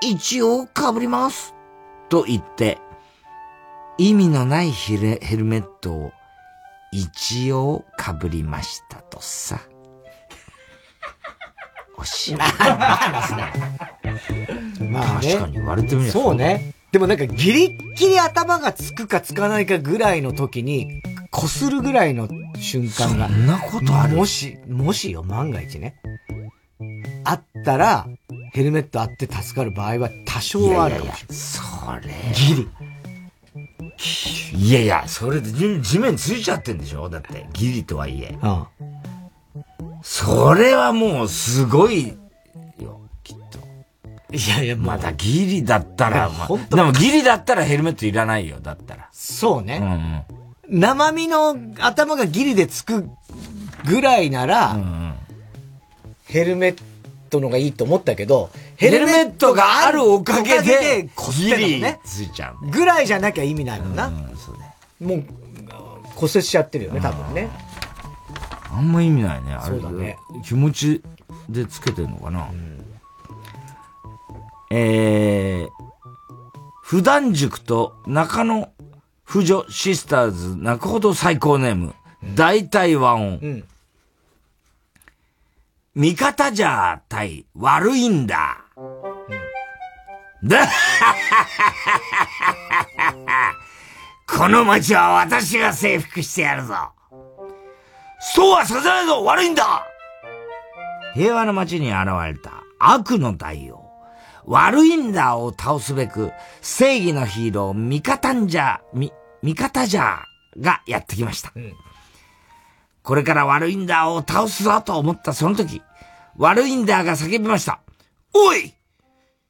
[0.00, 1.54] 一応被ります。
[2.08, 2.78] と言って、
[4.02, 6.12] 意味のないヘルヘルメットを
[6.90, 9.60] 一応被りましたとさ。
[11.96, 12.48] おしまい。
[14.90, 15.34] まあね。
[15.34, 16.72] 確かに言われてみればそうね。
[16.90, 21.00] でもなんかギリッギリ頭がつくかつかないかぐらいの時に、
[21.30, 23.28] 擦るぐらいの瞬間が。
[23.28, 24.16] そんなことある？
[24.16, 25.94] もし、もしよ、万が一ね。
[27.22, 28.08] あったら、
[28.52, 31.36] ヘルメットあって助かる場合は多少はあるかもしれない。
[31.36, 32.14] それ。
[32.34, 32.68] ギリ。
[34.54, 37.08] いやいや、それで地地面ついちゃってんでしょ？
[37.08, 38.38] だって、ギリとはいえ。
[40.02, 42.08] それはもうすごい
[42.78, 43.58] よ、きっと。
[44.34, 49.08] いやいや、まだギリだったら、まあでもギリだったらヘルメットいらないよ、だったら。
[49.12, 50.26] そうね。
[50.68, 53.08] 生身の頭がギリでつく
[53.84, 54.76] ぐらいなら、
[56.24, 56.82] ヘルメッ
[57.30, 58.50] トのがいいと思ったけど、
[58.90, 62.00] ヘルメットがあるおかげでこすってんのギリね。
[62.04, 62.66] ついちゃう。
[62.68, 64.10] ぐらいじゃなきゃ意味ないもんな。
[64.10, 65.24] もう、
[66.14, 67.48] 骨折しちゃってるよね、多分ね。
[68.70, 69.54] あんま意味ないね。
[69.54, 70.18] あれそうだね。
[70.44, 71.02] 気持ち
[71.48, 72.48] でつけてるのかな。
[74.70, 75.70] えー、
[76.82, 78.72] 普段塾と中野
[79.22, 81.94] 婦女シスターズ泣くほど最高ネーム、
[82.34, 83.64] 大体和音。
[85.94, 88.61] 味方じゃ対悪いんだ。
[90.44, 90.66] だ、
[94.26, 96.74] この街は私が征服してやるぞ。
[98.20, 99.84] そうはさせないぞ悪いんだ
[101.14, 103.82] 平和の街に現れた悪の大王。
[104.44, 110.24] 悪いんだを倒すべく、正義のヒーロー、味方んじゃ、み、味方じゃ
[110.58, 111.52] がやってきました。
[113.02, 115.82] これから悪いんだを倒すぞと思ったその時、
[116.36, 117.81] 悪いんだが叫びました。
[118.34, 118.74] おい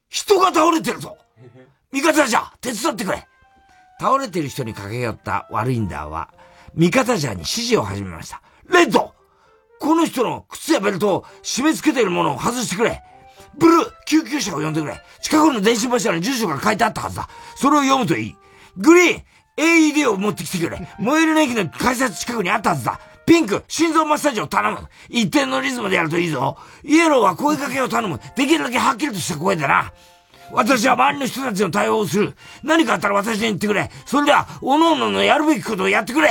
[0.09, 1.17] 人が倒れてるぞ。
[1.91, 3.27] 味方じゃ手伝ってくれ。
[3.99, 6.33] 倒れてる人に駆け寄った悪いんだは、
[6.75, 8.41] 味方じゃに指示を始めました。
[8.69, 9.13] レッド
[9.79, 13.03] この人の靴やベルトを締め付けているものを外してくれ。
[13.57, 15.01] ブルー救急車を呼んでくれ。
[15.21, 17.29] 近くの電信柱に住所が書いてあったはずだ。
[17.55, 18.35] それを読むといい。
[18.77, 19.23] グリーン
[19.57, 20.87] AED を持ってきてくれ。
[20.99, 22.99] 燃える駅の改札近くにあったはずだ。
[23.25, 24.79] ピンク心臓マッサージを頼む
[25.09, 29.93] 一定のリズムでやるといいぞイエローは声かけを頼むできるだけはっきりとした声でな
[30.51, 32.35] 私は周りの人たちの対応をする。
[32.63, 33.89] 何かあったら私に言ってくれ。
[34.05, 36.29] それでは、各々のやるべきことをやってくれ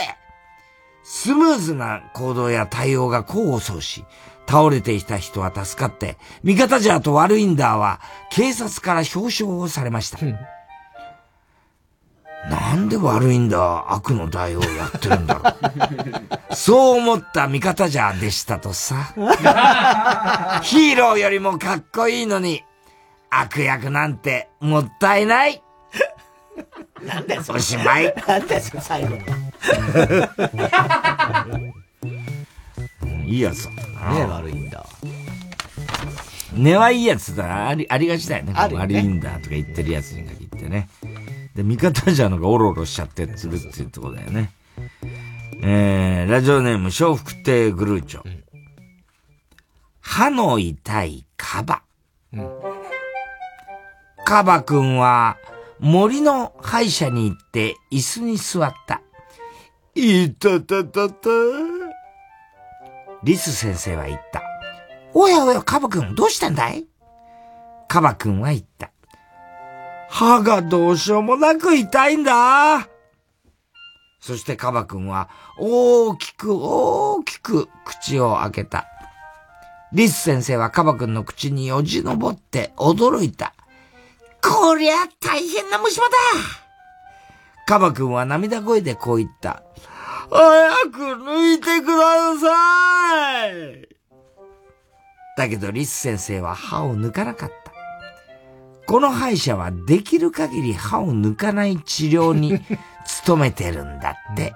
[1.04, 4.04] スムーズな行動や対応が功を奏し、
[4.48, 8.00] 倒れていた人は助かって、味方じゃと悪いんだは
[8.30, 10.18] 警察から表彰をされました。
[12.50, 15.50] なんで悪いんだ悪の大王やってるんだろ
[16.50, 16.54] う。
[16.54, 19.12] そう思った味方じゃでしたとさ。
[20.62, 22.64] ヒーローよりもかっこいいのに、
[23.30, 25.62] 悪役なんてもったいない。
[27.02, 28.14] なんだよ、おしまい。
[28.26, 29.16] なんだよ、最後
[33.24, 33.70] いいやつだ
[34.00, 34.14] な。
[34.14, 34.84] ね悪いんだ。
[36.52, 37.68] 根はいいやつだ。
[37.68, 40.88] あり、ありがちだよね悪いんだとか言ってるやつに限ってね。
[41.54, 44.52] で、味方じゃのがオロオロしちゃってるっていうところだよね。
[45.62, 48.22] えー、ラジオネーム、笑福亭グルーチョ。
[50.00, 51.82] 歯の痛いカバ。
[54.24, 55.36] カバくんは
[55.78, 59.02] 森の歯医者に行って椅子に座った。
[59.94, 61.28] いたたたた。
[63.24, 64.42] リス先生は言った。
[65.12, 66.86] おやおや、カバくん、どうしたんだい？
[67.88, 68.91] カバくんは言った。
[70.12, 72.86] 歯がどうしようもなく痛いんだ。
[74.20, 78.86] そしてカバくんは大きく大きく口を開けた。
[79.94, 83.54] リス先生はカバくんの口によじ登って驚いた。
[84.42, 86.16] こりゃ大変な虫歯だ
[87.66, 89.62] カバくんは涙声でこう言った。
[90.28, 93.88] 早く抜いてください
[95.38, 97.61] だけどリス先生は歯を抜かなかった。
[98.86, 102.60] この歯医者はできる限り歯を抜かない治療に
[103.26, 104.54] 努めてるんだって。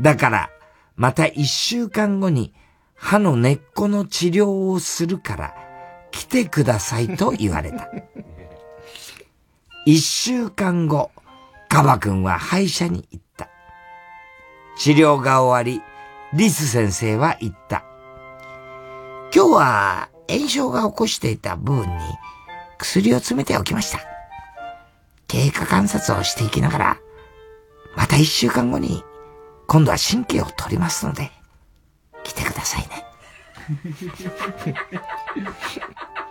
[0.00, 0.50] だから、
[0.96, 2.54] また一週間後に
[2.94, 5.54] 歯の根っこの治療をするから
[6.10, 7.88] 来てくださいと言われた。
[9.86, 11.10] 一週間後、
[11.68, 13.48] カバ君は歯医者に行った。
[14.78, 15.82] 治療が終わり、
[16.32, 17.84] リス先生は言った。
[19.34, 21.94] 今日は炎症が起こしていた部分に
[22.78, 24.00] 薬を詰めておきました。
[25.28, 26.98] 経過観察をしていきながら、
[27.96, 29.02] また一週間後に
[29.66, 31.30] 今度は神経を取りますので、
[32.22, 33.04] 来てくださいね。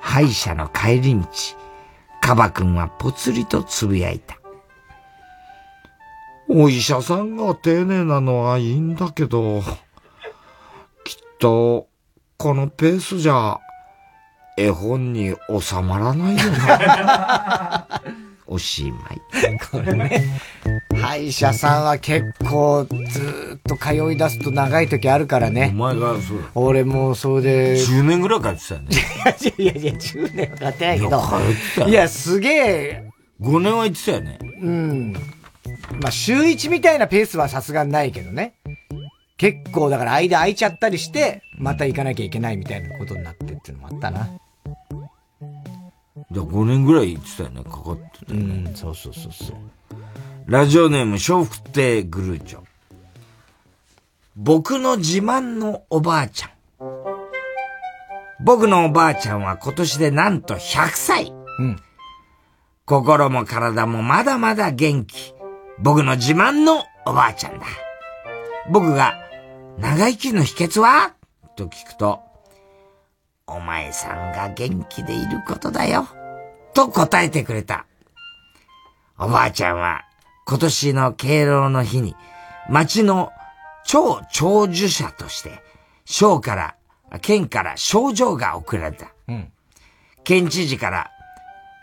[0.01, 1.27] 歯医者の帰り道、
[2.21, 4.37] カバ君はぽつりとつぶやいた。
[6.47, 9.61] お医者さんが丁寧なのはいいんだけど、
[11.03, 11.87] きっと、
[12.37, 13.59] このペースじゃ、
[14.57, 17.87] 絵本に収まらないよな。
[18.45, 19.21] おしまい。
[19.71, 20.39] これね、
[21.01, 25.71] 歯医者さんは結構ずーっと通い出すと長い時あるからね。
[25.73, 26.43] お前がそうだ。
[26.53, 27.75] 俺もそうで。
[27.75, 28.87] 10年ぐらい通ってたよね。
[29.57, 31.09] い やいやいや、10年は通ってないけど。
[31.09, 33.03] いや通ってたよいや、すげえ。
[33.41, 34.39] 5年は行ってたよね。
[34.61, 35.13] うん。
[36.01, 38.53] まあ、週1みたいなペースはさすがにないけどね。
[39.37, 44.29] 結構だから間空いちゃったりして、また行かなきゃいけないみたいなことになってっていうのもあったな。
[46.33, 48.63] じゃあ5年ぐらい行ってたよね、かかってたよね。
[48.69, 49.57] うん、そうそうそうそう。
[50.47, 52.61] ラジオネーム、笑福亭グルーチョ。
[54.35, 56.49] 僕の自慢のおばあちゃん。
[58.43, 61.31] 僕のおばあちゃんは今年でなんと100歳。
[61.59, 61.77] うん。
[62.85, 65.35] 心も体もまだまだ元気。
[65.77, 67.65] 僕の自慢のおばあちゃんだ。
[68.71, 69.13] 僕が
[69.77, 71.13] 長生きの秘訣は？
[71.55, 72.21] と聞くと、
[73.45, 76.07] お前さんが元気でいることだよ。
[76.73, 77.85] と答えてくれた。
[79.17, 80.05] おばあちゃんは
[80.45, 82.15] 今年の敬老の日に
[82.69, 83.31] 町の
[83.85, 85.61] 超長寿者として、
[86.05, 86.75] 省から、
[87.21, 89.13] 県から賞状が送られた。
[89.27, 89.51] うん。
[90.23, 91.11] 県知事から、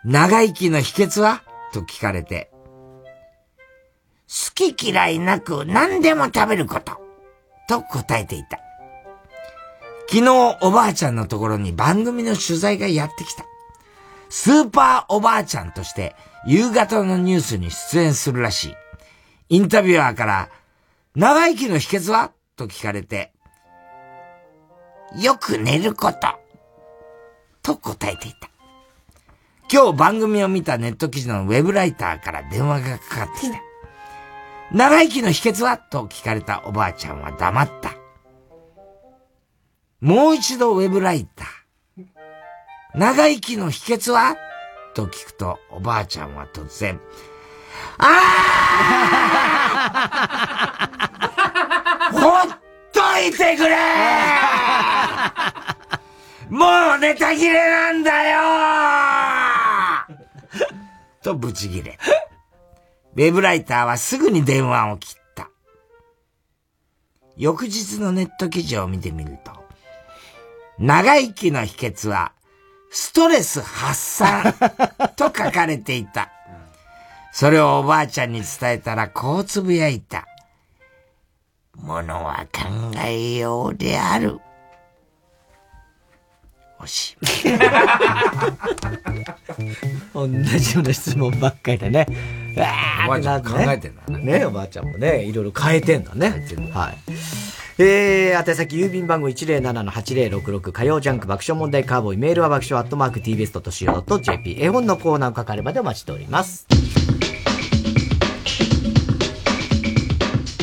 [0.04, 1.42] 長生きの秘訣は
[1.72, 2.50] と聞かれて、
[4.28, 7.00] 好き嫌いなく何でも食べること。
[7.68, 8.58] と答えていた。
[10.08, 13.44] 昨日おばあちゃんのところに番組の取材がやってきた。
[14.30, 16.14] スーパーおばあちゃんとして
[16.46, 18.74] 夕方のニュースに出演するらしい。
[19.50, 20.48] インタビュアーから、
[21.16, 22.30] 長生きの秘訣は？
[22.56, 23.32] と聞かれて、
[25.20, 26.18] よく寝ること。
[27.62, 28.48] と答えていた。
[29.70, 33.58] 今日番組を見たネット記事のウェブライターから電話がかかってきた。
[34.72, 35.76] 長生きの秘訣は？
[35.76, 37.96] と聞かれたおばあちゃんは黙った。
[40.00, 41.59] もう一度ウェブライター。
[42.94, 44.36] 長生きの秘訣は？
[44.94, 47.00] と聞くとおばあちゃんは突然、
[52.12, 52.42] ほっ
[52.92, 53.76] といてくれ
[56.48, 58.40] もうネタ切れなんだよ
[61.22, 61.96] とブチ切れ。
[63.14, 65.48] ウェブライターはすぐに電話を切った。
[67.36, 69.52] 翌日のネット記事を見てみると、
[70.78, 72.32] 長生きの秘訣は、
[72.90, 74.52] ストレス発散
[75.16, 76.30] と書かれていた。
[77.32, 80.26] それをおばあちゃんに伝えたらこうつぶやいた。
[81.76, 82.62] ものは考
[83.04, 84.40] えようである。
[86.80, 87.16] おし。
[90.12, 92.06] 同じような質問ばっかりでね。
[93.06, 94.38] おばあちゃん考えてんだね。
[94.38, 96.44] ね、おばあちゃんもね、いろいろ変えてんだね。
[96.72, 96.98] はい。
[97.78, 106.66] えー、宛先郵便番号107-8066火曜ジャンク爆笑問題カーボーイメールは爆笑アットマーク tbs.co.jp 絵本のコーナーを書かれまでお待ちしております。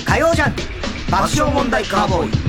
[0.05, 0.61] 火曜ジャンク
[1.11, 2.47] 爆笑問題カーボーイ。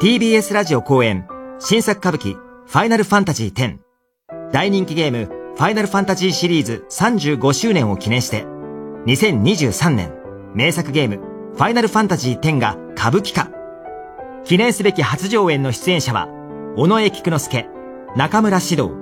[0.00, 1.26] TBS ラジオ公演
[1.58, 3.78] 新作歌舞伎ファイナルファンタジー10
[4.52, 8.46] 大人気ゲームファイナルファンタジーシリーズ35周年を記念して。
[9.06, 10.12] 2023年
[10.54, 11.16] 名作ゲーム
[11.52, 13.50] ファイナルファンタジー10が歌舞伎化。
[14.44, 16.28] 記念すべき初上演の出演者は
[16.76, 17.66] 尾上菊之助
[18.14, 18.92] 中村獅童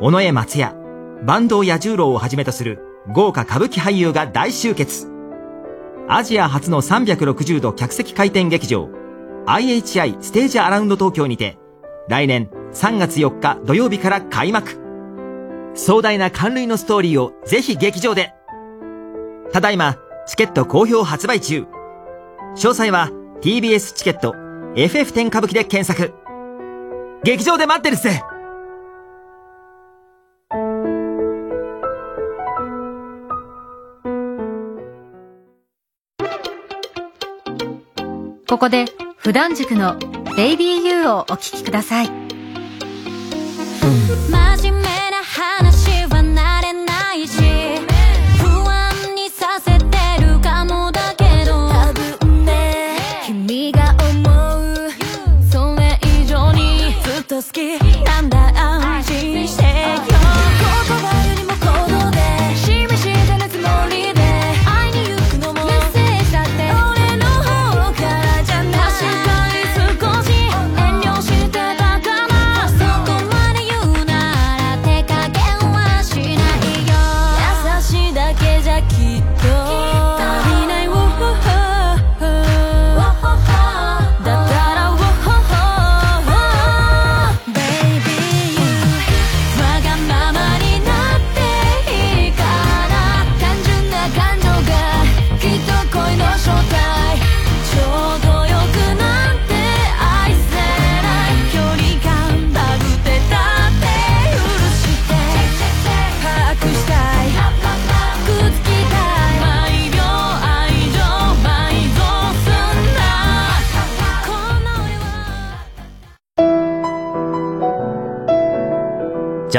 [0.00, 0.74] 尾上松也
[1.24, 2.80] 坂東彌十郎をはじめとする
[3.12, 5.06] 豪華歌舞伎俳優が大集結。
[6.08, 8.88] アジア初の360度客席回転劇場
[9.46, 11.58] IHI ステージアラウンド東京にて、
[12.08, 14.81] 来年3月4日土曜日から開幕。
[15.74, 18.34] 壮大な関類のストーリーをぜひ劇場で。
[19.52, 19.96] ただいま、
[20.26, 21.66] チケット好評発売中。
[22.54, 24.32] 詳細は TBS チケット
[24.74, 26.14] FF10 歌舞伎で検索。
[27.24, 28.08] 劇場で待ってるっす
[38.48, 38.84] ここで
[39.16, 39.96] 普段塾の
[40.36, 42.21] 「ベイビーユーをお聴きください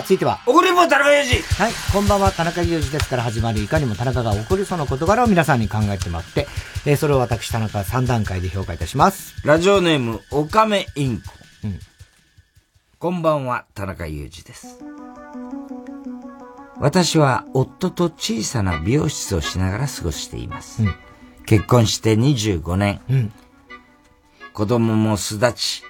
[0.06, 0.40] 続いては。
[0.46, 6.48] 怒りんぼ田中裕二はい、こんばんは、田中裕二ですから始まる、いかにも田中が怒りそうな事柄を皆さんに考えてもらって、
[6.86, 9.34] えーそれを私、田中3段階で評価いたします。
[9.44, 11.24] ラジオネーム、おかめインコ。
[13.00, 14.78] こんばんは、田中裕二です。
[16.78, 20.84] 私は夫と小さな美容室をしながら過ごしています。
[21.48, 23.34] 結婚して25年。
[24.54, 25.84] 子供も巣立ち、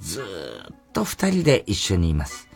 [0.00, 2.49] ずーっと二人で一緒にいます。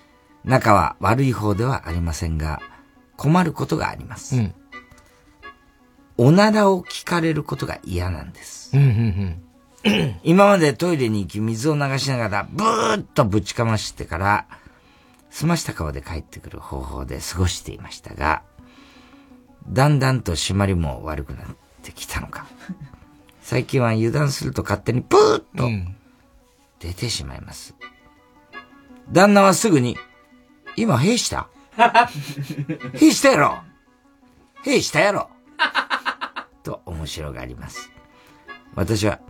[0.45, 2.61] 仲は悪い方ではありませんが、
[3.17, 4.37] 困ることがあります。
[6.17, 8.77] おならを聞かれることが嫌なんです。
[8.77, 8.83] うん、
[9.85, 14.47] うん、 今までトイレに行き水を流しながらブーッとぶちかましてから、
[15.31, 18.43] 済ました顔で帰ってくる方法で過ごしていましたが、
[19.69, 21.47] だんだんと締まりも悪くなっ
[21.83, 22.47] てきたのか。
[23.43, 25.95] 最近は油断すると勝手にブーッと
[26.79, 27.75] 出てしまいます。
[29.11, 29.99] 旦那はすぐに、
[30.77, 31.49] 今、兵した
[32.95, 33.59] 兵したやろ？
[34.63, 35.29] 兵したやろ？
[36.63, 37.91] と面白がります。
[38.75, 39.21] 私は、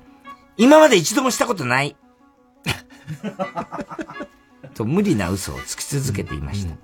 [0.56, 1.96] 今まで一度もしたことない。
[4.74, 6.74] と無理な嘘をつき続けていました。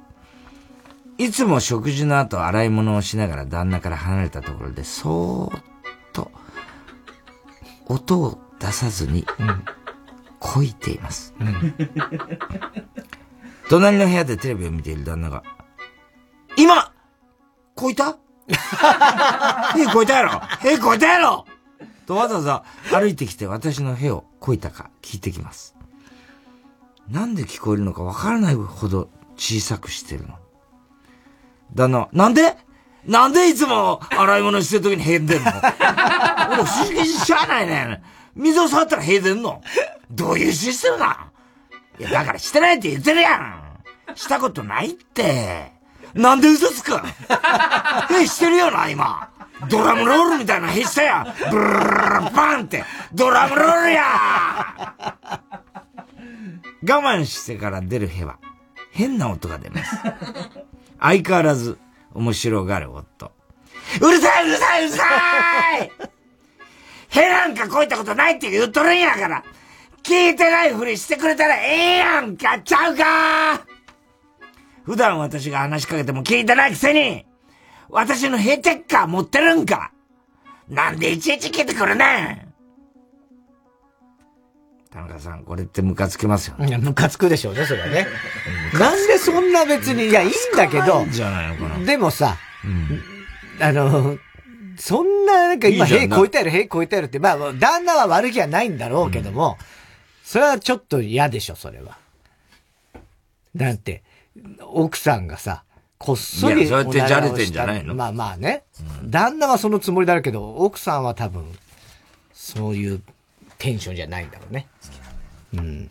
[1.19, 5.62] いつも食事の後洗い物をしながら旦那から離れたところで、そーっ
[6.12, 6.31] と、
[7.87, 9.27] 音を出さずに、
[10.39, 11.35] こいています。
[13.71, 15.45] 隣の部屋でテレビを見ている旦那が、
[16.57, 16.93] 今
[17.77, 18.17] こいた？
[19.79, 20.43] へこいたやろ？
[20.69, 21.47] へこいたやろ？
[22.05, 24.91] とわざわざ歩いてきて私のへをこいたか？
[25.03, 25.77] 聞いてきます。
[27.09, 30.35] なんで聞こえるのかわからないほど小さくしてるの？
[31.73, 32.57] 旦那は、なんで？
[33.07, 38.03] なんでいつも洗い物してる時にへんでんの俺不思議しゃあないね。
[38.35, 39.63] 水を触ったらへでんの？
[40.11, 41.31] どういうシステムな
[42.01, 43.60] いや、だからしてないって言ってるやん。
[44.15, 45.73] したことないって。
[46.15, 49.28] なんで嘘つくへ してるよな、今。
[49.69, 51.35] ドラムロールみたいなへしたや。
[51.51, 51.81] ブルルルル
[52.35, 52.85] バンって。
[53.12, 54.05] ドラムロールや
[56.82, 58.39] 我慢してから出るへは、
[58.91, 59.97] 変な音が出ます。
[60.99, 61.78] 相変わらず、
[62.15, 63.32] 面白がる夫。
[64.01, 65.05] うるさいうるさいうるさ
[65.78, 65.93] い
[67.09, 69.45] へなんかこいたことないって言っとるんやから、
[70.03, 73.66] 聞いてないふりしてくれたらええやんかちゃうか
[74.85, 77.27] 普段私が話しかけても聞いてないくせに、
[77.89, 79.93] 私のヘチェッカー持ってるんか
[80.69, 82.51] なんでいちいち聞いてくるねん
[84.90, 86.69] 田中さん、これってムカつきますよね。
[86.69, 88.09] いや、ムカつくでしょうね、それはね。
[88.74, 91.85] なんでそんな別に、いや、いいんだけど、じゃないのかな。
[91.85, 92.36] でもさ、
[93.61, 94.19] あの、
[94.77, 99.59] そんな、なんか今、いいじゃんへ超えたやろ、へ超えたやろって、まあ、旦那は悪気はないんだろうけども、
[100.24, 101.97] それはちょっと嫌でしょ、それは。
[103.55, 104.02] だって、
[104.73, 105.65] 奥さんがさ、
[105.98, 107.94] こっそりいやそうやってじゃれてんじゃないの？
[107.94, 108.65] まあまあね、
[109.05, 111.44] 旦那はそのつもりだけど、奥さんは多分、
[112.32, 113.02] そういう
[113.59, 114.66] テンションじゃないんだろうね。
[115.55, 115.90] うん。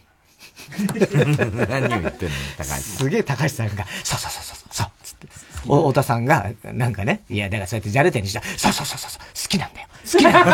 [0.69, 5.27] 何を言ってんの高橋さんすげえ高橋さんが、そうそうそうそう、そう、つって。
[5.67, 9.87] お、太田さんが、なんかね、いや、だからそうやってじゃれてんにしたら、そうそうそうそう好きなんだよ。
[10.11, 10.45] 好きなんだよ。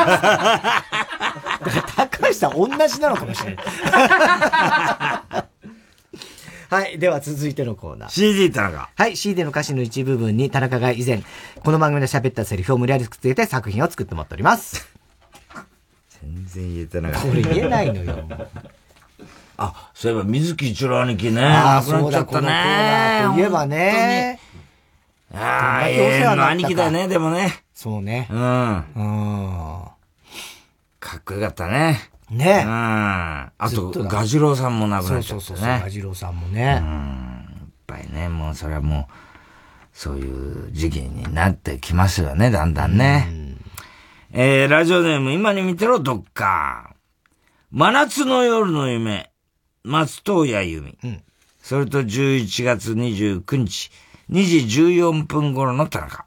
[1.96, 3.66] 高橋さん同じなのかもしれない。
[6.70, 6.98] はい。
[6.98, 8.10] では続いてのコーナー。
[8.10, 8.90] CD 田中。
[8.96, 9.16] はい。
[9.16, 11.24] CD の歌詞の一部分に田中が以前、
[11.64, 14.88] この番組で喋ったセリフを無理やりくっつけて作品を作ってもらっております。
[16.22, 17.28] 全然言えてなかった。
[17.28, 18.26] これ言えないのよ。
[19.58, 21.46] あ、そういえば水木一郎兄貴ね。
[21.46, 22.48] ああ、そうだ、っちゃったね。
[23.26, 24.40] ーといえばね。
[25.34, 27.64] ああ、永遠の兄貴だよね、でもね。
[27.74, 28.28] そうね。
[28.30, 28.40] うん。
[28.40, 29.86] うん。
[31.00, 32.10] かっこよかったね。
[32.30, 32.72] ねうん。
[32.72, 35.40] あと、ガジロウさんも亡くなっちゃったね。
[35.40, 37.46] そうそうそうガジロウさんもねうん。
[37.60, 39.14] やっぱりね、もうそれはもう、
[39.94, 43.28] そういう時期になってきますよね、だんだんね。
[44.32, 46.96] えー、ラジオネーム、今に見てろ、どっか。
[47.72, 49.32] 真夏の夜の夢。
[49.84, 51.22] 松任谷由実。
[51.62, 53.92] それと11月29日、
[54.30, 56.25] 2時14分頃の田中。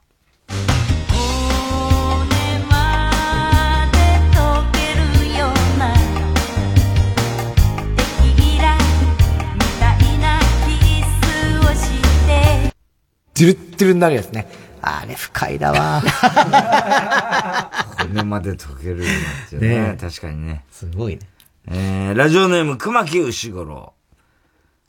[13.39, 14.47] ドゥルッドゥルになるやつね。
[14.81, 16.01] あれ深いだわ。
[17.99, 19.11] 骨まで溶けるようにな
[19.45, 19.67] ってるね。
[19.91, 20.65] ね確かにね。
[20.69, 21.21] すごいね。
[21.67, 23.93] えー、ラジオネーム熊木牛五郎。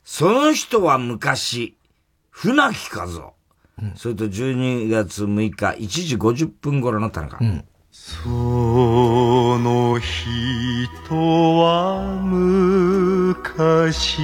[0.03, 1.77] その人は昔、
[2.29, 3.33] 船木和夫。
[3.95, 7.39] それと12月6日1時50分頃の田中。
[7.91, 8.27] そ
[9.59, 14.19] の人は昔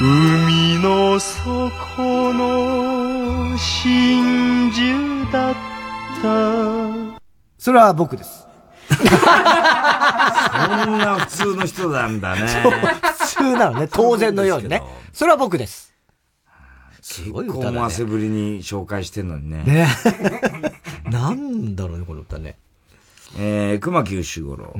[0.00, 5.54] 海の底の真珠だっ
[6.22, 7.20] た
[7.58, 8.46] それは僕です。
[8.88, 8.98] そん
[10.98, 12.46] な普通の人なんだね。
[12.46, 13.88] 普通なのね。
[13.88, 14.84] 当然のようにね。
[15.12, 15.92] それは僕です。
[17.02, 19.64] 結ごい歌だね構汗ぶりに紹介してんのにね。
[19.64, 19.88] ね
[21.10, 22.56] なんだろうね、この歌ね。
[23.36, 24.76] えー、熊木牛五郎。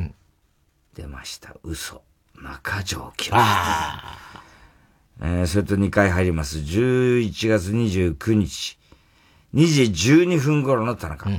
[0.94, 1.56] 出ました。
[1.64, 2.02] 嘘。
[2.40, 3.32] 中条記
[5.20, 6.58] えー、それと2回入ります。
[6.58, 8.78] 11月29日、
[9.54, 9.82] 2時
[10.12, 11.28] 12分頃の田中。
[11.28, 11.36] 折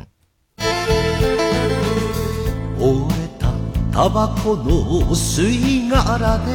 [2.99, 3.51] れた
[3.91, 6.51] タバコの吸い殻で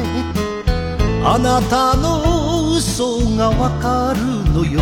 [1.23, 4.81] あなたの嘘がわかるのよ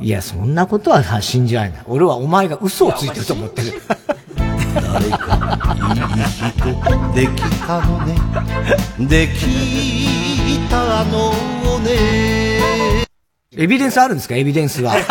[0.00, 1.82] いや、そんなことは信じられない。
[1.86, 3.80] 俺はお前が嘘をついてると思ってる。
[4.74, 5.92] 誰かいい
[6.50, 6.64] 人
[7.14, 8.14] できたのね
[8.98, 10.31] でき
[10.72, 11.30] たの
[11.80, 13.04] ね
[13.54, 14.36] エビデンスあるんですか？
[14.36, 14.96] エビデンスは。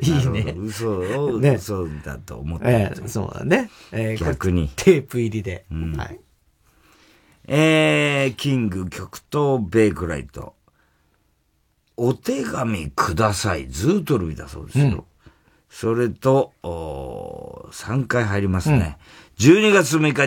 [0.00, 0.54] いいね。
[0.56, 3.68] 嘘をね嘘だと思ってええそうだね。
[3.90, 4.70] えー逆に。
[4.76, 5.64] テープ入りで。
[5.96, 6.20] はい。
[7.48, 10.54] えー、キング極東ベイクライト。
[11.96, 13.66] お手紙ください。
[13.68, 14.84] ズートルビだそうですよ。
[14.84, 15.02] うん
[15.70, 18.96] それと、お3回入りますね。
[19.38, 20.22] 12月6日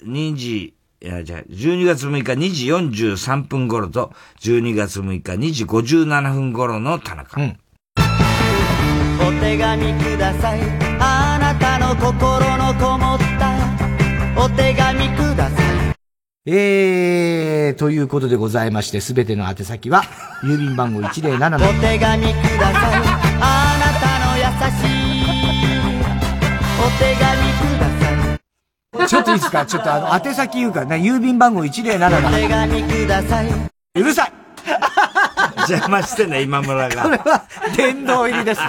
[0.00, 0.74] 22時、
[1.04, 2.66] いや、じゃあ12月6日2時
[3.12, 7.38] 43分頃と、12月6日2時57分頃の田中。
[7.38, 7.44] お
[9.38, 10.60] 手紙ください。
[10.98, 14.42] あなたの心のこもった。
[14.42, 15.94] お手紙ください。
[16.46, 20.04] えー、ということでございまして、すべての宛先は、
[20.42, 21.56] 郵便番号107の。
[21.58, 23.02] お手紙ください。
[23.42, 24.44] あなたの優
[24.88, 24.93] しい
[29.08, 29.66] ちょっといいですか？
[29.66, 32.28] ちょっとあの、宛先言うからね、郵便番号107の。
[32.28, 34.32] お手紙くださいうるさい
[35.68, 37.02] 邪魔してね、今村が。
[37.04, 37.44] これは、
[37.76, 38.68] 殿堂入りですね。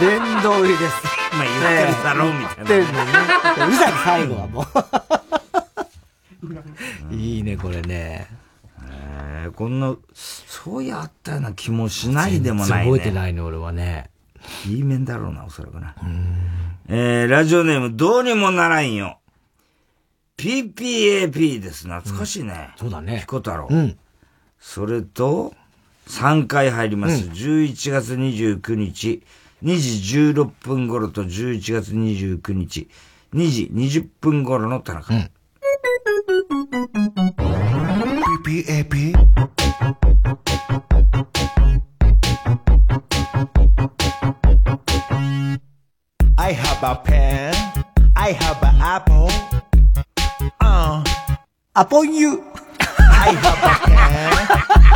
[0.00, 0.94] 殿堂入りです。
[1.36, 3.18] まあ言ってるだろうみたいな言ってるのにね。
[3.56, 4.66] うるさい、最後はも
[7.10, 7.14] う。
[7.14, 8.26] いいね、これね。
[8.88, 12.92] えーこんな、そうやったような気もしないでもないね。
[12.92, 14.10] 覚えてないね、俺はね。
[14.66, 15.94] いい面だろうな、おそらくな。
[16.88, 19.18] えー、ラジオネーム、どうにもならんよ。
[20.36, 21.88] PPAP です。
[21.88, 22.70] 懐かしいね。
[22.76, 23.20] そうだね。
[23.20, 23.66] ピコ太郎。
[23.68, 23.98] うん。
[24.60, 25.52] それと、
[26.06, 27.24] 3回入ります。
[27.24, 29.22] うん11月29日、
[29.64, 32.88] 2時16分頃と11月29日、
[33.34, 35.12] 2時20分頃の田中。
[38.44, 39.12] PPAP
[46.37, 47.53] I have a pen
[48.15, 49.29] I have an apple
[50.59, 51.03] uh,
[51.75, 52.43] Upon you
[52.97, 54.33] I have a pen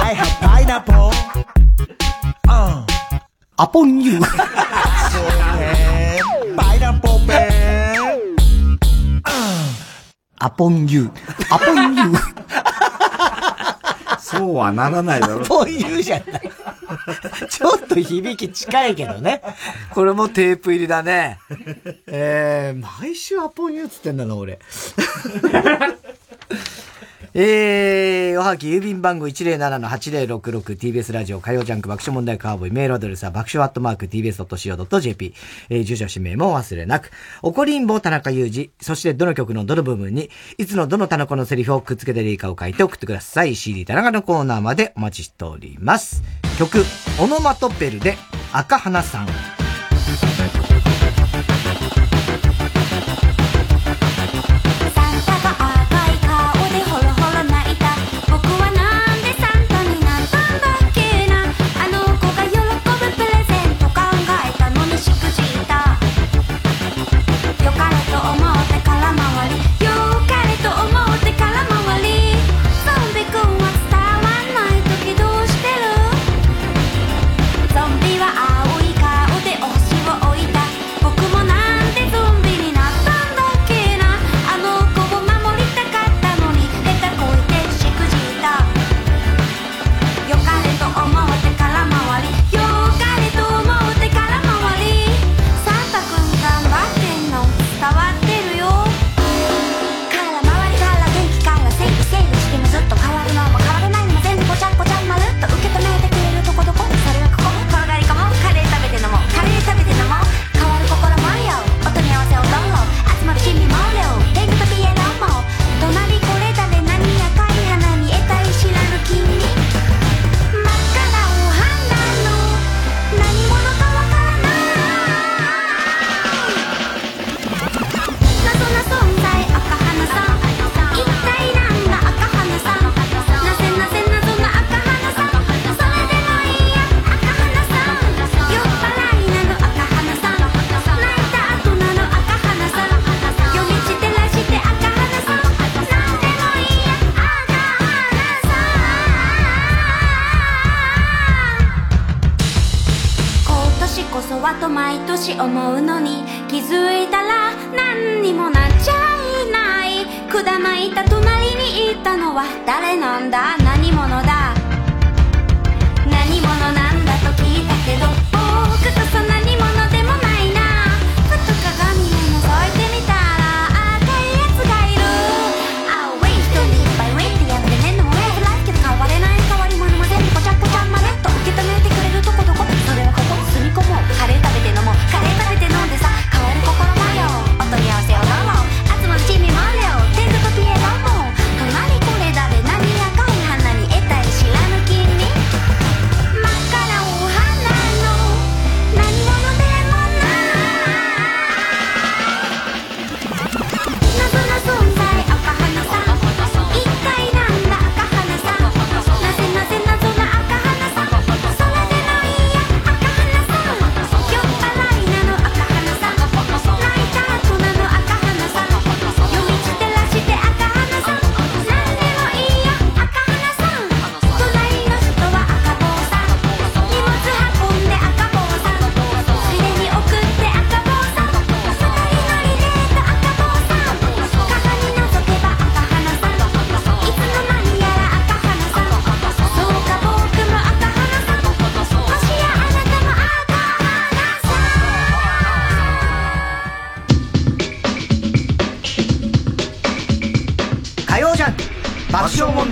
[0.10, 1.12] I have pineapple
[2.50, 2.86] uh,
[3.60, 4.20] Upon you
[5.14, 5.22] so
[5.54, 6.24] pen
[6.58, 8.80] Pineapple pen
[10.42, 11.12] Upon you
[11.52, 12.18] Upon you
[14.18, 15.42] そうはならないだろう。
[15.44, 16.52] Upon you じゃない。
[17.49, 19.43] ちょっと響き近いけどね。
[19.91, 21.39] これもテープ入りだね。
[22.07, 24.59] えー、毎週アポンユーっつってんだな、俺。
[27.33, 35.35] えー、おはぎ郵便番号 107-8066TBS ラジオ火曜ジャンク爆笑問題カーボイメールアドレスは爆笑アットマーク TBS.CO.JP
[35.69, 37.11] えー、住所氏名も忘れなく。
[37.43, 43.55] 怒りんぼ田中裕二、そしてどの曲のどの部分に、いつのどの田中のセリフをくっつけていいかを書いて送ってください。
[43.55, 46.23] CD 田中のコーナーまでお待ちしております。
[46.59, 46.85] 曲、
[47.21, 48.17] オノマトペルで
[48.53, 49.60] 赤花さん。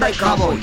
[0.09, 0.61] 笑問題カーボーイ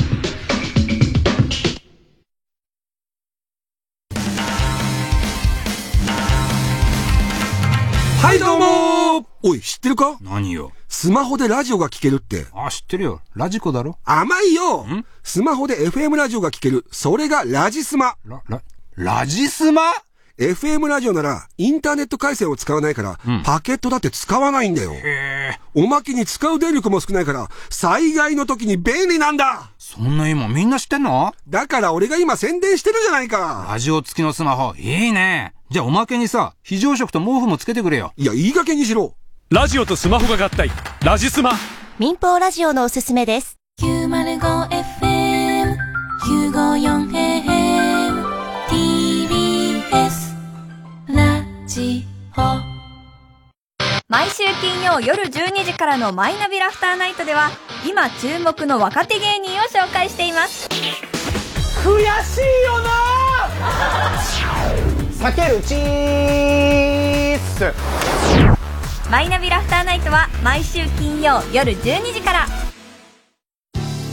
[8.21, 10.17] はいどうもおい、知ってるか？
[10.21, 10.71] 何よ。
[10.87, 12.47] スマホでラジオが聴けるって。
[12.53, 13.21] あ、知ってるよ。
[13.35, 13.99] ラジコだろ？
[14.03, 14.85] 甘いよ
[15.21, 16.85] スマホで FM ラジオが聴ける。
[16.91, 18.15] それがラジスマ。
[18.25, 18.63] ラ、ラ、
[18.95, 19.83] ラジスマ？
[20.39, 24.91] ?FM ラジオなら、インターネット回線を使わないから、パケットだって使わないんだよ。
[25.73, 31.33] おまけに使う電力も少ないから、災害の時に便利なんだそんな今みんな知ってんの？
[31.47, 35.53] だから俺が今宣伝してるじゃないかラジオ付きのスマホ、いいね。
[35.69, 38.13] じゃあおまけにさ、非常食と毛布もつけてくれよ。
[38.17, 39.15] いや、いい加減にしろ。
[39.49, 40.69] ラジオとスマホが合体。
[41.03, 41.53] ラジスマ。
[41.97, 43.55] 民放ラジオのおすすめです。
[43.81, 45.75] 905FM
[46.25, 47.34] 954AM
[51.75, 52.05] ジ
[52.37, 52.41] オ
[54.07, 57.49] 毎週金曜夜12時からのマイナビラフターナイトでは
[57.85, 60.69] 今注目の若手芸人を紹介しています。
[61.83, 62.89] 悔しいよな。
[65.11, 67.73] 避けるチース
[69.11, 72.45] マイナビラフターナイトは毎週金曜夜12時から。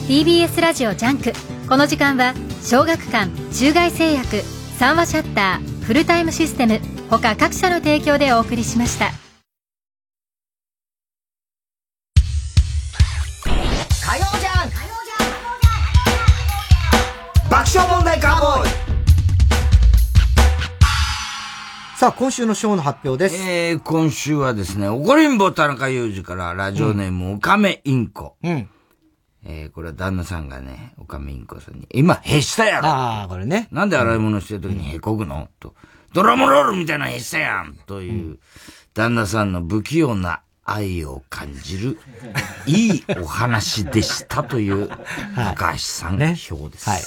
[0.09, 1.32] TBS ラジオジャンク。
[1.68, 4.43] この時間は小学館中外製薬
[4.80, 6.80] 三話シャッターフルタイムシステム
[7.10, 9.10] 他各社の提供でお送りしました
[14.04, 14.76] 火曜ジャンク
[17.50, 18.82] 爆笑問題カーボーイ
[21.96, 23.36] さあ、今週のショーの発表です。
[23.48, 28.34] えー、今週はですね、怒りんぼ田中裕二からラジオネーム、おかめインコ。
[28.42, 28.68] うん。
[29.44, 33.69] えー、これは旦那さんがね、おかめインコさんに、今、へしたやろああ、これね。
[33.73, 35.74] なんで洗い物してる時にへこくの、と。
[36.12, 38.39] ドラムロールみたいなへしたやんという、
[38.94, 41.98] 旦那さんの不器用な愛を感じる、
[42.66, 44.89] いいお話でしたという、
[45.35, 46.89] 高橋さん表です。
[46.89, 47.02] はい。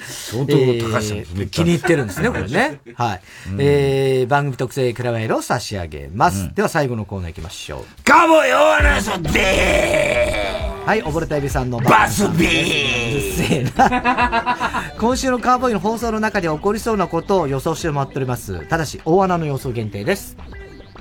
[0.00, 2.80] 相当高橋さんえー気に入ってるんですね、これね。
[2.94, 3.20] はい。
[3.58, 6.54] えー、番組特製クラメールを差し上げます。
[6.54, 8.02] では最後のコーナー行きましょう。
[8.04, 14.92] かもよ話そではい、溺れたエビさんのバスビーうるせえな。
[14.98, 18.66] 今週のカーボーイの放送の中で起こりそうなことを予想してもらっております。
[18.66, 20.36] ただし、大穴の予想限定です。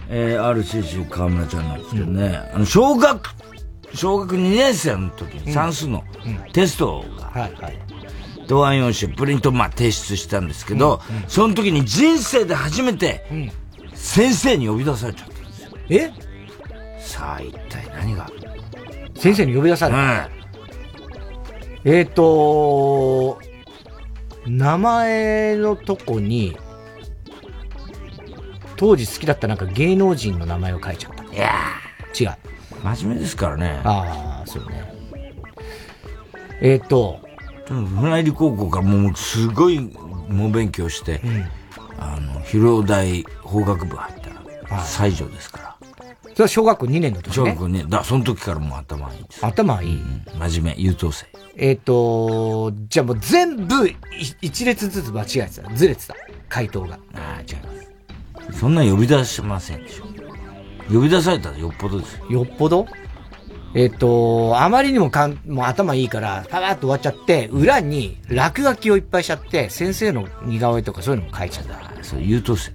[0.07, 3.35] えー、RCC 河村ちゃんなんですけどね、あの、小学、
[3.95, 6.03] 小学2年生の時に算数の
[6.53, 7.79] テストが、はいはい。
[8.47, 13.25] 答案用紙をプリント、まあ、提出したんですけど、その時に人生で初めて、
[13.95, 15.71] 先生に呼び出されちゃったんですよ。
[15.89, 16.29] え？
[16.99, 18.29] さあ、一体何が
[19.19, 20.29] 先生に呼び出された。
[21.83, 23.39] えっ、ー、と、
[24.47, 26.57] 名前のとこに、
[28.77, 31.23] 当時好きだったなんか芸能人の名前を書いちゃった。
[31.23, 31.51] いや
[32.19, 32.37] 違う。
[32.81, 33.81] 真面目ですからね。
[33.83, 34.93] ああ、そうね。
[36.61, 37.19] えっ、ー、と、
[37.67, 39.79] 船入高校からもうすごい
[40.29, 41.21] 猛勉強して、
[41.97, 44.29] あの、広尾大法学部入った
[44.75, 45.78] ら、西条ですから。
[46.39, 47.33] それは小学校2年の時ね。
[47.33, 47.83] 小学校ね。
[47.89, 49.45] だ、その時からもう頭いいです。
[49.45, 50.01] 頭いい、
[50.37, 51.25] 真面目、優等生。
[51.57, 53.97] えっ、と、じゃあもう全部い
[54.41, 55.75] 一列ずつ間違えてた。
[55.75, 56.15] ずれてた。
[56.47, 56.97] 回答が。
[57.13, 57.67] ああ、違い
[58.39, 58.57] ます。
[58.57, 60.05] そんな呼び出しませんでしょ。
[60.87, 62.25] 呼び出されたらよっぽどですよ。
[62.29, 62.85] よっぽど？
[63.75, 72.01] えっ、と、あまりにもかん、もう頭いいから、パパッと終わっちゃって、裏に落書きをいっぱいしちゃって、先生の似顔絵とかそういうのも書いちゃった。
[72.01, 72.71] そう、優等生。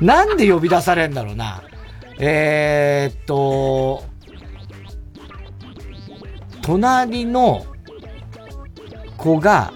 [0.00, 1.62] なんで呼び出されんだろうな。
[2.18, 4.04] えー、っと、
[6.62, 7.66] 隣の
[9.16, 9.72] 子が、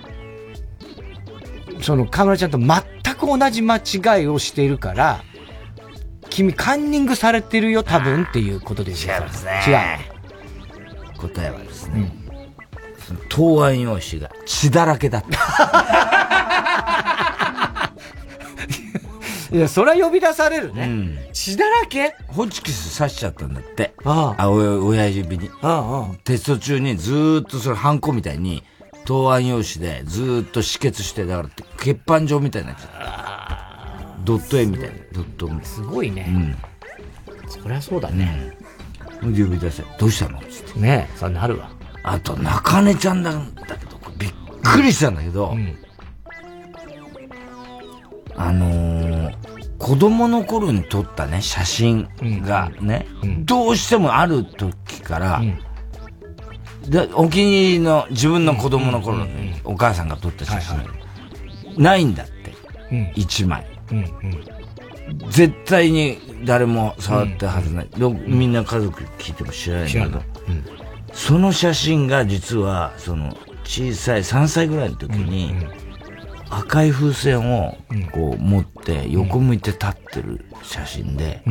[1.82, 5.22] その河村ちゃんと全く同じ間違いをしているから、
[6.30, 9.14] 君カンニングされてるよ、多分っていうことですよ。
[9.14, 9.70] 違いますね違
[11.14, 11.18] う。
[11.18, 12.12] 答えはですね、
[13.06, 16.12] その答案用紙が血だらけだった。
[19.50, 21.30] いや、それは呼び出されるね。
[21.32, 22.14] 血だらけ？
[22.26, 23.94] ホチキス刺しちゃったんだって。
[24.04, 24.54] ああ、お
[24.86, 25.50] 親指に。
[25.62, 28.62] あテスト中にずーっとそれハンコみたいに、
[29.04, 31.48] 答案用紙でずーっと止血して、だから
[31.78, 34.24] 血板状みたいになっちゃった。
[34.24, 34.94] ドット絵みたいな。
[35.12, 36.26] ドットすごいね。
[36.28, 36.56] うん。
[37.48, 38.52] そりゃそうだね。
[39.22, 39.32] うん。
[39.32, 39.82] 呼び出せ。
[39.98, 40.40] どうしたの？
[40.42, 40.78] つって。
[40.78, 41.70] ねえ、そうなるわ。
[42.02, 45.56] あと、中根ちゃんだんだけど、びっくりしたんだけど、
[48.38, 49.34] あのー、
[49.78, 52.08] 子供の頃に撮ったね、写真
[52.42, 53.06] がね、
[53.40, 55.42] どうしてもある時から、
[56.88, 59.26] で、お気に入りの自分の子供の頃の
[59.64, 62.32] お母さんが撮った写真、ないんだって。
[62.92, 63.12] うん。
[63.14, 63.66] 一枚。
[63.90, 64.58] うん
[65.30, 67.88] 絶対に誰も触ったはずない。
[67.96, 70.22] でみんな家族聞いても知らないけど。
[71.12, 73.34] その写真が実は、その、
[73.64, 75.54] 小さい3歳ぐらいの時に、
[76.50, 77.76] 赤い風船を
[78.12, 81.42] こう持って横向いて立ってる写真で、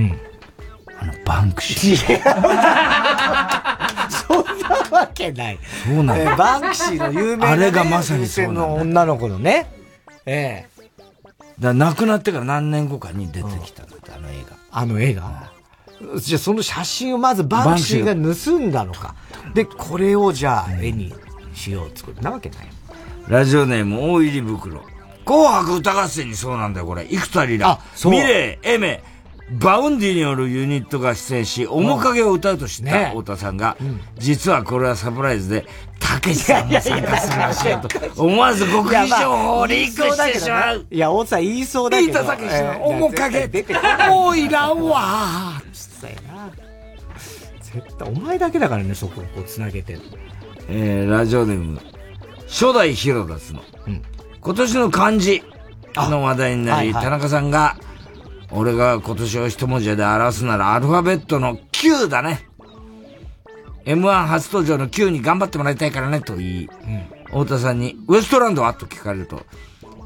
[1.00, 2.20] あの、バンクシー。
[4.10, 4.46] そん
[4.92, 5.60] なわけない。
[5.86, 9.68] そうなのえーバンクシーの有名な、ね、あれがまさにそうなのの女の子のね。
[10.26, 10.78] ええ
[11.60, 14.56] だ亡くなってから何年後かに出てきたんだって、あの映画。
[14.72, 15.52] あの映画？
[16.20, 19.16] じゃあその写真をまずバンクシーが盗んだのか。
[19.56, 21.14] で、これをじゃあ絵に
[21.56, 22.60] しようってことなわけない。
[23.28, 24.82] ラジオネーム大入り袋。
[25.26, 27.06] 紅白歌合戦にそうなんだよ、これ。
[27.10, 27.80] 幾田りら。
[28.06, 29.04] ミレー、エメ、
[29.52, 33.76] バウンディによるユニットが出演し、面影を歌うと知ったね太田さんが、
[34.18, 35.66] 実はこれはサプライズで、
[36.00, 40.86] たけしさんも参加するらしいよと、思わず極秘情報をリークしてしまう。
[40.90, 42.20] いや、大津さん言いそうだけど。
[42.22, 45.62] 飯田武史の面影出てこないおいらんわ。
[47.62, 50.02] 絶対、お前だけだからね、そこをこう繋げてる。
[50.70, 51.80] えー、ラジオネーム、
[52.48, 53.62] 初代ヒロダスの、
[54.42, 55.44] 今年の漢字
[55.96, 57.78] の話題になり、はいはい田中さんが、
[58.52, 62.48] 俺が今年を一文字で表すならアルファベットの Q だね。
[63.86, 66.70] M1 初登場の Q に頑張ってもらいたいからね、と言い、
[67.28, 68.74] 太田さんに、ウエストランドは？
[68.74, 69.46] と聞かれると、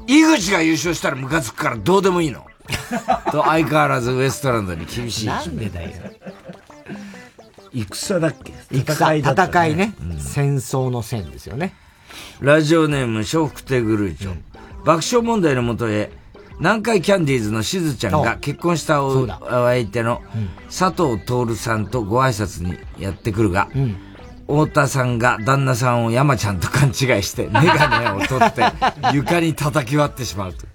[0.06, 2.44] 井口が優勝したらムカつくからどうでもいいの。
[3.30, 5.26] と 相変わらずウエストランドに厳しい。
[5.26, 5.90] なんでだよ。
[7.74, 9.94] 戦だっけ戦い、だった戦いね。
[10.18, 11.74] 戦争の戦ですよね。
[12.42, 14.34] ラジオネーム、笑福亭グルーチョ。
[14.84, 16.10] 爆笑問題のもとへ、
[16.58, 20.20] 南海キャンディーズのしずちゃんが結婚したおお相手の
[20.66, 23.68] 佐藤徹さんとご挨拶にやってくるが、
[24.48, 28.64] 太田さんが旦那さんを山ちゃんと勘違いして、メガネを取って
[29.14, 30.66] 床に叩き割ってしまうと。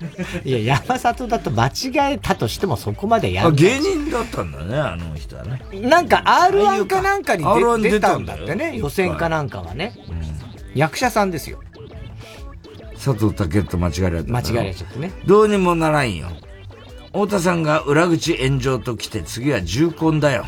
[0.46, 3.56] いや、山里だと間違えたとしてもそこまでやある。
[3.56, 5.62] 芸人だったんだね、あの人はね。
[5.82, 8.78] なんか R1 かなんかに R1 出出た出たんだよんだってね。
[8.78, 9.94] 予選かなんかはね。
[10.78, 11.60] 役者さんですよ。
[12.94, 14.32] 佐藤健と間違えられた。
[14.32, 15.12] 間違えられちゃってね。
[15.26, 16.28] どうにもならんよ。
[17.08, 20.46] 太田さんが裏口炎上と来て次は重婚だよ。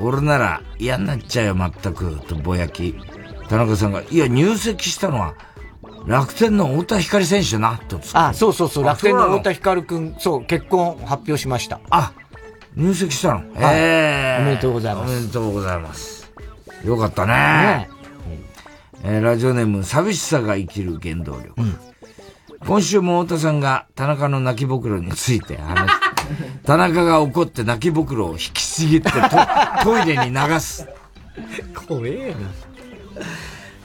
[0.00, 2.94] 俺なら嫌になっちゃうよ、まったく、とぼやき。
[3.48, 5.34] 田中さんが、いや、入籍したのは
[6.06, 8.84] 楽天の太田光選手な、とあ、そうそうそう。
[8.84, 11.80] あ楽天の太田光くん、そう、結婚発表しました。
[11.90, 12.12] あ、
[12.74, 13.34] 入籍したの？
[13.34, 16.32] はいええおめでとうございますおめでとうございます。
[16.84, 17.32] よかったね。
[17.34, 17.88] ね
[19.04, 21.54] えーラジオネーム、寂しさが生きる原動力。
[22.66, 25.94] 今週も太田さんが田中の泣きぼくろについて話し、
[26.64, 29.18] 田中が怒って泣きぼくろを引きちぎってト
[29.82, 30.86] トイレに流す。
[31.88, 32.36] 怖えな。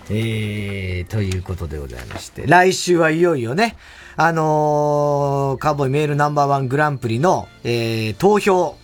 [0.09, 3.75] えー、ということでございまして、来週はいよいよね、
[4.15, 8.77] あのー、カーボーイメールナンバーワングランプリの、えー、投票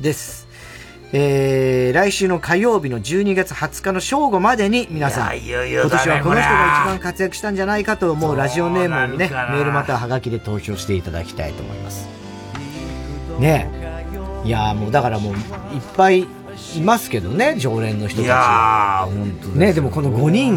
[0.00, 0.45] です。
[1.12, 12.08] えー、来週の火曜日の12月20日の正午までに皆さん、いよいよ今年はこの人が一番活躍したんじゃないかと思うラジオネームをね、メールまたはハガキで投票していただきたいと思います。
[13.38, 13.86] ねえ。
[14.46, 15.40] いやーもうだからもういっ
[15.96, 16.20] ぱい
[16.76, 19.08] いますけどね、常連の人たちいやは。
[19.08, 20.56] ー、本当ね、でもこの5人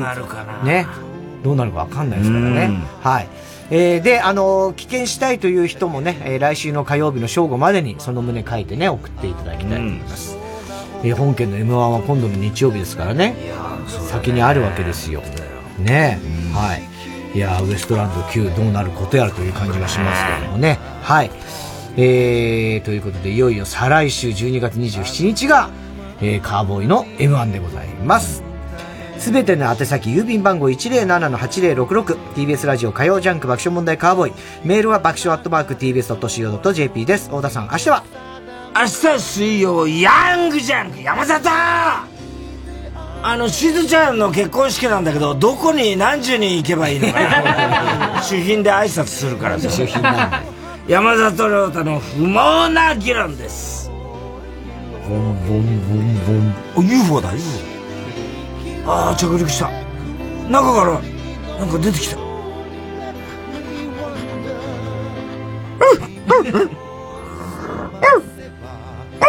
[0.64, 0.88] ね、
[1.44, 2.84] どうなるかわかんないですからねうん。
[3.02, 3.28] はい。
[3.72, 10.39] えー、で、あのー、棄権したいという人もね、えー、来週の火曜日の正午までにその旨書いてね、送っていただきたいと思います。
[11.04, 13.36] うん、えー、本県の M1 は今度の日曜日ですからね、
[13.88, 15.22] 先にあるわけですよ。
[15.78, 16.84] ね、うん、はい。
[17.34, 20.80] いやウエストランド9どうなることやらという感じがしますけどもね。
[21.04, 21.32] はい。
[21.96, 25.70] えー、ということで、いよいよ再来週12月27日が、
[26.22, 28.44] えー、カーボーイの M1 でございます。
[29.18, 34.34] すべての宛先、郵便番号 107-8066TBS ラジオ火曜ジャンク爆笑問題カーボーイ。
[34.64, 37.26] メールは爆笑アットマーク TBS.CO.JP です。
[37.26, 38.29] 太田さん、明日は？
[38.80, 42.08] 明日水曜、ヤングジャンク山里あ
[43.36, 49.70] の、しずちゃんの結婚式なんだけど、どこに何時に行けばいいのかな 主賓で挨拶するからさ。
[49.70, 50.42] 主賓なんだ。
[50.88, 53.92] 山里亮太の不毛な議論です。
[55.10, 56.82] ボンボンボンボン。
[56.82, 58.90] お、UFO だ、UFO。
[58.90, 59.70] ああ、着陸した。
[60.50, 61.02] 中から、
[61.60, 62.18] なんか出てきた。
[69.20, 69.26] こ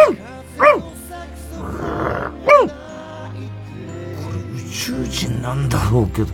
[4.31, 5.67] れ宇宙人なん。
[5.69, 6.27] だろうけど。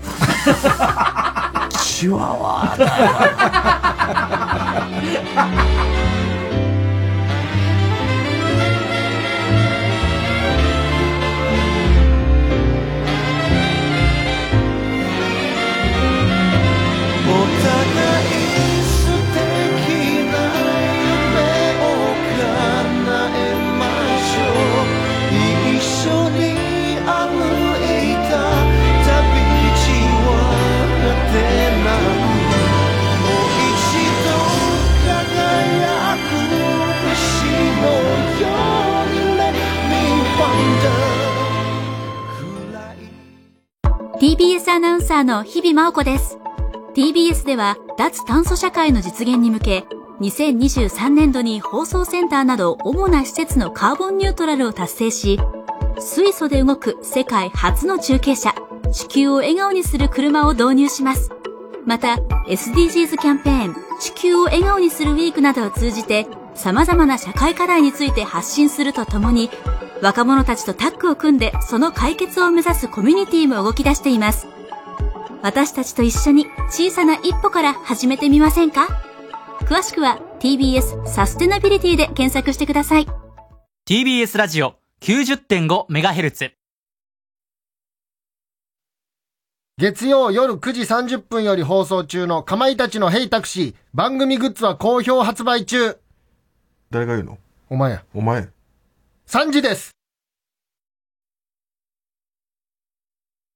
[1.97, 2.85] チワワだ
[5.91, 5.96] よ。
[44.19, 46.39] TBS アナウンサーの日々真央子です。
[46.95, 49.85] TBS では脱炭素社会の実現に向け、
[50.21, 55.39] 2023年度に放送センターなど主な施設のカーボンニュートラルを達成し、
[55.99, 58.55] 水素で動く世界初の中継車、
[58.91, 61.29] 地球を笑顔にする車を導入します。
[61.85, 62.15] また、
[62.47, 66.25] SDGs キャンペーン、地球を笑顔にするウィークなどを通じて、
[66.55, 69.51] 様々な社会課題について発信するとともに、
[70.01, 74.47] 若者たちとタッグを組んでその解決を目指すコミュニティも動き出しています。
[75.41, 78.87] 私たちと一緒に小さな一歩から始めてみませんか？
[79.61, 83.07] 詳しくは TBS サステナビリティで検索してください。
[83.87, 86.51] TBS ラジオ 90.5MHz
[89.77, 95.97] 月曜夜9時30分より放送中のかまいたちのヘイタクシー番組グッズは好評発売中。
[96.89, 97.37] 誰が言うの？
[97.69, 98.03] お前や。
[98.13, 98.49] お前。
[99.27, 99.96] 3時です。